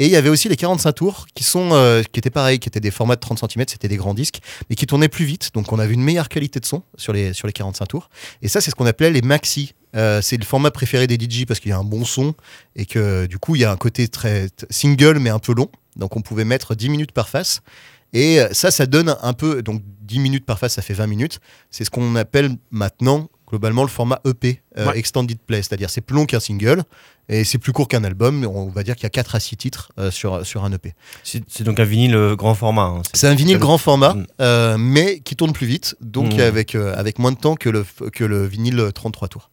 Et 0.00 0.06
il 0.06 0.12
y 0.12 0.16
avait 0.16 0.28
aussi 0.28 0.48
les 0.48 0.54
45 0.56 0.92
tours 0.92 1.26
qui 1.34 1.42
sont 1.42 1.70
qui 2.12 2.20
étaient 2.20 2.30
pareils, 2.30 2.60
qui 2.60 2.68
étaient 2.68 2.78
des 2.78 2.92
formats 2.92 3.16
de 3.16 3.20
30 3.20 3.40
cm, 3.40 3.64
c'était 3.68 3.88
des 3.88 3.96
grands 3.96 4.14
disques, 4.14 4.38
mais 4.70 4.76
qui 4.76 4.86
tournaient 4.86 5.08
plus 5.08 5.24
vite. 5.24 5.50
Donc 5.54 5.72
on 5.72 5.78
avait 5.80 5.92
une 5.94 6.02
meilleure 6.04 6.28
qualité 6.28 6.60
de 6.60 6.64
son 6.66 6.84
sur 6.96 7.12
les, 7.12 7.32
sur 7.32 7.48
les 7.48 7.52
45 7.52 7.86
tours. 7.86 8.08
Et 8.40 8.46
ça, 8.46 8.60
c'est 8.60 8.70
ce 8.70 8.76
qu'on 8.76 8.86
appelait 8.86 9.10
les 9.10 9.22
maxi. 9.22 9.74
Euh, 9.96 10.22
c'est 10.22 10.36
le 10.36 10.44
format 10.44 10.70
préféré 10.70 11.08
des 11.08 11.16
DJ 11.16 11.46
parce 11.46 11.58
qu'il 11.58 11.70
y 11.70 11.72
a 11.72 11.78
un 11.78 11.82
bon 11.84 12.04
son 12.04 12.34
et 12.76 12.86
que 12.86 13.26
du 13.26 13.38
coup, 13.40 13.56
il 13.56 13.62
y 13.62 13.64
a 13.64 13.72
un 13.72 13.76
côté 13.76 14.06
très 14.06 14.46
single 14.70 15.18
mais 15.18 15.30
un 15.30 15.40
peu 15.40 15.52
long. 15.52 15.68
Donc 15.96 16.14
on 16.16 16.20
pouvait 16.20 16.44
mettre 16.44 16.76
10 16.76 16.90
minutes 16.90 17.10
par 17.12 17.28
face. 17.28 17.60
Et 18.12 18.40
euh, 18.40 18.48
ça, 18.52 18.70
ça 18.70 18.86
donne 18.86 19.14
un 19.22 19.32
peu. 19.32 19.62
Donc 19.62 19.82
10 20.02 20.18
minutes 20.20 20.46
par 20.46 20.58
face, 20.58 20.74
ça 20.74 20.82
fait 20.82 20.94
20 20.94 21.06
minutes. 21.06 21.40
C'est 21.70 21.84
ce 21.84 21.90
qu'on 21.90 22.16
appelle 22.16 22.56
maintenant 22.70 23.28
globalement 23.46 23.82
le 23.82 23.88
format 23.88 24.20
EP, 24.26 24.60
euh, 24.76 24.86
Ouais. 24.88 24.98
Extended 24.98 25.38
Play. 25.40 25.58
C'est-à-dire 25.62 25.88
c'est 25.90 26.00
plus 26.02 26.14
long 26.16 26.26
qu'un 26.26 26.40
single 26.40 26.82
et 27.30 27.44
c'est 27.44 27.56
plus 27.58 27.72
court 27.72 27.88
qu'un 27.88 28.04
album. 28.04 28.44
On 28.46 28.68
va 28.68 28.82
dire 28.82 28.94
qu'il 28.94 29.04
y 29.04 29.06
a 29.06 29.10
4 29.10 29.34
à 29.34 29.40
6 29.40 29.56
titres 29.56 29.92
euh, 29.98 30.10
sur, 30.10 30.44
sur 30.46 30.64
un 30.64 30.72
EP. 30.72 30.94
C'est 31.24 31.62
donc 31.62 31.80
un 31.80 31.84
vinyle 31.84 32.34
grand 32.36 32.54
format. 32.54 32.82
hein. 32.82 33.02
C'est- 33.14 33.26
un 33.26 33.34
vinyle 33.34 33.58
grand 33.58 33.78
format, 33.78 34.14
Mm. 34.14 34.26
euh, 34.40 34.76
mais 34.78 35.20
qui 35.20 35.34
tourne 35.36 35.52
plus 35.52 35.66
vite, 35.66 35.94
donc 36.00 36.34
Mm. 36.36 36.40
avec, 36.40 36.74
avec 36.74 37.18
moins 37.18 37.32
de 37.32 37.38
temps 37.38 37.54
que 37.54 37.68
le, 37.70 37.84
que 38.12 38.24
le 38.24 38.46
vinyle 38.46 38.90
33 38.94 39.28
tours. 39.28 39.50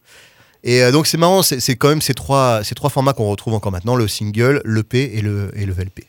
Et 0.63 0.91
donc 0.91 1.05
c'est 1.07 1.17
marrant, 1.17 1.43
c'est 1.43 1.59
c'est 1.59 1.75
quand 1.75 1.89
même 1.89 2.01
ces 2.01 2.13
trois, 2.15 2.63
ces 2.63 2.73
trois 2.75 2.89
formats 2.89 3.13
qu'on 3.13 3.29
retrouve 3.29 3.53
encore 3.53 3.71
maintenant, 3.71 3.95
le 3.95 4.07
single, 4.07 4.61
l'EP 4.65 5.15
et 5.17 5.21
le, 5.21 5.51
et 5.55 5.65
le 5.65 5.73
VLP. 5.73 6.05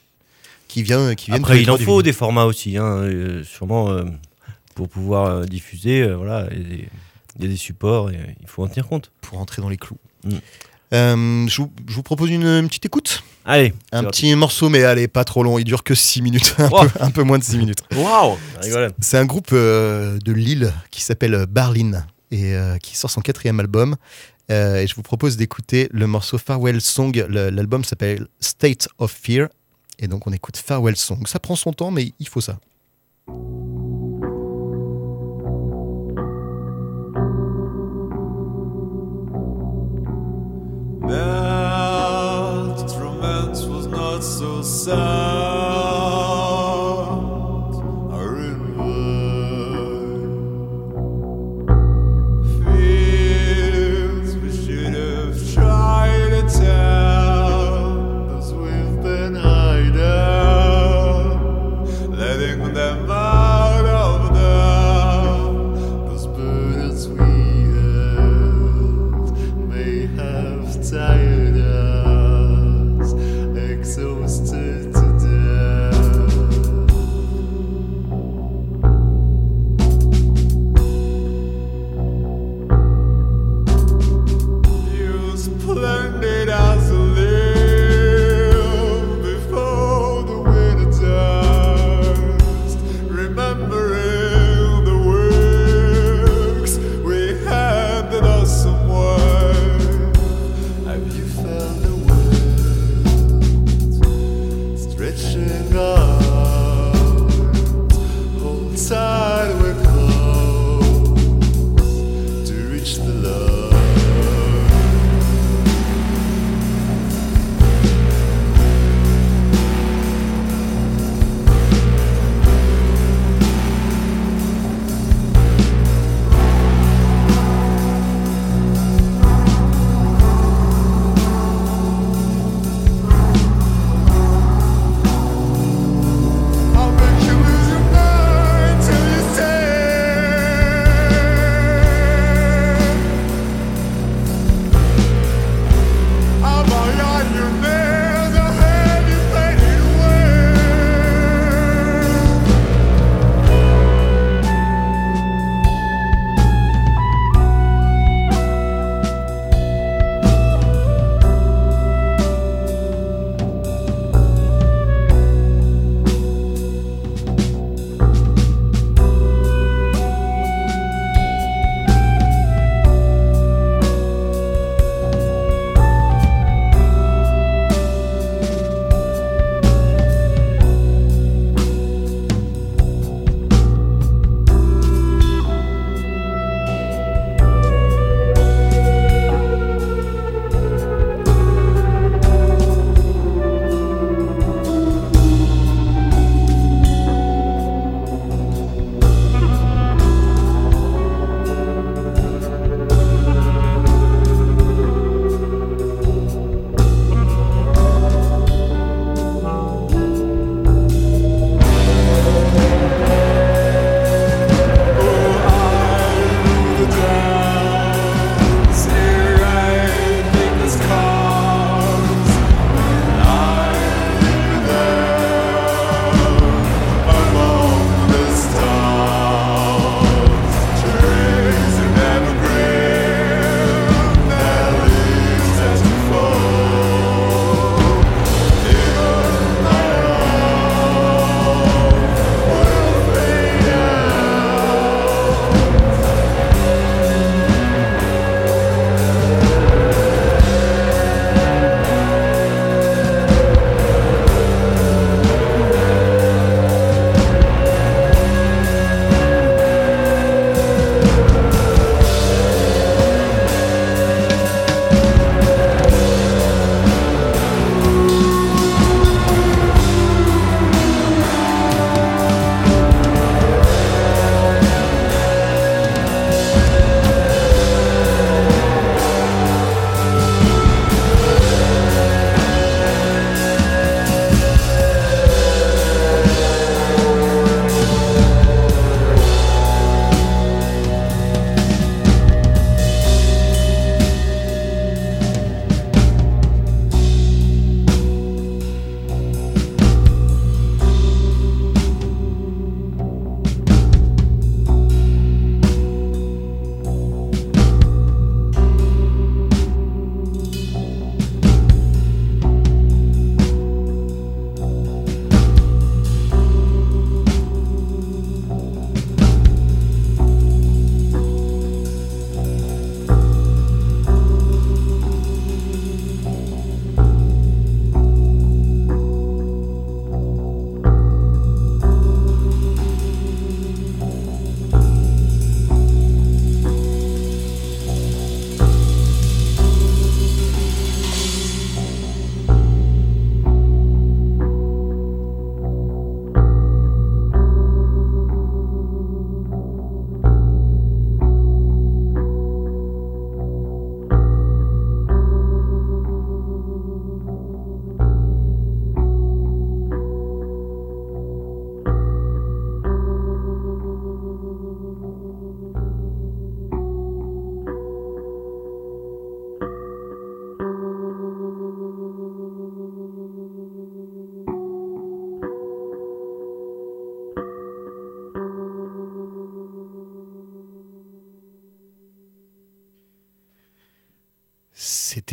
Qui, 0.68 0.82
vient, 0.82 1.14
qui 1.14 1.30
viennent 1.30 1.42
tous 1.42 1.46
Après, 1.46 1.62
il 1.62 1.70
en 1.70 1.78
faut 1.78 2.02
des 2.02 2.12
formats 2.12 2.44
aussi, 2.44 2.76
hein, 2.76 2.98
euh, 2.98 3.44
sûrement 3.44 3.90
euh, 3.90 4.04
pour 4.74 4.88
pouvoir 4.88 5.26
euh, 5.26 5.44
diffuser. 5.44 6.12
voilà, 6.12 6.48
il 6.52 6.80
y 7.42 7.44
a 7.44 7.48
des- 7.48 7.56
supports 7.56 8.10
et 8.10 8.18
il 8.40 8.48
faut 8.48 8.62
en 8.64 8.68
tenir 8.68 8.86
compte. 8.86 9.10
pour 9.20 9.38
entrer 9.38 9.62
dans 9.62 9.68
les 9.68 9.76
clous. 9.76 9.98
Mm. 10.24 10.36
Je, 10.92 11.56
vous, 11.62 11.72
je 11.88 11.94
vous 11.94 12.02
propose 12.02 12.30
une, 12.30 12.44
une 12.44 12.68
petite 12.68 12.86
écoute. 12.86 13.22
Allez, 13.44 13.72
Un 13.92 14.04
petit 14.04 14.34
morceau, 14.34 14.68
mais 14.68 14.82
allez, 14.82 15.08
pas 15.08 15.24
trop 15.24 15.42
long, 15.42 15.58
il 15.58 15.64
dure 15.64 15.84
que 15.84 15.94
6 15.94 16.22
minutes, 16.22 16.54
un, 16.58 16.68
peu, 16.68 16.88
un 17.00 17.10
peu 17.10 17.22
moins 17.22 17.38
de 17.38 17.44
6 17.44 17.58
minutes. 17.58 17.80
Waouh. 17.94 18.36
C'est 19.00 19.18
un 19.18 19.24
groupe 19.26 19.52
de 19.52 20.32
Lille 20.32 20.72
qui 20.90 21.02
s'appelle 21.02 21.46
Barlin 21.48 22.04
et 22.30 22.54
qui 22.82 22.96
sort 22.96 23.10
son 23.10 23.20
quatrième 23.20 23.60
album. 23.60 23.96
Euh, 24.50 24.76
et 24.76 24.86
je 24.86 24.94
vous 24.94 25.02
propose 25.02 25.36
d'écouter 25.36 25.88
le 25.90 26.06
morceau 26.06 26.38
Farewell 26.38 26.80
Song. 26.80 27.12
L'album 27.28 27.84
s'appelle 27.84 28.26
State 28.40 28.88
of 28.98 29.10
Fear. 29.12 29.48
Et 29.98 30.08
donc 30.08 30.26
on 30.26 30.32
écoute 30.32 30.56
Farewell 30.56 30.96
Song. 30.96 31.26
Ça 31.26 31.38
prend 31.38 31.56
son 31.56 31.72
temps, 31.72 31.90
mais 31.90 32.12
il 32.18 32.28
faut 32.28 32.40
ça. 32.40 32.58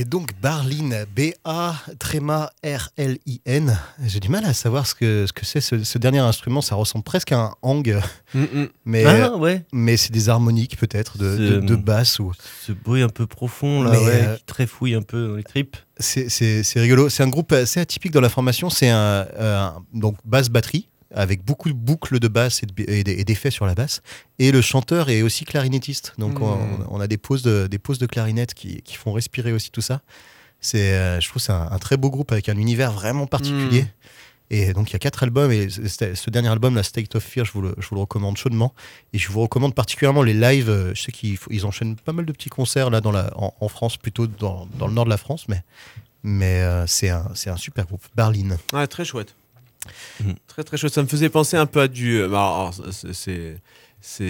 C'était 0.04 0.10
donc 0.18 0.32
Barlin, 0.42 1.06
B-A, 1.16 1.76
tréma, 1.98 2.50
R-L-I-N. 2.62 3.80
J'ai 4.06 4.20
du 4.20 4.28
mal 4.28 4.44
à 4.44 4.54
savoir 4.54 4.86
ce 4.86 4.94
que 4.96 5.26
ce 5.28 5.32
que 5.32 5.46
c'est 5.46 5.62
ce, 5.62 5.82
ce 5.86 5.98
dernier 5.98 6.20
instrument. 6.20 6.60
Ça 6.60 6.76
ressemble 6.76 7.06
presque 7.06 7.32
à 7.32 7.38
un 7.40 7.52
hang, 7.62 8.02
Mm, 8.34 8.42
mm. 8.42 8.68
mais, 8.86 9.06
Ah 9.06 9.38
ouais, 9.38 9.64
mais 9.72 9.96
c'est 9.96 10.12
des 10.12 10.28
harmoniques 10.28 10.78
peut-être 10.78 11.18
de, 11.18 11.38
de, 11.38 11.60
C'est- 11.62 11.66
de 11.68 11.76
basse. 11.78 12.20
Ou... 12.20 12.34
ce 12.66 12.74
bruit 12.74 13.02
un 13.02 13.08
peu 13.10 13.28
profond 13.28 13.84
là, 13.84 13.92
ouais, 13.92 14.24
euh, 14.26 14.36
qui 14.36 14.44
tréfouille 14.44 14.96
un 14.96 15.04
peu 15.04 15.28
dans 15.30 15.36
les 15.36 15.44
tripes. 15.44 15.78
C'est- 16.00 16.28
C'est 16.30 16.64
c'est 16.64 16.82
rigolo. 16.82 17.08
C'est 17.08 17.24
un 17.24 17.30
groupe 17.30 17.54
assez 17.54 17.80
atypique 17.80 18.12
dans 18.12 18.20
la 18.22 18.30
formation. 18.30 18.70
C'est 18.70 18.90
un, 18.90 19.26
un- 19.40 19.76
donc 19.94 20.18
basse 20.26 20.50
batterie 20.50 20.90
avec 21.14 21.44
beaucoup 21.44 21.70
de 21.70 21.74
boucles 21.76 22.20
de 22.20 22.28
basse 22.28 22.62
et 22.88 23.24
d'effets 23.24 23.52
sur 23.52 23.66
la 23.66 23.76
basse. 23.76 24.02
Et 24.40 24.52
le 24.52 24.62
chanteur 24.62 25.10
est 25.10 25.22
aussi 25.22 25.46
clarinettiste. 25.46 26.14
Donc 26.18 26.42
on, 26.42 26.58
on 26.90 27.00
a 27.00 27.08
des 27.08 27.18
pauses 27.18 27.44
de, 27.44 27.68
des 27.68 27.80
pauses 27.80 28.00
de 28.00 28.06
clarinette 28.08 28.54
qui, 28.54 28.82
qui 28.82 28.96
font 28.96 29.14
respirer 29.14 29.54
aussi 29.54 29.72
tout 29.72 29.82
ça. 29.82 30.02
C'est, 30.60 30.94
euh, 30.94 31.20
je 31.20 31.28
trouve 31.28 31.42
que 31.42 31.46
c'est 31.46 31.52
un, 31.52 31.70
un 31.72 31.80
très 31.80 31.98
beau 31.98 32.10
groupe 32.10 32.32
avec 32.32 32.50
un 32.50 32.58
univers 32.58 32.92
vraiment 32.92 33.28
particulier. 33.28 33.84
Mm. 33.84 33.88
Et 34.50 34.74
donc 34.74 34.90
il 34.92 34.94
y 34.94 34.96
a 34.96 35.00
quatre 35.00 35.24
albums 35.24 35.52
et 35.52 35.68
ce 35.70 36.30
dernier 36.30 36.50
album, 36.50 36.76
la 36.76 36.84
State 36.84 37.16
of 37.16 37.24
Fear, 37.24 37.46
je 37.46 37.52
vous 37.54 37.62
le, 37.62 37.76
je 37.80 37.88
vous 37.88 37.96
le 37.96 38.02
recommande 38.02 38.38
chaudement. 38.38 38.74
Et 39.12 39.18
je 39.18 39.32
vous 39.32 39.42
recommande 39.42 39.74
particulièrement 39.74 40.22
les 40.22 40.34
lives. 40.34 40.70
Euh, 40.70 40.94
Je 40.94 41.02
sais 41.02 41.12
qu'ils 41.12 41.38
ils 41.50 41.66
enchaînent 41.66 41.96
pas 41.96 42.14
mal 42.14 42.26
de 42.26 42.32
petits 42.32 42.50
concerts 42.50 42.90
là 42.90 43.02
dans 43.02 43.12
la, 43.12 43.32
en, 43.36 43.54
en 43.60 43.68
France, 43.68 43.98
plutôt 43.98 44.28
dans, 44.28 44.68
dans 44.78 44.88
le 44.88 44.94
nord 44.94 45.06
de 45.06 45.10
la 45.10 45.18
France, 45.18 45.48
mais, 45.48 45.64
mais 46.24 46.62
euh, 46.62 46.86
c'est 46.88 47.10
un, 47.10 47.30
c'est 47.34 47.50
un 47.50 47.58
super 47.58 47.86
groupe. 47.86 48.04
Berlin. 48.16 48.58
Ouais, 48.74 48.86
très 48.88 49.06
chouette. 49.06 49.34
Mhm. 50.24 50.36
Très 50.48 50.64
très 50.64 50.78
chouette. 50.78 50.94
Ça 50.94 51.02
me 51.04 51.08
faisait 51.08 51.30
penser 51.30 51.58
un 51.58 51.66
peu 51.66 51.82
à 51.82 51.88
du. 51.88 52.22
euh, 52.22 52.28
bah, 52.30 52.38
alors, 52.46 52.74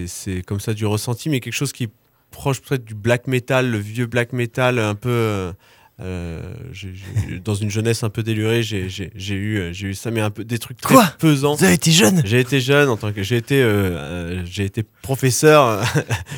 c'est- 0.07 0.41
comme 0.45 0.59
ça 0.59 0.73
du 0.73 0.85
ressenti, 0.85 1.29
mais 1.29 1.39
quelque 1.39 1.53
chose 1.53 1.71
qui 1.73 1.89
proche 2.31 2.61
peut-être 2.61 2.85
du 2.85 2.95
black 2.95 3.27
metal, 3.27 3.69
le 3.69 3.77
vieux 3.77 4.05
black 4.07 4.33
metal, 4.33 4.79
un 4.79 4.95
peu. 4.95 5.53
Euh, 5.99 6.03
euh, 6.03 6.53
j'ai- 6.71 6.93
j'ai- 6.95 7.39
dans 7.39 7.53
une 7.53 7.69
jeunesse 7.69 8.03
un 8.03 8.09
peu 8.09 8.23
délurée, 8.23 8.63
j'ai 8.63 8.87
eu, 8.87 9.57
euh, 9.59 9.69
j'ai 9.73 9.87
eu 9.87 9.93
ça, 9.93 10.09
mais 10.11 10.21
un 10.21 10.31
peu 10.31 10.43
des 10.43 10.57
trucs 10.57 10.81
très 10.81 10.93
Quoi 10.95 11.05
pesants. 11.19 11.55
Vous 11.55 11.63
avez 11.63 11.75
été 11.75 11.91
jeune? 11.91 12.21
J'ai 12.25 12.39
été 12.39 12.59
jeune 12.59 12.89
en 12.89 12.97
tant 12.97 13.11
que 13.13 13.21
j'ai 13.21 13.37
été 13.37 13.61
euh, 13.61 13.91
euh, 13.97 14.43
j'ai 14.45 14.65
été 14.65 14.83
professeur 15.03 15.83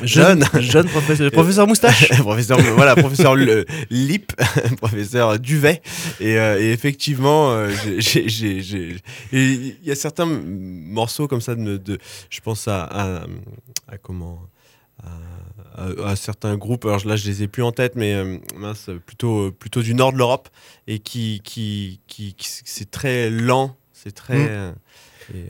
Jeune, 0.02 0.44
Jeune. 0.52 0.62
jeune 0.62 0.88
professeur, 0.88 1.30
professeur 1.30 1.66
moustache. 1.66 2.08
professeur 2.18 2.58
voilà 2.76 2.94
professeur 2.96 3.34
Le- 3.34 3.64
Lip 3.90 4.32
professeur 4.76 5.38
Duvet 5.38 5.80
et, 6.20 6.38
euh, 6.38 6.60
et 6.60 6.72
effectivement 6.72 7.50
euh, 7.52 7.70
il 9.32 9.76
y 9.84 9.90
a 9.90 9.94
certains 9.94 10.26
morceaux 10.26 11.28
comme 11.28 11.40
ça 11.40 11.54
de, 11.54 11.76
de- 11.76 11.98
je 12.30 12.40
pense 12.40 12.68
à, 12.68 12.82
à, 12.84 13.26
à 13.88 13.96
comment? 13.98 14.42
À, 15.02 15.82
à- 15.82 16.08
à 16.10 16.16
certains 16.16 16.56
groupes 16.56 16.84
alors 16.86 17.06
là 17.06 17.16
je 17.16 17.26
les 17.28 17.42
ai 17.42 17.48
plus 17.48 17.62
en 17.62 17.72
tête 17.72 17.94
mais 17.96 18.14
euh, 18.14 18.38
mince, 18.56 18.88
plutôt 19.04 19.52
plutôt 19.52 19.82
du 19.82 19.94
nord 19.94 20.12
de 20.12 20.18
l'Europe 20.18 20.48
et 20.86 20.98
qui 20.98 21.40
qui, 21.44 22.00
qui, 22.06 22.34
qui- 22.34 22.48
c'est 22.64 22.90
très 22.90 23.28
lent 23.30 23.76
c'est 23.92 24.12
très 24.14 24.38
Mm. 24.38 24.48
euh, 24.50 24.72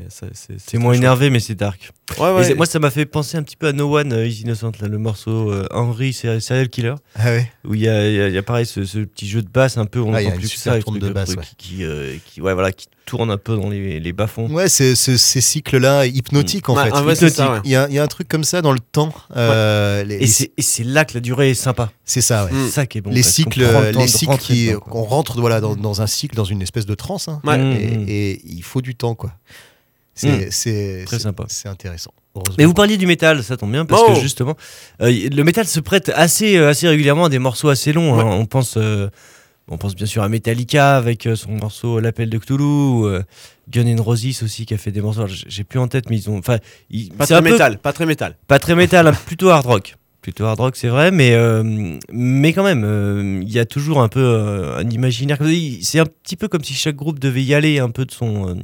ça, 0.09 0.27
c'est 0.33 0.79
moins 0.79 0.95
énervé, 0.95 1.29
mais 1.29 1.39
c'est 1.41 1.55
dark. 1.55 1.93
Ouais, 2.19 2.33
ouais. 2.33 2.55
moi, 2.55 2.67
ça 2.67 2.79
m'a 2.79 2.91
fait 2.91 3.07
penser 3.07 3.37
un 3.37 3.43
petit 3.43 3.57
peu 3.57 3.67
à 3.69 3.73
No 3.73 3.97
One 3.97 4.13
euh, 4.13 4.27
is 4.27 4.43
Innocent, 4.43 4.73
là, 4.81 4.89
le 4.89 4.99
morceau 4.99 5.51
euh, 5.51 5.67
Henry 5.73 6.13
Ser- 6.13 6.41
Serial 6.41 6.69
Killer, 6.69 6.95
Ah 7.17 7.27
ouais. 7.31 7.51
où 7.65 7.75
il 7.75 7.81
y 7.83 7.89
a, 7.89 8.29
y 8.29 8.35
y 8.37 8.43
pareil 8.43 8.67
ce, 8.67 8.85
ce 8.85 8.99
petit 8.99 9.27
jeu 9.29 9.43
de 9.43 9.49
basse 9.49 9.77
un 9.79 9.87
peu, 9.87 10.01
on 10.01 10.15
Ah, 10.15 10.23
il 10.23 10.25
y 10.25 10.27
a 10.27 10.31
entend 10.31 10.39
plus 10.39 10.53
que 10.53 10.59
ça, 10.59 10.79
truc 10.79 10.99
de 11.01 11.11
basse, 11.11 11.35
qui, 11.59 11.85
euh, 11.85 12.17
qui- 12.27 12.41
ouais, 12.41 12.55
voilà, 12.55 12.71
qui 12.73 12.87
tourne 13.07 13.31
un 13.31 13.37
peu 13.39 13.57
dans 13.57 13.69
les, 13.71 14.01
les 14.01 14.13
bas-fonds. 14.13 14.51
Ouais, 14.51 14.69
c'est 14.69 14.95
ces 14.97 15.41
cycles-là 15.41 16.07
hypnotiques 16.07 16.69
en 16.69 16.77
Ouais, 16.77 16.85
fait. 16.85 16.91
ah 16.93 17.03
ça. 17.29 17.61
Il 17.65 17.71
y, 17.71 17.77
a, 17.77 17.87
il 17.89 17.95
y 17.95 17.99
a 18.01 18.03
un 18.03 18.09
truc 18.09 18.27
comme 18.29 18.43
ça 18.45 18.63
dans 18.63 18.73
le 18.73 18.81
temps. 18.81 19.13
euh, 19.37 20.03
les- 20.03 20.17
Et 20.17 20.19
les- 20.19 20.27
c'est 20.63 20.85
là 20.85 21.05
que 21.05 21.15
la 21.15 21.21
durée 21.21 21.51
est 21.51 21.55
sympa. 21.55 21.91
c'est 22.05 22.21
ça, 22.21 22.45
ouais. 22.47 22.53
Mm. 22.53 22.65
C'est 22.67 22.73
ça 22.73 22.87
qui 22.87 22.99
est 22.99 23.01
bon. 23.01 23.11
les 23.11 23.23
cycles, 23.23 23.61
le 23.61 23.91
les 23.99 24.09
cycles 24.09 24.37
qui, 24.39 24.69
dedans, 24.69 24.81
on 24.91 25.05
rentre 25.05 25.41
voilà, 25.41 25.61
dans, 25.61 25.77
dans 25.77 26.03
un 26.03 26.07
cycle, 26.09 26.35
dans 26.35 26.45
une 26.45 26.63
espèce 26.63 26.87
de 26.87 26.95
transe, 26.95 27.29
hein. 27.29 27.41
Et, 27.45 27.59
mm. 27.97 28.05
et 28.09 28.41
il 28.45 28.63
faut 28.63 28.81
du 28.83 28.95
temps, 28.97 29.15
quoi. 29.15 29.33
C'est 30.17 30.51
c'est- 30.51 31.05
Très 31.07 31.19
sympa. 31.21 31.45
C'est 31.49 31.69
intéressant. 31.69 32.13
Mais 32.59 32.65
vous 32.65 32.75
parliez 32.75 32.97
du 32.97 33.07
métal, 33.07 33.43
ça 33.45 33.57
tombe 33.57 33.71
bien 33.73 33.87
parce 33.87 34.03
Oh 34.05 34.13
que 34.15 34.21
justement, 34.21 34.57
euh, 35.01 35.11
le 35.31 35.43
métal 35.45 35.67
se 35.67 35.81
prête 35.81 36.11
assez, 36.15 36.57
euh, 36.57 36.69
assez 36.71 36.87
régulièrement 36.89 37.27
à 37.27 37.29
des 37.29 37.39
morceaux 37.39 37.69
assez 37.69 37.93
longs. 37.95 38.19
hein. 38.19 38.25
On 38.25 38.45
pense, 38.47 38.75
euh, 38.77 39.09
on 39.69 39.79
pense 39.79 39.95
bien 39.95 40.05
sûr 40.07 40.23
à 40.23 40.29
Metallica 40.29 40.97
avec 40.97 41.27
son 41.35 41.53
morceau 41.53 41.99
L'appel 42.01 42.29
de 42.29 42.37
Cthulhu, 42.39 42.63
ou, 42.63 43.07
euh, 43.07 43.23
Gun 43.71 43.87
N' 43.87 44.01
Roses 44.01 44.43
aussi 44.43 44.67
qui 44.67 44.75
a 44.75 44.79
fait 44.79 44.91
des 44.93 45.01
morceaux. 45.01 45.27
J'ai 45.29 45.65
plus 45.65 45.79
en 45.79 45.89
tête, 45.89 46.11
mais 46.11 46.17
ils 46.17 46.29
ont, 46.29 46.39
enfin, 46.39 46.59
pas 47.17 47.27
très 47.27 47.43
peu- 47.43 47.51
métal 47.53 47.79
pas 47.79 47.93
très 47.95 48.05
métal 48.07 48.37
pas 48.49 48.59
très 48.59 48.75
métal, 48.75 49.07
hein, 49.09 49.15
plutôt 49.27 49.49
hard 49.51 49.65
rock. 49.67 49.97
Plutôt 50.21 50.45
hard 50.45 50.59
rock, 50.61 50.77
c'est 50.77 50.89
vrai, 50.89 51.11
mais, 51.13 51.35
mais 52.13 52.53
quand 52.53 52.65
même, 52.65 53.43
il 53.43 53.51
y 53.53 53.59
a 53.59 53.65
toujours 53.65 54.03
un 54.03 54.09
peu 54.09 54.73
un 54.77 54.89
imaginaire. 54.91 55.39
C'est 55.83 56.01
un 56.01 56.07
petit 56.07 56.37
peu 56.37 56.49
comme 56.49 56.65
si 56.65 56.75
chaque 56.75 56.97
groupe 56.97 57.19
devait 57.19 57.45
y 57.45 57.55
aller 57.55 57.79
un 57.79 57.91
peu 57.91 58.05
de 58.05 58.11
son, 58.13 58.59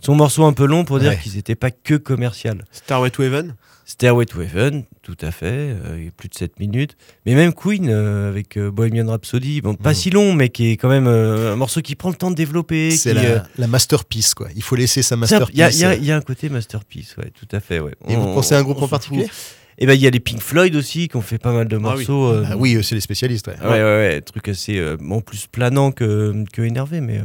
son 0.00 0.14
morceau 0.14 0.44
un 0.44 0.52
peu 0.52 0.66
long 0.66 0.84
pour 0.84 0.98
dire 0.98 1.10
Ouais. 1.10 1.18
qu'ils 1.22 1.34
n'étaient 1.36 1.54
pas 1.54 1.70
que 1.70 1.94
commercial. 1.94 2.64
Starway 2.72 3.10
to 3.10 3.22
Heaven 3.22 3.54
Stairway 3.86 4.24
to 4.24 4.40
Heaven, 4.40 4.84
tout 5.02 5.16
à 5.20 5.32
fait, 5.32 5.46
euh, 5.46 5.96
il 5.98 6.04
y 6.04 6.08
a 6.08 6.10
plus 6.12 6.28
de 6.28 6.34
7 6.34 6.60
minutes. 6.60 6.96
Mais 7.26 7.34
même 7.34 7.52
Queen 7.52 7.88
euh, 7.88 8.28
avec 8.28 8.56
euh, 8.56 8.70
Bohemian 8.70 9.08
Rhapsody, 9.10 9.60
bon, 9.62 9.74
pas 9.74 9.90
Mm. 9.90 9.94
si 9.94 10.10
long, 10.10 10.32
mais 10.32 10.48
qui 10.48 10.70
est 10.70 10.76
quand 10.76 10.88
même 10.88 11.08
euh, 11.08 11.52
un 11.52 11.56
morceau 11.56 11.80
qui 11.80 11.96
prend 11.96 12.08
le 12.10 12.14
temps 12.14 12.30
de 12.30 12.36
développer. 12.36 12.92
C'est 12.92 13.14
la, 13.14 13.22
euh, 13.24 13.38
la 13.58 13.66
masterpiece, 13.66 14.34
quoi. 14.34 14.46
Il 14.54 14.62
faut 14.62 14.76
laisser 14.76 15.02
sa 15.02 15.16
masterpiece. 15.16 15.56
Il 15.56 15.80
y, 15.80 15.84
a- 15.84 15.96
y 15.96 16.04
y 16.04 16.12
un 16.12 16.20
côté 16.20 16.48
masterpiece, 16.50 17.16
ouais, 17.16 17.32
tout 17.36 17.48
à 17.50 17.58
fait. 17.58 17.80
Ouais. 17.80 17.90
Et 18.08 18.14
vous 18.14 18.22
On- 18.28 18.34
pensez 18.34 18.54
à 18.54 18.58
un 18.58 18.62
groupe 18.62 18.78
on 18.80 18.84
en 18.84 18.88
particulier 18.88 19.24
fout. 19.26 19.56
Eh 19.82 19.86
ben, 19.86 19.94
il 19.94 20.00
y 20.02 20.06
a 20.06 20.10
les 20.10 20.20
Pink 20.20 20.40
Floyd 20.40 20.76
aussi 20.76 21.08
qui 21.08 21.16
ont 21.16 21.22
fait 21.22 21.38
pas 21.38 21.52
mal 21.52 21.66
de 21.66 21.74
Ah 21.74 21.78
oui. 21.78 21.82
morceaux. 22.06 22.26
euh, 22.28 22.44
Ah 22.48 22.56
oui, 22.56 22.74
euh, 22.76 22.82
c'est 22.82 22.94
les 22.94 23.00
spécialistes. 23.00 23.48
ouais. 23.48 23.56
Ouais, 23.60 23.70
ouais, 23.70 23.82
ouais, 23.82 24.20
truc 24.20 24.46
assez 24.46 24.78
euh, 24.78 24.96
bon, 25.00 25.20
plus 25.20 25.48
planant 25.48 25.90
que, 25.90 26.44
que 26.52 26.62
énervé. 26.62 27.00
Mais, 27.00 27.18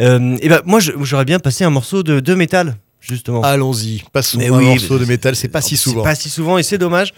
euh, 0.00 0.36
eh 0.40 0.48
ben, 0.48 0.60
moi, 0.64 0.80
j'aurais 0.80 1.24
bien 1.24 1.38
passé 1.38 1.64
un 1.64 1.70
morceau 1.70 2.02
de, 2.02 2.20
de 2.20 2.34
métal, 2.34 2.76
justement. 3.00 3.42
Allons-y, 3.42 4.02
passons 4.12 4.38
Mais 4.38 4.48
un 4.48 4.56
oui, 4.58 4.66
morceau 4.66 4.98
de 4.98 5.04
métal, 5.04 5.34
c'est 5.36 5.48
pas 5.48 5.60
si 5.60 5.76
souvent. 5.76 6.02
Pas 6.02 6.14
si 6.14 6.28
souvent 6.30 6.58
et 6.58 6.62
c'est 6.62 6.78
dommage. 6.78 7.12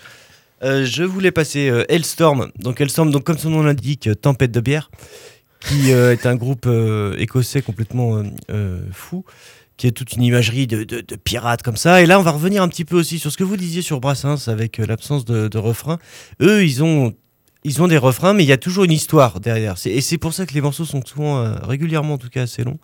Euh, 0.62 0.84
je 0.84 1.02
voulais 1.04 1.30
passer 1.30 1.68
euh, 1.70 1.84
Hellstorm. 1.88 2.50
Donc 2.58 2.80
Hellstorm, 2.80 3.10
donc 3.10 3.24
comme 3.24 3.38
son 3.38 3.50
nom 3.50 3.62
l'indique, 3.62 4.06
euh, 4.08 4.14
tempête 4.14 4.52
de 4.52 4.60
bière, 4.60 4.90
qui 5.60 5.90
est 5.90 6.24
un 6.26 6.36
groupe 6.36 6.66
écossais 7.18 7.60
complètement 7.60 8.22
fou, 8.92 9.24
qui 9.76 9.86
a 9.86 9.90
toute 9.90 10.12
une 10.14 10.22
imagerie 10.22 10.66
de, 10.66 10.84
de- 10.84 11.00
de 11.02 11.16
pirates 11.16 11.62
comme 11.62 11.76
ça. 11.76 12.00
Et 12.02 12.06
là, 12.06 12.18
on 12.18 12.22
va 12.22 12.30
revenir 12.30 12.62
un 12.62 12.68
petit 12.68 12.84
peu 12.86 12.96
aussi 12.96 13.18
sur 13.18 13.30
ce 13.30 13.36
que 13.36 13.44
vous 13.44 13.58
disiez 13.58 13.82
sur 13.82 14.00
Brassens 14.00 14.48
avec 14.48 14.78
l'absence 14.78 15.24
de, 15.26 15.48
de 15.48 15.58
refrain. 15.58 15.98
Eux, 16.40 16.64
ils 16.64 16.82
ont 16.82 17.12
ils 17.64 17.82
ont 17.82 17.88
des 17.88 17.98
refrains, 17.98 18.32
mais 18.32 18.44
il 18.44 18.48
y 18.48 18.52
a 18.52 18.58
toujours 18.58 18.84
une 18.84 18.92
histoire 18.92 19.40
derrière. 19.40 19.74
Et 19.84 20.00
c'est 20.00 20.18
pour 20.18 20.32
ça 20.32 20.46
que 20.46 20.54
les 20.54 20.60
morceaux 20.60 20.84
sont 20.84 21.04
souvent, 21.04 21.38
euh, 21.38 21.54
régulièrement 21.62 22.14
en 22.14 22.18
tout 22.18 22.30
cas, 22.30 22.42
assez 22.42 22.64
longs. 22.64 22.78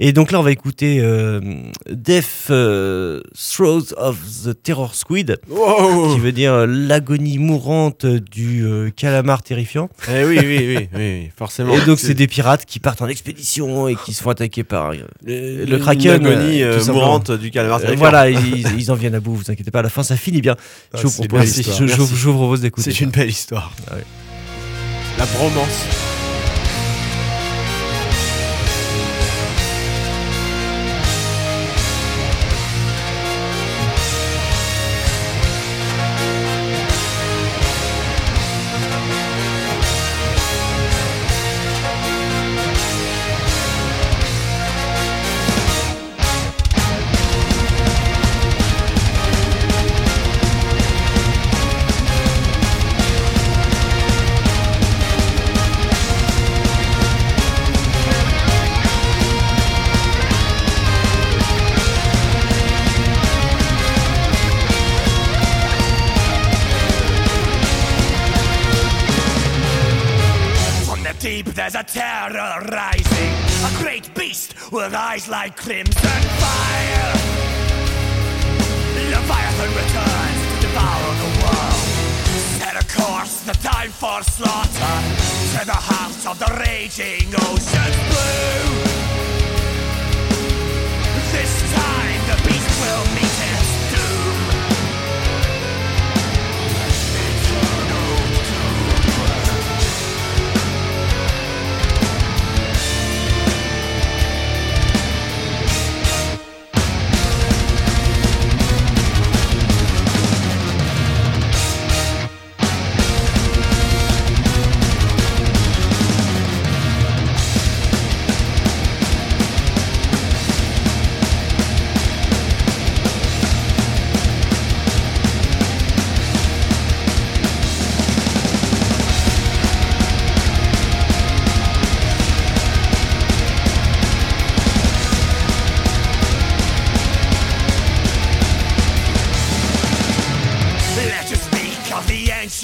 Et 0.00 0.12
donc 0.12 0.32
là, 0.32 0.40
on 0.40 0.42
va 0.42 0.50
écouter 0.50 0.98
euh, 1.00 1.40
Death 1.88 2.48
euh, 2.50 3.20
Throes 3.52 3.92
of 3.96 4.16
the 4.44 4.60
Terror 4.60 4.92
Squid, 4.96 5.38
qui 5.46 6.18
veut 6.18 6.32
dire 6.32 6.52
euh, 6.52 6.66
l'agonie 6.66 7.38
mourante 7.38 8.04
du 8.04 8.64
euh, 8.66 8.90
calamar 8.90 9.44
terrifiant. 9.44 9.88
Eh 10.08 10.24
oui, 10.24 10.40
oui, 10.42 10.76
oui, 10.76 10.88
oui, 10.96 11.30
forcément. 11.38 11.72
Et 11.76 11.80
donc, 11.82 12.00
c'est 12.00 12.14
des 12.14 12.26
pirates 12.26 12.64
qui 12.64 12.80
partent 12.80 13.02
en 13.02 13.06
expédition 13.08 13.86
et 13.86 13.94
qui 13.94 14.12
se 14.14 14.22
font 14.22 14.30
attaquer 14.30 14.64
par. 14.64 14.90
euh, 14.90 14.96
le, 15.24 15.64
le 15.64 15.78
Kraken, 15.78 16.24
l'agonie 16.24 16.62
mourante 16.92 17.30
du 17.30 17.52
calamar. 17.52 17.78
terrifiant. 17.80 17.98
voilà, 18.00 18.28
ils, 18.30 18.66
ils 18.76 18.90
en 18.90 18.96
viennent 18.96 19.14
à 19.14 19.20
bout, 19.20 19.34
vous 19.36 19.50
inquiétez 19.50 19.70
pas, 19.70 19.78
à 19.78 19.82
la 19.82 19.90
fin 19.90 20.02
ça 20.02 20.16
finit 20.16 20.40
bien. 20.40 20.56
Ah, 20.92 20.98
je, 21.00 21.06
vous 21.06 21.22
propose, 21.22 21.54
je, 21.56 21.86
je- 21.86 21.86
je 21.86 22.28
vous 22.28 22.34
propose 22.34 22.62
d'écouter. 22.62 22.90
C'est 22.90 23.00
une 23.00 23.10
belle 23.10 23.28
histoire. 23.30 23.72
Ah 23.88 23.94
ouais. 23.94 24.04
La 25.18 25.26
bromance. 25.26 25.86
Like 75.28 75.56
crimson 75.56 76.13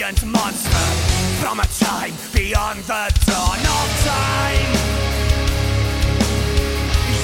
ancient 0.03 0.33
monster 0.33 0.85
From 1.43 1.61
a 1.61 1.67
time 1.79 2.15
beyond 2.33 2.81
the 2.85 3.05
dawn 3.27 3.61
of 3.61 3.89
time. 4.05 4.73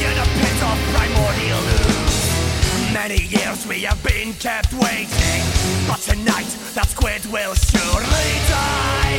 In 0.07 0.17
a 0.19 0.27
pit 0.39 0.59
of 0.63 0.77
primordial 0.93 1.65
ooze 1.79 2.93
Many 2.93 3.23
years 3.23 3.67
we 3.67 3.81
have 3.83 4.03
been 4.03 4.33
kept 4.35 4.73
waiting 4.75 5.43
But 5.89 6.01
tonight 6.01 6.51
that 6.75 6.89
squid 6.89 7.25
will 7.27 7.55
surely 7.55 8.31
die. 8.53 9.19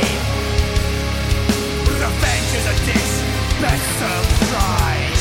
Revenge 2.02 2.52
is 2.58 2.66
a 2.66 2.76
dish 2.86 3.14
best 3.60 3.98
served 3.98 4.50
fried 4.50 5.17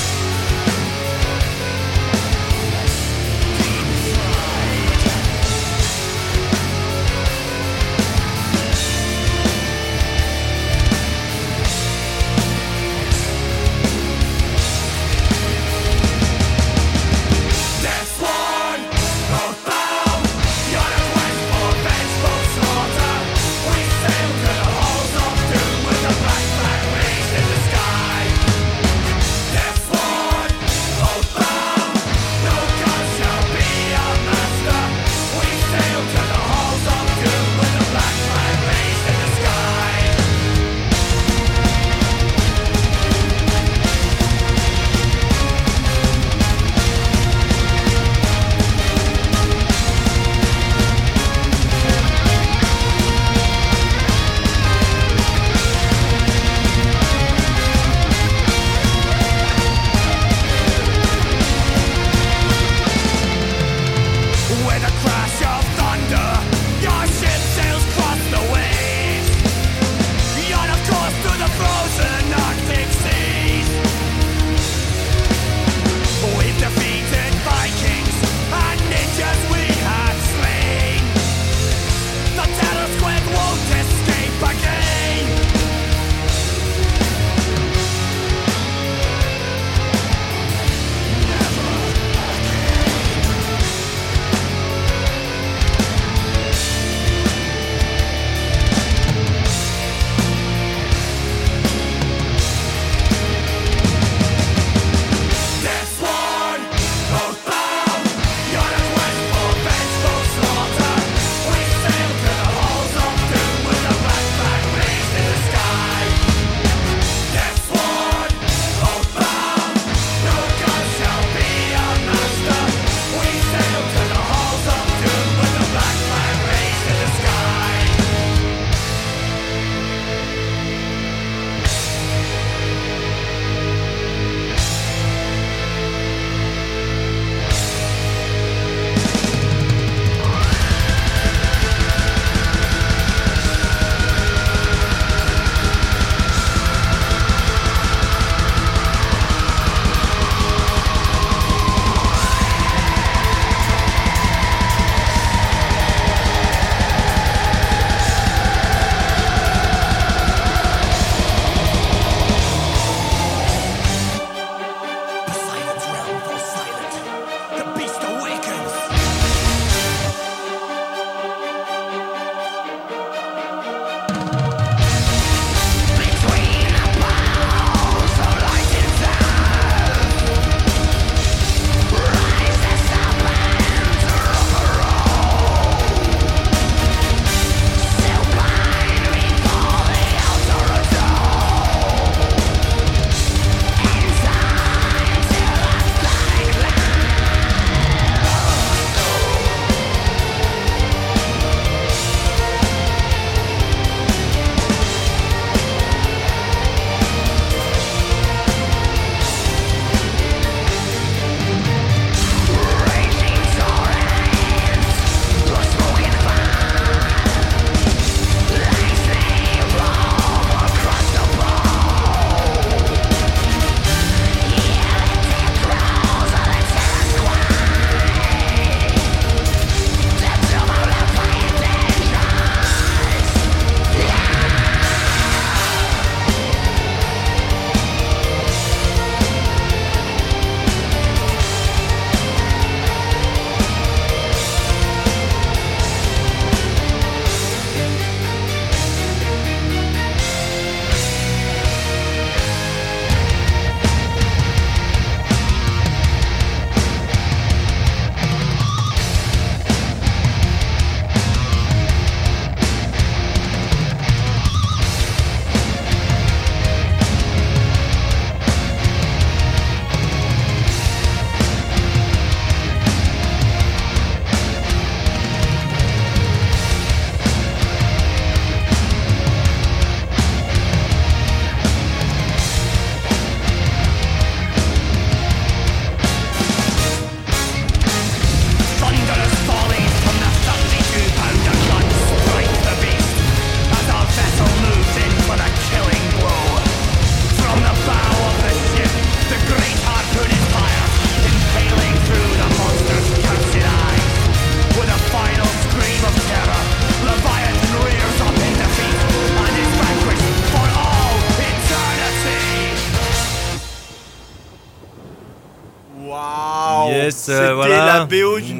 voilà. 318.07 318.56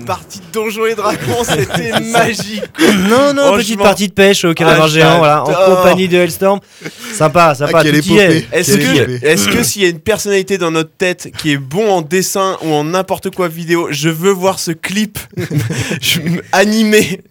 Donjons 0.54 0.86
et 0.86 0.95
Dragons, 0.95 1.43
c'était 1.43 2.00
magique. 2.00 2.64
Non, 3.10 3.34
non, 3.34 3.58
petite 3.58 3.80
partie 3.80 4.08
de 4.08 4.14
pêche 4.14 4.45
au 4.45 4.54
calamar 4.54 4.84
Ah, 4.84 4.88
géant, 4.88 5.18
voilà, 5.18 5.43
en 5.43 5.54
compagnie 5.76 6.08
de 6.08 6.18
Hellstorm. 6.18 6.60
Sympa, 7.14 7.56
sympa, 7.56 7.80
Ah, 7.80 7.84
quelle 7.84 8.02
tout 8.02 8.10
y 8.14 8.18
est. 8.18 8.38
épopée. 8.39 8.48
Est-ce 8.52 8.78
que, 8.78 9.26
est-ce 9.26 9.48
que 9.50 9.64
s'il 9.64 9.82
y 9.84 9.86
a 9.86 9.89
une 9.89 10.00
personnalité 10.00 10.58
dans 10.58 10.72
notre 10.72 10.91
tête 10.98 11.30
qui 11.38 11.52
est 11.52 11.58
bon 11.58 11.89
en 11.89 12.02
dessin 12.02 12.58
ou 12.64 12.72
en 12.74 12.84
n'importe 12.84 13.30
quoi 13.34 13.48
vidéo, 13.48 13.88
je 13.91 14.10
veux 14.10 14.32
voir 14.32 14.60
ce 14.60 14.72
clip 14.72 15.18
animé. 16.52 17.22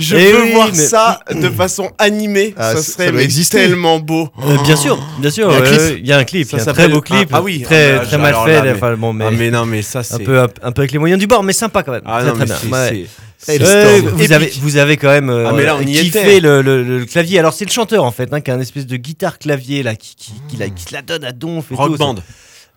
Je 0.00 0.16
Eh 0.16 0.32
veux 0.32 0.42
oui, 0.44 0.52
voir 0.52 0.68
mais- 0.68 0.74
ça 0.74 1.20
de 1.32 1.48
façon 1.50 1.90
animée. 1.98 2.54
Ah, 2.56 2.74
ça 2.74 2.82
serait 2.82 3.28
ça 3.28 3.58
tellement 3.58 3.98
beau. 3.98 4.28
Euh, 4.44 4.56
bien 4.64 4.76
sûr, 4.76 4.98
bien 5.18 5.30
sûr. 5.30 5.50
Il 5.52 5.56
y 5.56 5.62
a 5.62 5.68
un 5.68 5.74
clip. 5.74 5.98
Il 6.00 6.06
y 6.08 6.12
a 6.12 6.18
un 6.18 6.24
clip, 6.24 6.48
Ça 6.50 6.56
il 6.56 6.58
y 6.58 6.60
a 6.60 6.62
un 6.62 6.64
très 6.72 6.74
s'appelle- 6.82 6.92
beau 6.92 7.00
clip. 7.00 7.28
Ah, 7.32 7.36
ah 7.38 7.42
oui, 7.42 7.62
très, 7.62 7.94
ah, 7.96 8.04
très 8.04 8.18
mal 8.18 8.32
là, 8.32 8.44
fait. 8.44 8.62
mais- 8.62 8.72
enfin, 8.72 8.94
bon, 8.96 9.12
mais 9.12 9.24
Ah 9.28 9.30
mais 9.30 9.50
non 9.50 9.66
mais 9.66 9.82
ça 9.82 10.02
c'est 10.02 10.14
un 10.14 10.18
peu, 10.18 10.40
un, 10.40 10.48
un 10.62 10.72
peu 10.72 10.80
avec 10.82 10.92
les 10.92 10.98
moyens 10.98 11.18
du 11.20 11.26
bord, 11.26 11.42
mais 11.42 11.52
sympa 11.52 11.82
quand 11.82 11.92
même. 11.92 12.02
Ah 12.04 12.18
très, 12.20 12.26
non, 12.28 12.32
très 12.34 12.40
mais 12.40 12.46
bien. 12.46 12.56
C'est- 12.88 12.92
Ouais. 12.94 13.06
c'est- 13.38 13.62
Ouais, 13.62 13.66
Hellstorm. 13.66 14.08
vous, 14.16 14.32
avez, 14.32 14.52
vous 14.60 14.76
avez 14.76 14.96
quand 14.96 15.08
même 15.10 15.30
euh, 15.30 15.48
Ah, 15.48 15.52
mais 15.52 15.64
là, 15.64 15.76
on 15.76 15.80
y 15.82 15.92
kiffé 15.94 16.18
était. 16.20 16.40
le, 16.40 16.62
le- 16.62 16.82
le 16.82 17.04
clavier. 17.04 17.38
Alors 17.38 17.52
c'est 17.52 17.64
le 17.64 17.70
chanteur 17.70 18.04
en 18.04 18.10
fait, 18.12 18.32
hein, 18.32 18.40
qui 18.40 18.50
a 18.50 18.54
une 18.54 18.60
espèce 18.60 18.86
de 18.86 18.96
guitare 18.96 19.38
clavier 19.38 19.82
là, 19.82 19.94
qui, 19.94 20.14
qui, 20.16 20.32
qui 20.48 20.56
la, 20.56 20.68
qui 20.68 20.82
se 20.82 20.92
la 20.92 21.02
donne 21.02 21.24
à 21.24 21.32
donf 21.32 21.70
et 21.70 21.74
Rock 21.74 21.92
tout. 21.92 21.96
Band. 21.98 22.14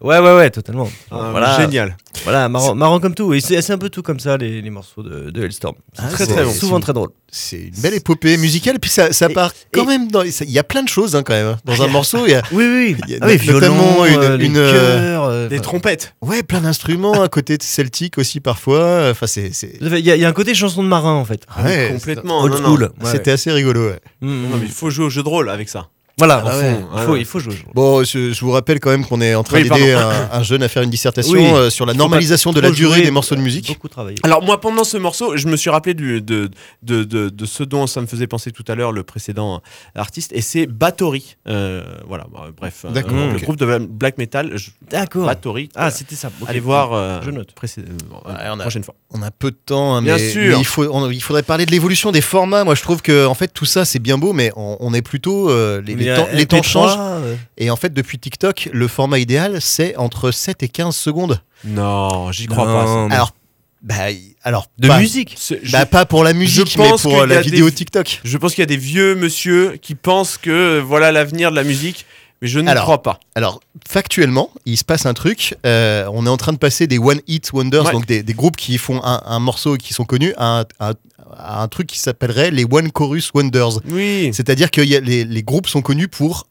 Ouais 0.01 0.17
ouais 0.17 0.33
ouais, 0.35 0.49
totalement. 0.49 0.89
Ah, 1.11 1.27
voilà, 1.31 1.59
Génial. 1.59 1.97
Voilà, 2.23 2.47
marrant, 2.47 2.73
marrant 2.73 2.99
comme 3.01 3.13
tout. 3.15 3.33
Et 3.33 3.41
c'est 3.41 3.69
un 3.71 3.77
peu 3.77 3.89
tout 3.89 4.01
comme 4.01 4.19
ça 4.19 4.37
les, 4.37 4.61
les 4.61 4.69
morceaux 4.69 5.03
de, 5.03 5.29
de 5.29 5.43
Hellstorm. 5.43 5.75
C'est 5.93 6.01
Ah, 6.05 6.09
très 6.09 6.25
très 6.25 6.43
bon. 6.45 6.51
Souvent 6.53 6.79
très 6.79 6.93
drôle. 6.93 7.09
C'est 7.31 7.57
une 7.57 7.81
belle 7.81 7.93
épopée 7.93 8.37
musicale, 8.37 8.79
puis 8.79 8.89
ça, 8.89 9.11
ça 9.13 9.27
Et- 9.29 9.33
part 9.33 9.51
quand 9.73 9.83
et- 9.83 9.87
même 9.87 10.07
Il 10.41 10.49
y 10.51 10.57
a 10.59 10.63
plein 10.63 10.83
de 10.83 10.87
choses 10.89 11.15
hein, 11.15 11.23
quand 11.23 11.33
même. 11.33 11.47
hein. 11.47 11.57
Dans 11.65 11.81
un 11.83 11.87
morceau, 11.87 12.25
il 12.25 12.31
y 12.31 12.35
a 12.35 12.41
Oui 12.51 12.65
oui. 12.65 12.95
Il 13.07 13.11
y 13.11 13.15
a 13.15 13.19
Ah 13.21 13.27
oui, 13.27 13.39
notamment 13.45 14.03
violon, 14.03 14.05
une- 14.05 14.23
euh, 14.31 14.37
les 14.37 14.45
une, 14.45 14.57
euh, 14.57 14.71
chœurs, 14.71 15.23
euh, 15.25 15.47
Des 15.49 15.55
enfin, 15.57 15.63
trompettes. 15.63 16.15
ouais, 16.21 16.43
plein 16.43 16.61
d'instruments, 16.61 17.21
à 17.21 17.27
côté 17.29 17.57
de 17.57 17.63
celtique 17.63 18.17
aussi 18.17 18.39
parfois. 18.39 19.09
Enfin, 19.11 19.27
c'est. 19.27 19.51
Il 19.81 19.87
y, 19.99 20.11
a- 20.11 20.15
il 20.15 20.21
y 20.21 20.25
a 20.25 20.29
un 20.29 20.33
côté 20.33 20.53
chanson 20.53 20.81
de 20.81 20.87
marin 20.87 21.13
en 21.13 21.25
fait. 21.25 21.45
Ouais, 21.63 21.89
complètement. 21.93 22.41
Old. 22.41 22.91
Ouais. 23.01 23.11
C'était 23.11 23.31
assez 23.31 23.51
rigolo. 23.51 23.87
ouais. 23.89 23.99
Mm, 24.21 24.27
mm. 24.29 24.49
Non, 24.49 24.57
mais 24.57 24.65
il 24.65 24.71
faut 24.71 24.89
jouer 24.89 25.05
au 25.05 25.09
jeu 25.09 25.23
de 25.23 25.29
rôle 25.29 25.49
avec 25.49 25.67
ça. 25.69 25.89
Voilà, 26.19 26.43
Ah 26.45 26.57
ouais. 26.57 26.75
il, 26.79 26.85
Ah 26.95 27.01
faut, 27.05 27.11
ouais. 27.13 27.19
il 27.21 27.25
faut 27.25 27.39
jouer. 27.39 27.55
Bon, 27.73 28.03
je, 28.03 28.31
je 28.31 28.45
vous 28.45 28.51
rappelle 28.51 28.79
quand 28.79 28.91
même 28.91 29.05
qu'on 29.05 29.21
est 29.21 29.33
en 29.35 29.43
train 29.43 29.57
Oui, 29.61 29.69
d'aider 29.69 29.93
un, 29.93 30.29
un 30.31 30.43
jeune 30.43 30.61
à 30.61 30.67
faire 30.69 30.83
une 30.83 30.89
dissertation 30.91 31.33
Oui. 31.33 31.45
euh, 31.53 31.69
sur 31.71 31.85
la 31.87 31.93
normalisation 31.93 32.51
de 32.53 32.59
la 32.59 32.69
durée 32.71 32.97
jouer, 32.97 33.05
des 33.05 33.11
morceaux 33.11 33.35
de 33.35 33.41
musique. 33.41 33.67
Beaucoup 33.69 33.87
travaillé. 33.87 34.17
Alors 34.23 34.43
moi 34.43 34.59
pendant 34.61 34.83
ce 34.83 34.97
morceau, 34.97 35.35
je 35.37 35.47
me 35.47 35.55
suis 35.57 35.69
rappelé 35.69 35.93
du- 35.95 36.21
de, 36.21 36.49
de, 36.83 37.03
de, 37.03 37.29
de 37.29 37.45
ce 37.45 37.63
dont 37.63 37.87
ça 37.87 38.01
me 38.01 38.05
faisait 38.07 38.27
penser 38.27 38.51
tout 38.51 38.63
à 38.67 38.75
l'heure 38.75 38.91
le 38.91 39.03
précédent 39.03 39.61
artiste 39.95 40.31
et 40.33 40.41
c'est 40.41 40.67
Bathory. 40.67 41.37
Euh, 41.47 41.83
voilà, 42.07 42.25
bah, 42.31 42.47
bref, 42.55 42.83
euh, 42.85 42.91
D'accord, 42.91 43.13
le 43.33 43.39
groupe 43.39 43.57
de 43.57 43.77
black 43.79 44.17
metal, 44.17 44.51
je- 44.55 44.69
D'accord. 44.89 45.25
Bathory. 45.25 45.69
Ah, 45.75 45.89
c'était 45.91 46.15
ça. 46.15 46.29
Ok. 46.41 46.49
Allez 46.49 46.59
voir. 46.59 46.93
euh, 46.93 47.19
Je 47.25 47.31
note. 47.31 47.49
précé- 47.55 47.81
euh, 47.81 48.29
Ouais, 48.29 48.33
on 48.51 48.59
a- 48.59 48.63
prochaine 48.63 48.83
fois. 48.83 48.95
On 49.11 49.21
a 49.21 49.31
peu 49.31 49.51
de 49.51 49.57
temps, 49.65 49.95
hein, 49.95 50.01
Bien 50.01 50.17
mais, 50.17 50.29
sûr. 50.29 50.41
mais 50.55 50.59
il, 50.61 50.65
faut, 50.65 50.83
on- 50.91 51.09
il 51.09 51.21
faudrait 51.21 51.43
parler 51.43 51.65
de 51.65 51.71
l'évolution 51.71 52.11
des 52.11 52.21
formats. 52.21 52.63
Moi, 52.63 52.75
je 52.75 52.81
trouve 52.81 53.01
que 53.01 53.25
en 53.25 53.33
fait 53.33 53.47
tout 53.53 53.65
ça 53.65 53.85
c'est 53.85 53.99
bien 53.99 54.17
beau, 54.17 54.33
mais 54.33 54.51
on, 54.55 54.77
on 54.79 54.93
est 54.93 55.01
plutôt 55.01 55.49
euh, 55.49 55.81
les, 55.85 55.95
les 56.09 56.15
temps, 56.15 56.27
les 56.33 56.45
temps 56.45 56.57
MP3, 56.57 56.63
changent. 56.63 57.37
Et 57.57 57.69
en 57.71 57.75
fait, 57.75 57.93
depuis 57.93 58.19
TikTok, 58.19 58.69
le 58.71 58.87
format 58.87 59.19
idéal 59.19 59.61
c'est 59.61 59.95
entre 59.97 60.31
7 60.31 60.63
et 60.63 60.69
15 60.69 60.95
secondes. 60.95 61.41
Non, 61.65 62.31
j'y 62.31 62.47
crois 62.47 62.65
Non, 62.65 63.07
pas. 63.09 63.15
Alors, 63.15 63.33
bah, 63.81 63.95
alors 64.43 64.67
de 64.77 64.87
pas, 64.87 64.99
musique. 64.99 65.37
Je- 65.49 65.71
bah, 65.71 65.85
pas 65.85 66.05
pour 66.05 66.23
la 66.23 66.33
musique, 66.33 66.77
mais 66.77 66.89
pour 67.01 67.25
la 67.25 67.37
des- 67.37 67.43
vidéo 67.49 67.69
TikTok. 67.69 68.21
Je 68.23 68.37
pense 68.37 68.53
qu'il 68.53 68.61
y 68.61 68.63
a 68.63 68.65
des 68.67 68.77
vieux 68.77 69.15
monsieur 69.15 69.77
qui 69.81 69.95
pensent 69.95 70.37
que 70.37 70.49
euh, 70.49 70.81
voilà 70.85 71.11
l'avenir 71.11 71.51
de 71.51 71.55
la 71.55 71.63
musique, 71.63 72.05
mais 72.41 72.47
je 72.47 72.59
ne 72.59 72.69
Alors, 72.69 72.83
crois 72.83 73.03
pas. 73.03 73.19
Alors, 73.35 73.59
factuellement, 73.87 74.49
il 74.65 74.77
se 74.77 74.83
passe 74.83 75.05
un 75.05 75.13
truc. 75.13 75.55
euh, 75.65 76.05
on 76.13 76.25
est 76.25 76.29
en 76.29 76.37
train 76.37 76.53
de 76.53 76.57
passer 76.57 76.87
des 76.87 76.97
One 76.97 77.19
Hit 77.27 77.51
Wonders, 77.53 77.85
Ouais. 77.85 77.91
donc 77.91 78.05
des, 78.05 78.23
des 78.23 78.33
groupes 78.33 78.55
qui 78.57 78.77
font 78.77 79.01
un, 79.03 79.21
un 79.25 79.39
morceau 79.39 79.75
et 79.75 79.77
qui 79.77 79.93
sont 79.93 80.05
connus, 80.05 80.33
à 80.37 80.59
un, 80.61 80.65
à- 80.79 80.93
à 81.37 81.61
un 81.61 81.67
truc 81.67 81.87
qui 81.87 81.99
s'appellerait 81.99 82.49
les 82.51 82.65
One 82.69 82.91
Chorus 82.91 83.31
Wonders. 83.33 83.81
Oui. 83.89 84.31
C'est-à-dire 84.33 84.71
que 84.71 84.81
y 84.81 84.95
a- 84.95 84.99
les, 84.99 85.25
les 85.25 85.43
groupes 85.43 85.67
sont 85.67 85.81
connus 85.81 86.07
pour 86.07 86.47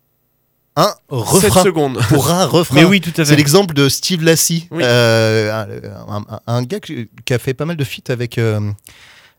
un 0.76 0.86
7 0.86 0.95
refrain. 1.11 1.62
secondes. 1.64 1.99
Pour 2.09 2.30
un 2.30 2.45
refrain. 2.47 2.76
Mais 2.76 2.84
oui, 2.84 3.01
tout 3.01 3.11
à 3.16 3.24
C'est 3.24 3.30
fait. 3.32 3.36
l'exemple 3.36 3.74
de 3.74 3.89
Steve 3.89 4.22
Lassie, 4.22 4.68
Oui. 4.70 4.82
euh, 4.84 5.64
un, 6.09 6.18
un- 6.28 6.41
un 6.47 6.62
gars 6.62 6.78
qui 6.78 7.09
a 7.30 7.39
fait 7.41 7.55
pas 7.55 7.64
mal 7.64 7.76
de 7.76 7.82
feats 7.82 8.12
avec, 8.12 8.39
euh, 8.39 8.61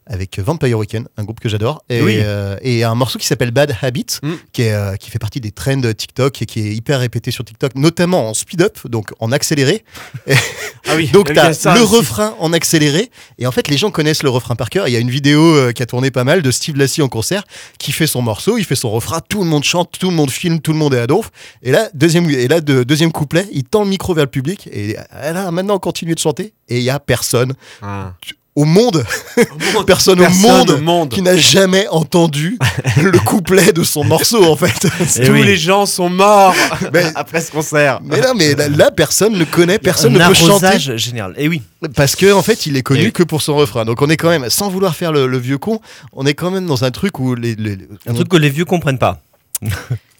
avec 0.09 0.39
Vampire 0.39 0.77
Weekend, 0.77 1.07
un 1.17 1.23
groupe 1.23 1.39
que 1.39 1.47
j'adore, 1.47 1.83
et, 1.89 2.01
Oui. 2.01 2.17
euh, 2.19 2.57
et 2.61 2.83
un 2.83 2.95
morceau 2.95 3.17
qui 3.19 3.27
s'appelle 3.27 3.51
Bad 3.51 3.75
Habit, 3.81 4.07
Mm. 4.23 4.31
qui, 4.51 4.63
est, 4.63 4.73
euh, 4.73 4.95
qui 4.95 5.09
fait 5.11 5.19
partie 5.19 5.39
des 5.39 5.51
trends 5.51 5.79
TikTok 5.95 6.41
et 6.41 6.45
qui 6.45 6.59
est 6.61 6.73
hyper 6.75 6.99
répété 6.99 7.31
sur 7.31 7.45
TikTok, 7.45 7.75
notamment 7.75 8.29
en 8.29 8.33
speed 8.33 8.61
up, 8.63 8.77
donc 8.85 9.11
en 9.19 9.31
accéléré. 9.31 9.83
Ah 10.91 10.95
oui. 10.95 11.07
Donc 11.13 11.31
tu 11.31 11.37
as 11.39 11.53
ça 11.53 11.75
le 11.75 11.81
aussi. 11.81 11.95
refrain 11.97 12.33
en 12.39 12.51
accéléré, 12.53 13.11
et 13.37 13.45
en 13.45 13.51
fait 13.51 13.67
les 13.67 13.77
gens 13.77 13.91
connaissent 13.91 14.23
le 14.23 14.29
refrain 14.29 14.55
par 14.55 14.69
cœur. 14.71 14.87
Il 14.87 14.91
y 14.91 14.95
a 14.95 14.99
une 14.99 15.09
vidéo 15.11 15.41
euh, 15.55 15.71
qui 15.71 15.83
a 15.83 15.85
tourné 15.85 16.09
pas 16.09 16.23
mal 16.23 16.41
de 16.41 16.49
Steve 16.51 16.77
Lassie 16.77 17.01
en 17.03 17.09
concert, 17.09 17.43
qui 17.77 17.91
fait 17.91 18.07
son 18.07 18.21
morceau, 18.23 18.57
il 18.57 18.63
fait 18.63 18.75
son 18.75 18.89
refrain, 18.89 19.19
tout 19.29 19.43
le 19.43 19.49
monde 19.49 19.63
chante, 19.63 19.91
tout 19.99 20.09
le 20.09 20.15
monde 20.15 20.31
filme, 20.31 20.61
tout 20.61 20.71
le 20.71 20.79
monde 20.79 20.93
est 20.95 20.99
à 20.99 21.05
donf. 21.05 21.29
Et 21.61 21.71
là, 21.71 21.89
deuxième, 21.93 22.27
et 22.29 22.47
là 22.47 22.59
de, 22.61 22.83
deuxième 22.83 23.11
couplet, 23.11 23.45
il 23.51 23.65
tend 23.65 23.83
le 23.83 23.89
micro 23.89 24.13
vers 24.15 24.23
le 24.25 24.31
public, 24.31 24.67
et 24.71 24.95
là 25.13 25.51
maintenant 25.51 25.75
on 25.75 25.79
continue 25.79 26.15
de 26.15 26.19
chanter, 26.19 26.53
et 26.69 26.77
il 26.77 26.83
y 26.83 26.89
a 26.89 26.99
personne 26.99 27.53
Ah. 27.83 28.13
Au 28.59 28.65
monde, 28.65 29.05
personne, 29.85 29.85
Personne 29.85 30.19
au 30.21 30.29
monde, 30.29 30.69
au 30.71 30.77
monde. 30.81 31.09
qui 31.09 31.21
n'a 31.21 31.37
jamais 31.37 31.87
entendu 31.89 32.57
le 33.01 33.17
couplet 33.19 33.71
de 33.71 33.83
son 33.83 34.03
morceau 34.03 34.43
en 34.43 34.55
fait. 34.55 34.79
Tous 35.25 35.31
oui. 35.31 35.43
les 35.43 35.57
gens 35.57 35.85
sont 35.85 36.09
morts 36.09 36.53
Mais- 36.93 37.11
après 37.15 37.41
ce 37.41 37.51
concert. 37.51 37.99
Mais 38.03 38.19
non, 38.21 38.33
mais 38.35 38.55
là, 38.55 38.67
là, 38.67 38.91
personne 38.91 39.33
ne 39.37 39.45
connaît, 39.45 39.79
personne 39.79 40.15
un 40.19 40.23
ne 40.25 40.33
peut 40.33 40.33
chanter. 40.33 40.79
général. 40.97 41.33
Et 41.37 41.47
oui. 41.47 41.61
Parce 41.95 42.15
que 42.15 42.33
en 42.33 42.41
fait, 42.43 42.65
il 42.65 42.75
est 42.75 42.81
connu 42.83 43.05
Et 43.07 43.11
que 43.11 43.23
pour 43.23 43.41
son 43.41 43.55
refrain. 43.55 43.85
Donc 43.85 44.01
on 44.01 44.09
est 44.09 44.17
quand 44.17 44.29
même, 44.29 44.49
sans 44.49 44.69
vouloir 44.69 44.95
faire 44.95 45.11
le, 45.13 45.27
le 45.27 45.37
vieux 45.37 45.57
con, 45.57 45.79
on 46.13 46.25
est 46.25 46.33
quand 46.33 46.51
même 46.51 46.65
dans 46.65 46.83
un 46.83 46.91
truc 46.91 47.19
où 47.19 47.35
les, 47.35 47.55
les- 47.55 47.77
Un 48.07 48.11
on- 48.11 48.13
truc 48.15 48.27
que 48.27 48.37
les 48.37 48.49
vieux 48.49 48.65
comprennent 48.65 48.99
pas. 48.99 49.21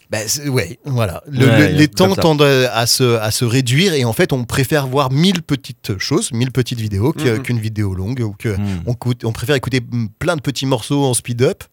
Bah, 0.10 0.18
c'est- 0.28 0.48
ouais, 0.50 0.80
voilà. 0.86 1.22
Le- 1.30 1.46
Ouais, 1.46 1.72
le- 1.72 1.78
les 1.78 1.88
temps 1.88 2.16
tendent 2.16 2.42
à 2.42 2.88
se, 2.88 3.18
à 3.20 3.30
se 3.32 3.46
réduire 3.46 3.94
et 3.94 4.06
en 4.06 4.14
fait, 4.14 4.34
on 4.34 4.44
préfère 4.44 4.88
voir 4.88 5.12
mille 5.12 5.42
petites 5.44 5.98
choses, 6.00 6.32
mille 6.32 6.52
petites 6.52 6.80
vidéos 6.80 7.14
Mhm. 7.18 7.44
qu'une 7.44 7.60
vidéo 7.60 7.94
longue 7.94 8.22
ou 8.22 8.34
que 8.38 8.50
Hmm. 8.58 8.82
on, 8.88 8.94
coûte- 8.96 9.24
on 9.24 9.32
préfère 9.32 9.56
écouter 9.56 9.82
plein 10.18 10.36
de 10.36 10.42
petits 10.42 10.66
morceaux 10.66 11.04
en 11.06 11.14
speed 11.14 11.42
up 11.44 11.64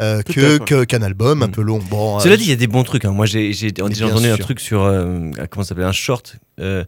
euh, 0.00 0.22
que 0.22 0.84
qu'un 0.84 1.02
album 1.02 1.42
un 1.42 1.48
Mm. 1.48 1.50
peu 1.52 1.60
long. 1.62 1.80
Bon, 1.90 2.18
Cela 2.20 2.34
euh, 2.34 2.36
dit, 2.38 2.44
il 2.44 2.50
y 2.50 2.52
a 2.52 2.56
des 2.56 2.66
bons 2.66 2.82
trucs. 2.82 3.04
hein. 3.04 3.12
Moi, 3.12 3.26
j'ai 3.26 3.52
entendu 3.82 4.28
un 4.28 4.36
truc 4.38 4.58
sur. 4.60 4.82
euh, 4.82 5.30
comment 5.50 5.64
s'appelle 5.64 5.84
Un 5.84 5.92
short. 5.92 6.36
euh, 6.60 6.84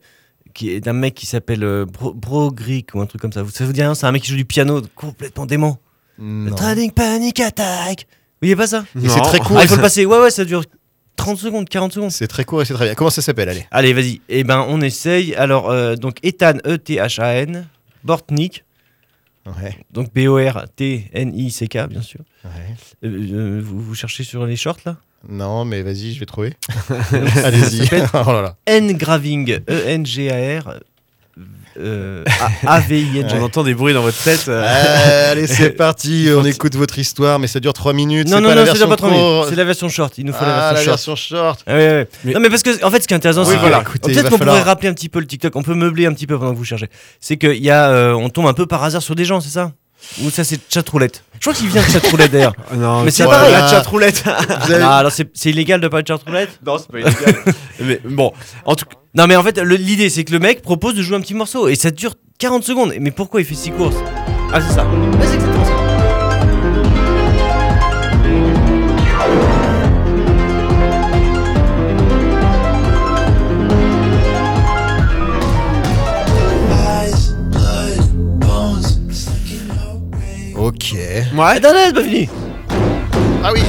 qui 0.55 0.70
est 0.70 0.80
d'un 0.80 0.92
mec 0.92 1.14
qui 1.14 1.26
s'appelle 1.26 1.64
euh, 1.64 1.84
Bro, 1.84 2.14
Bro 2.14 2.52
Greek 2.52 2.94
ou 2.94 3.00
un 3.00 3.07
truc 3.07 3.20
comme 3.20 3.32
ça. 3.32 3.42
Vous- 3.42 3.50
Ça 3.50 3.66
vous 3.66 3.72
dit 3.72 3.82
rien 3.82 3.94
C'est 3.96 4.07
un 4.07 4.12
mec 4.12 4.22
qui 4.22 4.30
joue 4.30 4.36
du 4.36 4.44
piano 4.44 4.80
complètement 4.94 5.46
dément. 5.46 5.78
Trading 6.57 6.92
Panic 6.92 7.40
Attack. 7.40 8.07
Vous 8.09 8.46
voyez 8.46 8.57
pas 8.57 8.66
ça? 8.68 8.84
C'est 8.98 9.20
très 9.22 9.38
court. 9.40 9.57
Ah, 9.59 9.62
il 9.64 9.68
faut 9.68 9.74
le 9.76 9.82
passer. 9.82 10.07
Ouais, 10.07 10.18
ouais, 10.20 10.30
ça 10.30 10.44
dure 10.44 10.62
30 11.16 11.38
secondes, 11.38 11.68
40 11.68 11.92
secondes. 11.92 12.10
C'est 12.10 12.26
très 12.26 12.44
court 12.44 12.62
et 12.62 12.64
c'est 12.64 12.74
très 12.74 12.86
bien. 12.86 12.94
Comment 12.94 13.10
ça 13.10 13.22
s'appelle 13.22 13.48
Allez? 13.48 13.66
Allez, 13.70 13.92
vas-y. 13.92 14.20
Eh 14.28 14.44
ben, 14.44 14.64
on 14.68 14.80
essaye. 14.80 15.34
Alors, 15.34 15.70
euh, 15.70 15.94
donc, 15.96 16.16
Ethan, 16.22 16.54
E-T-H-A-N, 16.66 17.66
Bortnik, 18.02 18.64
Ouais. 19.46 19.76
donc 19.92 20.12
B-O-R-T-N-I-C-K, 20.14 21.86
bien 21.88 22.02
sûr. 22.02 22.20
ouais. 22.44 22.50
Euh, 23.04 23.08
euh, 23.58 23.60
vous, 23.62 23.80
vous 23.80 23.94
cherchez 23.94 24.24
sur 24.24 24.46
les 24.46 24.56
shorts, 24.56 24.78
là? 24.86 24.96
Non, 25.28 25.64
mais 25.64 25.82
vas-y, 25.82 26.12
je 26.14 26.20
vais 26.20 26.26
trouver. 26.26 26.54
Allez-y. 27.44 27.82
oh 28.14 28.32
là 28.32 28.42
là. 28.42 28.56
N-Graving, 28.66 29.60
E-N-G-A-R, 29.68 30.80
euh, 31.80 32.24
A-V-I-N. 32.66 33.26
On 33.34 33.42
entend 33.42 33.62
des 33.64 33.74
bruits 33.74 33.94
dans 33.94 34.02
votre 34.02 34.22
tête. 34.22 34.46
euh. 34.48 34.62
Euh, 34.64 35.32
allez, 35.32 35.46
c'est 35.46 35.70
parti. 35.76 36.28
On 36.36 36.44
écoute 36.44 36.74
votre 36.76 36.98
histoire, 36.98 37.38
mais 37.38 37.46
ça 37.46 37.60
dure 37.60 37.72
3 37.72 37.92
minutes. 37.92 38.28
Non, 38.28 38.40
non, 38.40 38.48
pas 38.48 38.54
non, 38.54 38.60
la 38.60 38.66
c'est 38.66 38.72
déjà 38.74 38.86
version 38.86 38.88
pas 38.88 38.96
trop 38.96 39.08
pro- 39.08 39.16
minutes. 39.34 39.46
C'est 39.50 39.56
la 39.56 39.64
version 39.64 39.88
short. 39.88 40.14
Il 40.18 40.26
nous 40.26 40.32
faut 40.32 40.38
Ah, 40.42 40.46
la 40.46 40.54
version 40.74 40.76
short. 40.84 40.86
version 40.86 41.16
short. 41.16 41.60
Ah 41.66 41.74
ouais, 41.74 41.78
ouais. 41.88 42.08
Mais- 42.24 42.32
Non 42.34 42.40
mais 42.40 42.48
parce 42.50 42.62
que 42.62 42.84
en 42.84 42.90
fait 42.90 43.00
ce 43.02 43.08
qui 43.08 43.14
est 43.14 43.16
intéressant 43.16 43.42
Oui, 43.42 43.48
c'est 43.50 43.54
que 43.56 43.60
voilà, 43.60 43.82
il 43.94 44.00
peut-être 44.00 44.30
qu'on 44.30 44.38
falloir- 44.38 44.56
pourrait 44.56 44.68
rappeler 44.68 44.88
un 44.88 44.94
petit 44.94 45.08
peu 45.08 45.20
le 45.20 45.26
TikTok, 45.26 45.54
on 45.56 45.62
peut 45.62 45.74
meubler 45.74 46.06
un 46.06 46.12
petit 46.12 46.26
peu 46.26 46.38
pendant 46.38 46.52
que 46.52 46.58
vous 46.58 46.64
cherchez. 46.64 46.88
C'est 47.20 47.42
y 47.42 47.70
a 47.70 47.88
euh, 47.90 48.12
on 48.14 48.28
tombe 48.28 48.46
un 48.46 48.54
peu 48.54 48.66
par 48.66 48.82
hasard 48.84 49.02
sur 49.02 49.14
des 49.14 49.24
gens, 49.24 49.40
c'est 49.40 49.50
ça? 49.50 49.72
Ou 50.22 50.30
ça 50.30 50.44
c'est 50.44 50.61
chatroulette 50.72 51.24
Je 51.34 51.40
crois 51.40 51.55
qu'il 51.55 51.68
vient 51.68 51.82
de 51.82 51.90
chatroulette 51.90 52.30
d'ailleurs. 52.32 52.55
Ah 52.70 52.76
non, 52.76 53.02
Mais 53.02 53.11
c'est 53.11 53.24
Voilà. 53.24 53.40
pareil. 53.40 53.55
La 53.55 53.68
chatroulette. 53.68 54.22
Avez- 54.26 54.78
Non, 54.78 54.88
alors 54.90 55.12
c'est 55.12 55.28
c'est 55.34 55.50
illégal 55.50 55.80
de 55.80 55.88
parler 55.88 56.02
de 56.05 56.09
chatroulette? 56.09 56.59
Non, 56.64 56.78
c'est 56.78 56.88
pas 56.90 56.98
illégal. 57.00 57.42
mais 57.80 58.00
bon, 58.05 58.32
en 58.64 58.74
tout 58.76 58.84
cas, 58.86 58.96
Non 59.14 59.26
mais 59.26 59.36
en 59.36 59.42
fait 59.42 59.59
le- 59.59 59.76
l'idée 59.76 60.09
c'est 60.11 60.24
que 60.24 60.32
le 60.32 60.38
mec 60.38 60.62
propose 60.62 60.94
de 60.94 61.02
jouer 61.02 61.16
un 61.16 61.20
petit 61.20 61.34
morceau 61.34 61.68
et 61.68 61.74
ça 61.74 61.90
dure 61.90 62.14
40 62.38 62.64
secondes. 62.64 62.92
Mais 63.00 63.11
pourquoi 63.11 63.40
il 63.40 63.46
fait 63.46 63.55
6 63.55 63.70
courses? 63.72 63.96
Ah 64.52 64.61
c'est 64.61 64.74
ça. 64.74 64.86
C'est 65.20 65.34
exactement 65.34 65.64
ça. 65.64 65.84
Ok. 80.64 80.94
ouais. 80.94 81.44
Attends, 81.44 81.68
c'est 81.76 81.92
pas 81.92 82.02
fini. 82.02 82.26
Ah 83.44 83.50
oui. 83.52 83.60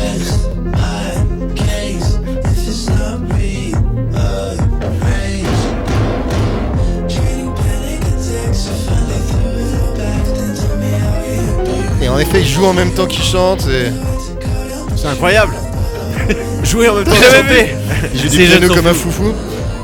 Et 12.02 12.08
en 12.08 12.18
effet, 12.18 12.40
il 12.40 12.48
joue 12.48 12.64
en 12.64 12.72
même 12.72 12.92
temps 12.94 13.08
qu'il 13.08 13.26
chante. 13.26 13.68
Et... 13.68 13.92
C'est 14.96 15.08
incroyable. 15.08 15.54
Jouer 16.64 16.88
en 16.88 16.96
même 16.96 17.04
temps. 17.04 17.12
que 17.12 17.18
J'avais 17.18 17.68
chanter. 17.68 17.76
Il 18.14 18.22
joue 18.22 18.30
du 18.30 18.38
piano 18.38 18.74
comme 18.74 18.88
un 18.88 18.94
foufou. 18.94 19.34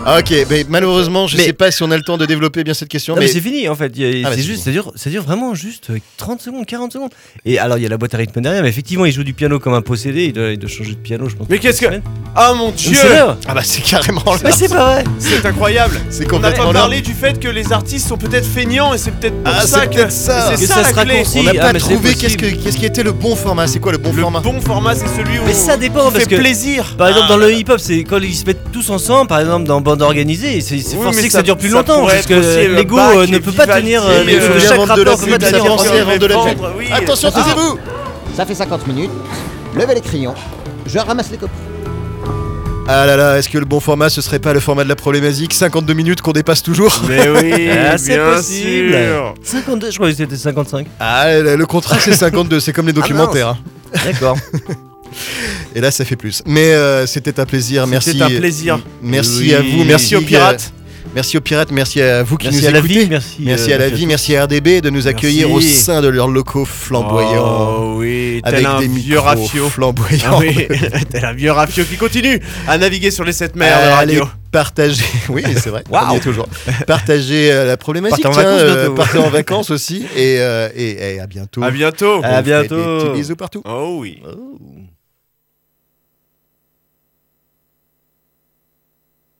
Ah, 0.04 0.18
ok, 0.20 0.34
mais 0.49 0.66
malheureusement, 0.68 1.28
je 1.28 1.38
Mais- 1.38 1.43
sais 1.45 1.54
pas 1.54 1.70
si 1.70 1.84
on 1.84 1.91
a 1.91 1.95
le 1.95 2.02
temps 2.02 2.18
de 2.18 2.26
développer 2.26 2.64
bien 2.64 2.74
cette 2.74 2.88
question. 2.89 3.14
Non, 3.14 3.20
mais, 3.20 3.28
mais 3.28 3.32
c'est 3.32 3.39
fini 3.39 3.70
en 3.70 3.76
fait. 3.76 3.86
A- 3.86 3.88
Ah, 4.26 4.30
bah, 4.30 4.30
c'est 4.32 4.38
c'est 4.41 4.47
juste, 4.47 4.64
ça 4.64 4.72
dure, 4.72 4.91
ça 4.95 5.10
dure 5.12 5.22
vraiment 5.22 5.54
juste 5.54 5.91
euh, 5.91 5.99
30 6.18 6.41
secondes, 6.41 6.66
40 6.66 6.91
secondes. 6.91 7.12
Et 7.45 7.60
alors 7.60 7.78
il 7.78 7.84
y 7.84 7.86
a 7.86 7.89
la 7.89 7.97
boîte 7.97 8.16
à 8.16 8.18
rythme 8.18 8.41
derrière, 8.41 8.64
mais 8.64 8.70
effectivement 8.70 9.06
il 9.06 9.12
joue 9.12 9.24
du 9.24 9.34
piano 9.36 9.60
comme 9.60 9.76
un 9.76 9.82
possédé. 9.84 10.26
Il 10.26 10.34
doit, 10.34 10.49
il 10.49 10.58
doit 10.58 10.70
changer 10.70 10.91
de 10.93 10.97
piano, 10.97 11.30
je 11.30 11.36
pense. 11.36 11.47
Mais 11.49 11.60
qu'est-ce 11.60 11.82
que-. 11.82 12.02
Ah 12.36 12.54
mon 12.56 12.72
dieu 12.72 12.97
Ah 13.47 13.54
bah 13.54 13.62
c'est 13.64 13.84
carrément 13.84 14.24
là. 14.26 14.39
Mais 14.43 14.52
c'est 14.52 14.70
pas 14.70 14.93
vrai. 14.95 15.04
C'est 15.20 15.45
incroyable 15.45 15.99
C'est 16.10 16.24
On 16.34 16.39
n'a 16.39 16.47
complètement 16.49 16.74
pas 16.74 16.80
parlé 16.80 17.02
du 17.02 17.14
fait 17.14 17.39
que 17.39 17.47
les 17.49 17.72
artistes 17.72 18.08
sont 18.08 18.18
peut-être 18.18 18.47
feignants 18.47 18.95
et 18.95 18.97
c'est 18.97 19.12
peut-être 19.12 19.36
pour 19.43 19.54
Ah, 19.56 19.62
ça 19.68 19.82
c'est 19.82 19.88
que 19.89 19.95
peut-être 19.97 20.12
ça. 20.12 20.47
c'est 20.56 20.62
Que 20.62 20.68
ça, 20.68 20.74
ça 20.76 20.82
la 20.82 21.24
se 21.24 21.30
clé. 21.34 21.41
On 21.41 21.43
n'a 21.43 21.52
Ah, 21.62 21.74
pas 21.74 21.80
trouvé 21.80 22.16
qu'est-ce, 22.16 22.38
que, 22.38 22.45
possible. 22.45 22.64
qu'est-ce 22.64 22.78
qui 22.78 22.86
était 22.88 23.04
le 23.04 23.12
bon 23.12 23.36
format. 23.36 23.68
C'est 23.68 23.80
quoi 23.80 23.91
le 23.91 23.99
bon 23.99 24.12
Le 24.14 24.22
format 24.22 24.39
bon 24.39 24.60
format 24.62 24.95
c'est 24.95 25.08
celui 25.16 25.38
où 25.38 25.43
Mais 25.45 25.54
ça 25.54 25.78
dépend, 25.78 26.10
parce 26.12 26.24
fait 26.24 26.30
que- 26.30 26.36
plaisir. 26.38 26.95
Par 26.97 27.08
exemple, 27.10 27.28
dans 27.30 27.38
le 27.38 27.54
hip-hop, 27.54 27.80
c'est 27.80 28.04
quand 28.04 28.18
ils 28.18 28.34
se 28.36 28.45
mettent 28.45 28.72
tous 28.72 28.89
ensemble, 28.89 29.28
par 29.28 29.39
exemple 29.39 29.66
dans 29.66 29.91
bande 29.92 30.02
organisée, 30.02 30.62
c'est 30.62 30.80
c'est 30.80 30.96
Oui, 30.98 31.04
forcé 31.04 31.24
que 31.24 31.30
ça, 31.32 31.39
ça- 31.39 31.44
dure 31.44 31.58
plus 31.58 31.70
longtemps, 31.70 32.06
parce 32.06 32.26
que 32.26 32.34
euh, 32.34 32.76
l'ego 32.76 32.98
euh, 33.00 33.28
ne 33.28 33.38
peut 33.39 33.52
pas 33.52 33.64
Vivaldi, 33.66 33.88
tenir. 33.88 34.04
euh, 34.06 34.60
chaque 34.60 34.96
de 34.98 35.02
la 35.04 35.18
peut 35.18 35.26
pas 35.28 35.38
tenir. 35.38 35.66
et 35.96 36.02
vendre 36.04 36.20
de 36.20 36.26
la. 36.26 36.96
Attention, 36.96 37.30
Ah. 37.34 37.42
taisez-vous 37.44 37.78
Ça 38.36 38.46
fait 38.46 38.56
50 38.56 38.88
minutes. 38.88 39.12
Levez 39.76 39.96
les 39.96 40.02
crayons. 40.02 40.34
Je 40.86 40.98
ramasse 41.00 41.30
les 41.32 41.38
copies. 41.38 41.54
Ah 42.88 43.06
là 43.06 43.16
là, 43.16 43.38
est-ce 43.38 43.48
que 43.48 43.58
le 43.58 43.64
bon 43.66 43.80
format 43.80 44.10
ce 44.10 44.22
serait 44.22 44.39
pas 44.39 44.54
le 44.54 44.60
format 44.60 44.84
de 44.84 44.89
la 44.89 44.96
problématique? 44.96 45.54
52 45.54 45.94
minutes 45.94 46.22
qu'on 46.22 46.32
dépasse 46.34 46.62
toujours? 46.64 46.92
Mais 47.08 47.30
oui, 47.30 47.70
Ah, 47.89 47.98
c'est 47.98 48.18
possible. 48.18 48.92
sûr. 48.94 49.34
52, 49.44 49.92
je 49.92 49.96
croyais 49.96 50.14
que 50.14 50.18
c'était 50.18 50.36
55. 50.36 50.88
Ah, 51.00 51.26
le 51.39 51.66
contrat 51.66 51.98
c'est 52.00 52.14
52, 52.16 52.60
c'est 52.60 52.74
comme 52.74 52.88
les 52.88 52.94
documentaires. 52.94 53.50
hein. 53.50 53.58
D'accord. 54.06 54.36
Et 55.76 55.82
là 55.82 55.91
ça 55.91 56.05
fait 56.05 56.16
plus. 56.16 56.41
Mais 56.45 56.74
euh, 56.74 57.05
c'était 57.05 57.39
un 57.39 57.45
plaisir, 57.45 57.88
merci. 57.88 58.12
C'était 58.12 58.24
un 58.24 58.30
plaisir. 58.39 58.80
Merci 59.01 59.39
Oui. 59.41 59.53
à 59.53 59.62
vous, 59.62 59.84
Merci 59.84 60.16
aux 60.16 60.22
pirates. 60.22 60.74
Merci 61.14 61.36
aux 61.36 61.41
pirates, 61.41 61.72
merci 61.72 61.99
à 62.01 62.24
vous 62.24 62.38
qui 62.38 62.47
Merci 62.47 62.62
nous 62.62 62.68
à 62.68 62.72
la 62.72 62.80
écoutez. 62.80 62.99
vie, 63.01 63.07
merci. 63.09 63.36
Merci 63.41 63.72
euh, 63.72 63.76
à 63.76 63.78
la 63.80 63.89
vie, 63.89 64.05
merci 64.05 64.34
à 64.36 64.45
RDB 64.45 64.80
de 64.82 64.89
nous 64.89 65.07
accueillir 65.07 65.51
au 65.51 65.55
Merci. 65.59 65.74
sein 65.76 65.99
de 66.01 66.07
leurs 66.07 66.30
locaux 66.30 66.64
flamboyants. 66.64 67.80
Oh 67.82 67.95
oui, 67.97 68.39
tel 68.45 68.53
avec 68.55 68.66
un 68.66 68.80
des 68.80 68.88
vieux 68.88 69.20
rafio. 69.20 69.68
flamboyants. 69.68 70.20
Ah 70.26 70.38
oui, 70.39 70.68
tel 71.09 71.26
un 71.26 71.34
vieux 71.34 71.51
rafio 71.51 71.84
qui 71.84 71.97
continue 71.97 72.39
à 72.66 72.78
naviguer 72.78 73.12
sur 73.12 73.26
les 73.26 73.34
sept 73.34 73.57
mers 73.57 73.78
de 73.78 73.84
Euh, 73.88 73.95
radio. 73.95 74.22
allez, 74.22 74.32
partagez. 74.53 75.03
Oui, 75.30 75.43
c'est 75.57 75.70
vrai. 75.72 75.84
Waouh. 75.89 76.12
on 76.12 76.14
y 76.14 76.18
est 76.18 76.20
toujours. 76.22 76.47
Partagez 76.88 77.51
euh, 77.51 77.66
la 77.66 77.76
problématique. 77.76 78.24
Partez 78.24 78.39
en 78.39 78.41
tiens, 78.43 78.51
vacances 78.51 78.62
euh, 78.62 78.76
bientôt. 78.86 78.93
partez 78.93 79.18
en 79.18 79.30
vacances 79.32 79.70
aussi. 79.72 80.05
Et, 80.16 80.38
euh, 80.39 80.70
et, 80.76 81.16
et 81.16 81.20
à 81.20 81.28
bientôt. 81.28 81.62
À 81.64 81.72
bientôt. 81.72 82.22
À 82.24 82.41
bientôt. 82.41 82.76
Des 82.78 83.03
petits 83.09 83.18
bisous 83.20 83.36
partout. 83.36 83.62
Oh 83.66 83.97
oui. 83.99 84.22
Oh. 84.26 84.62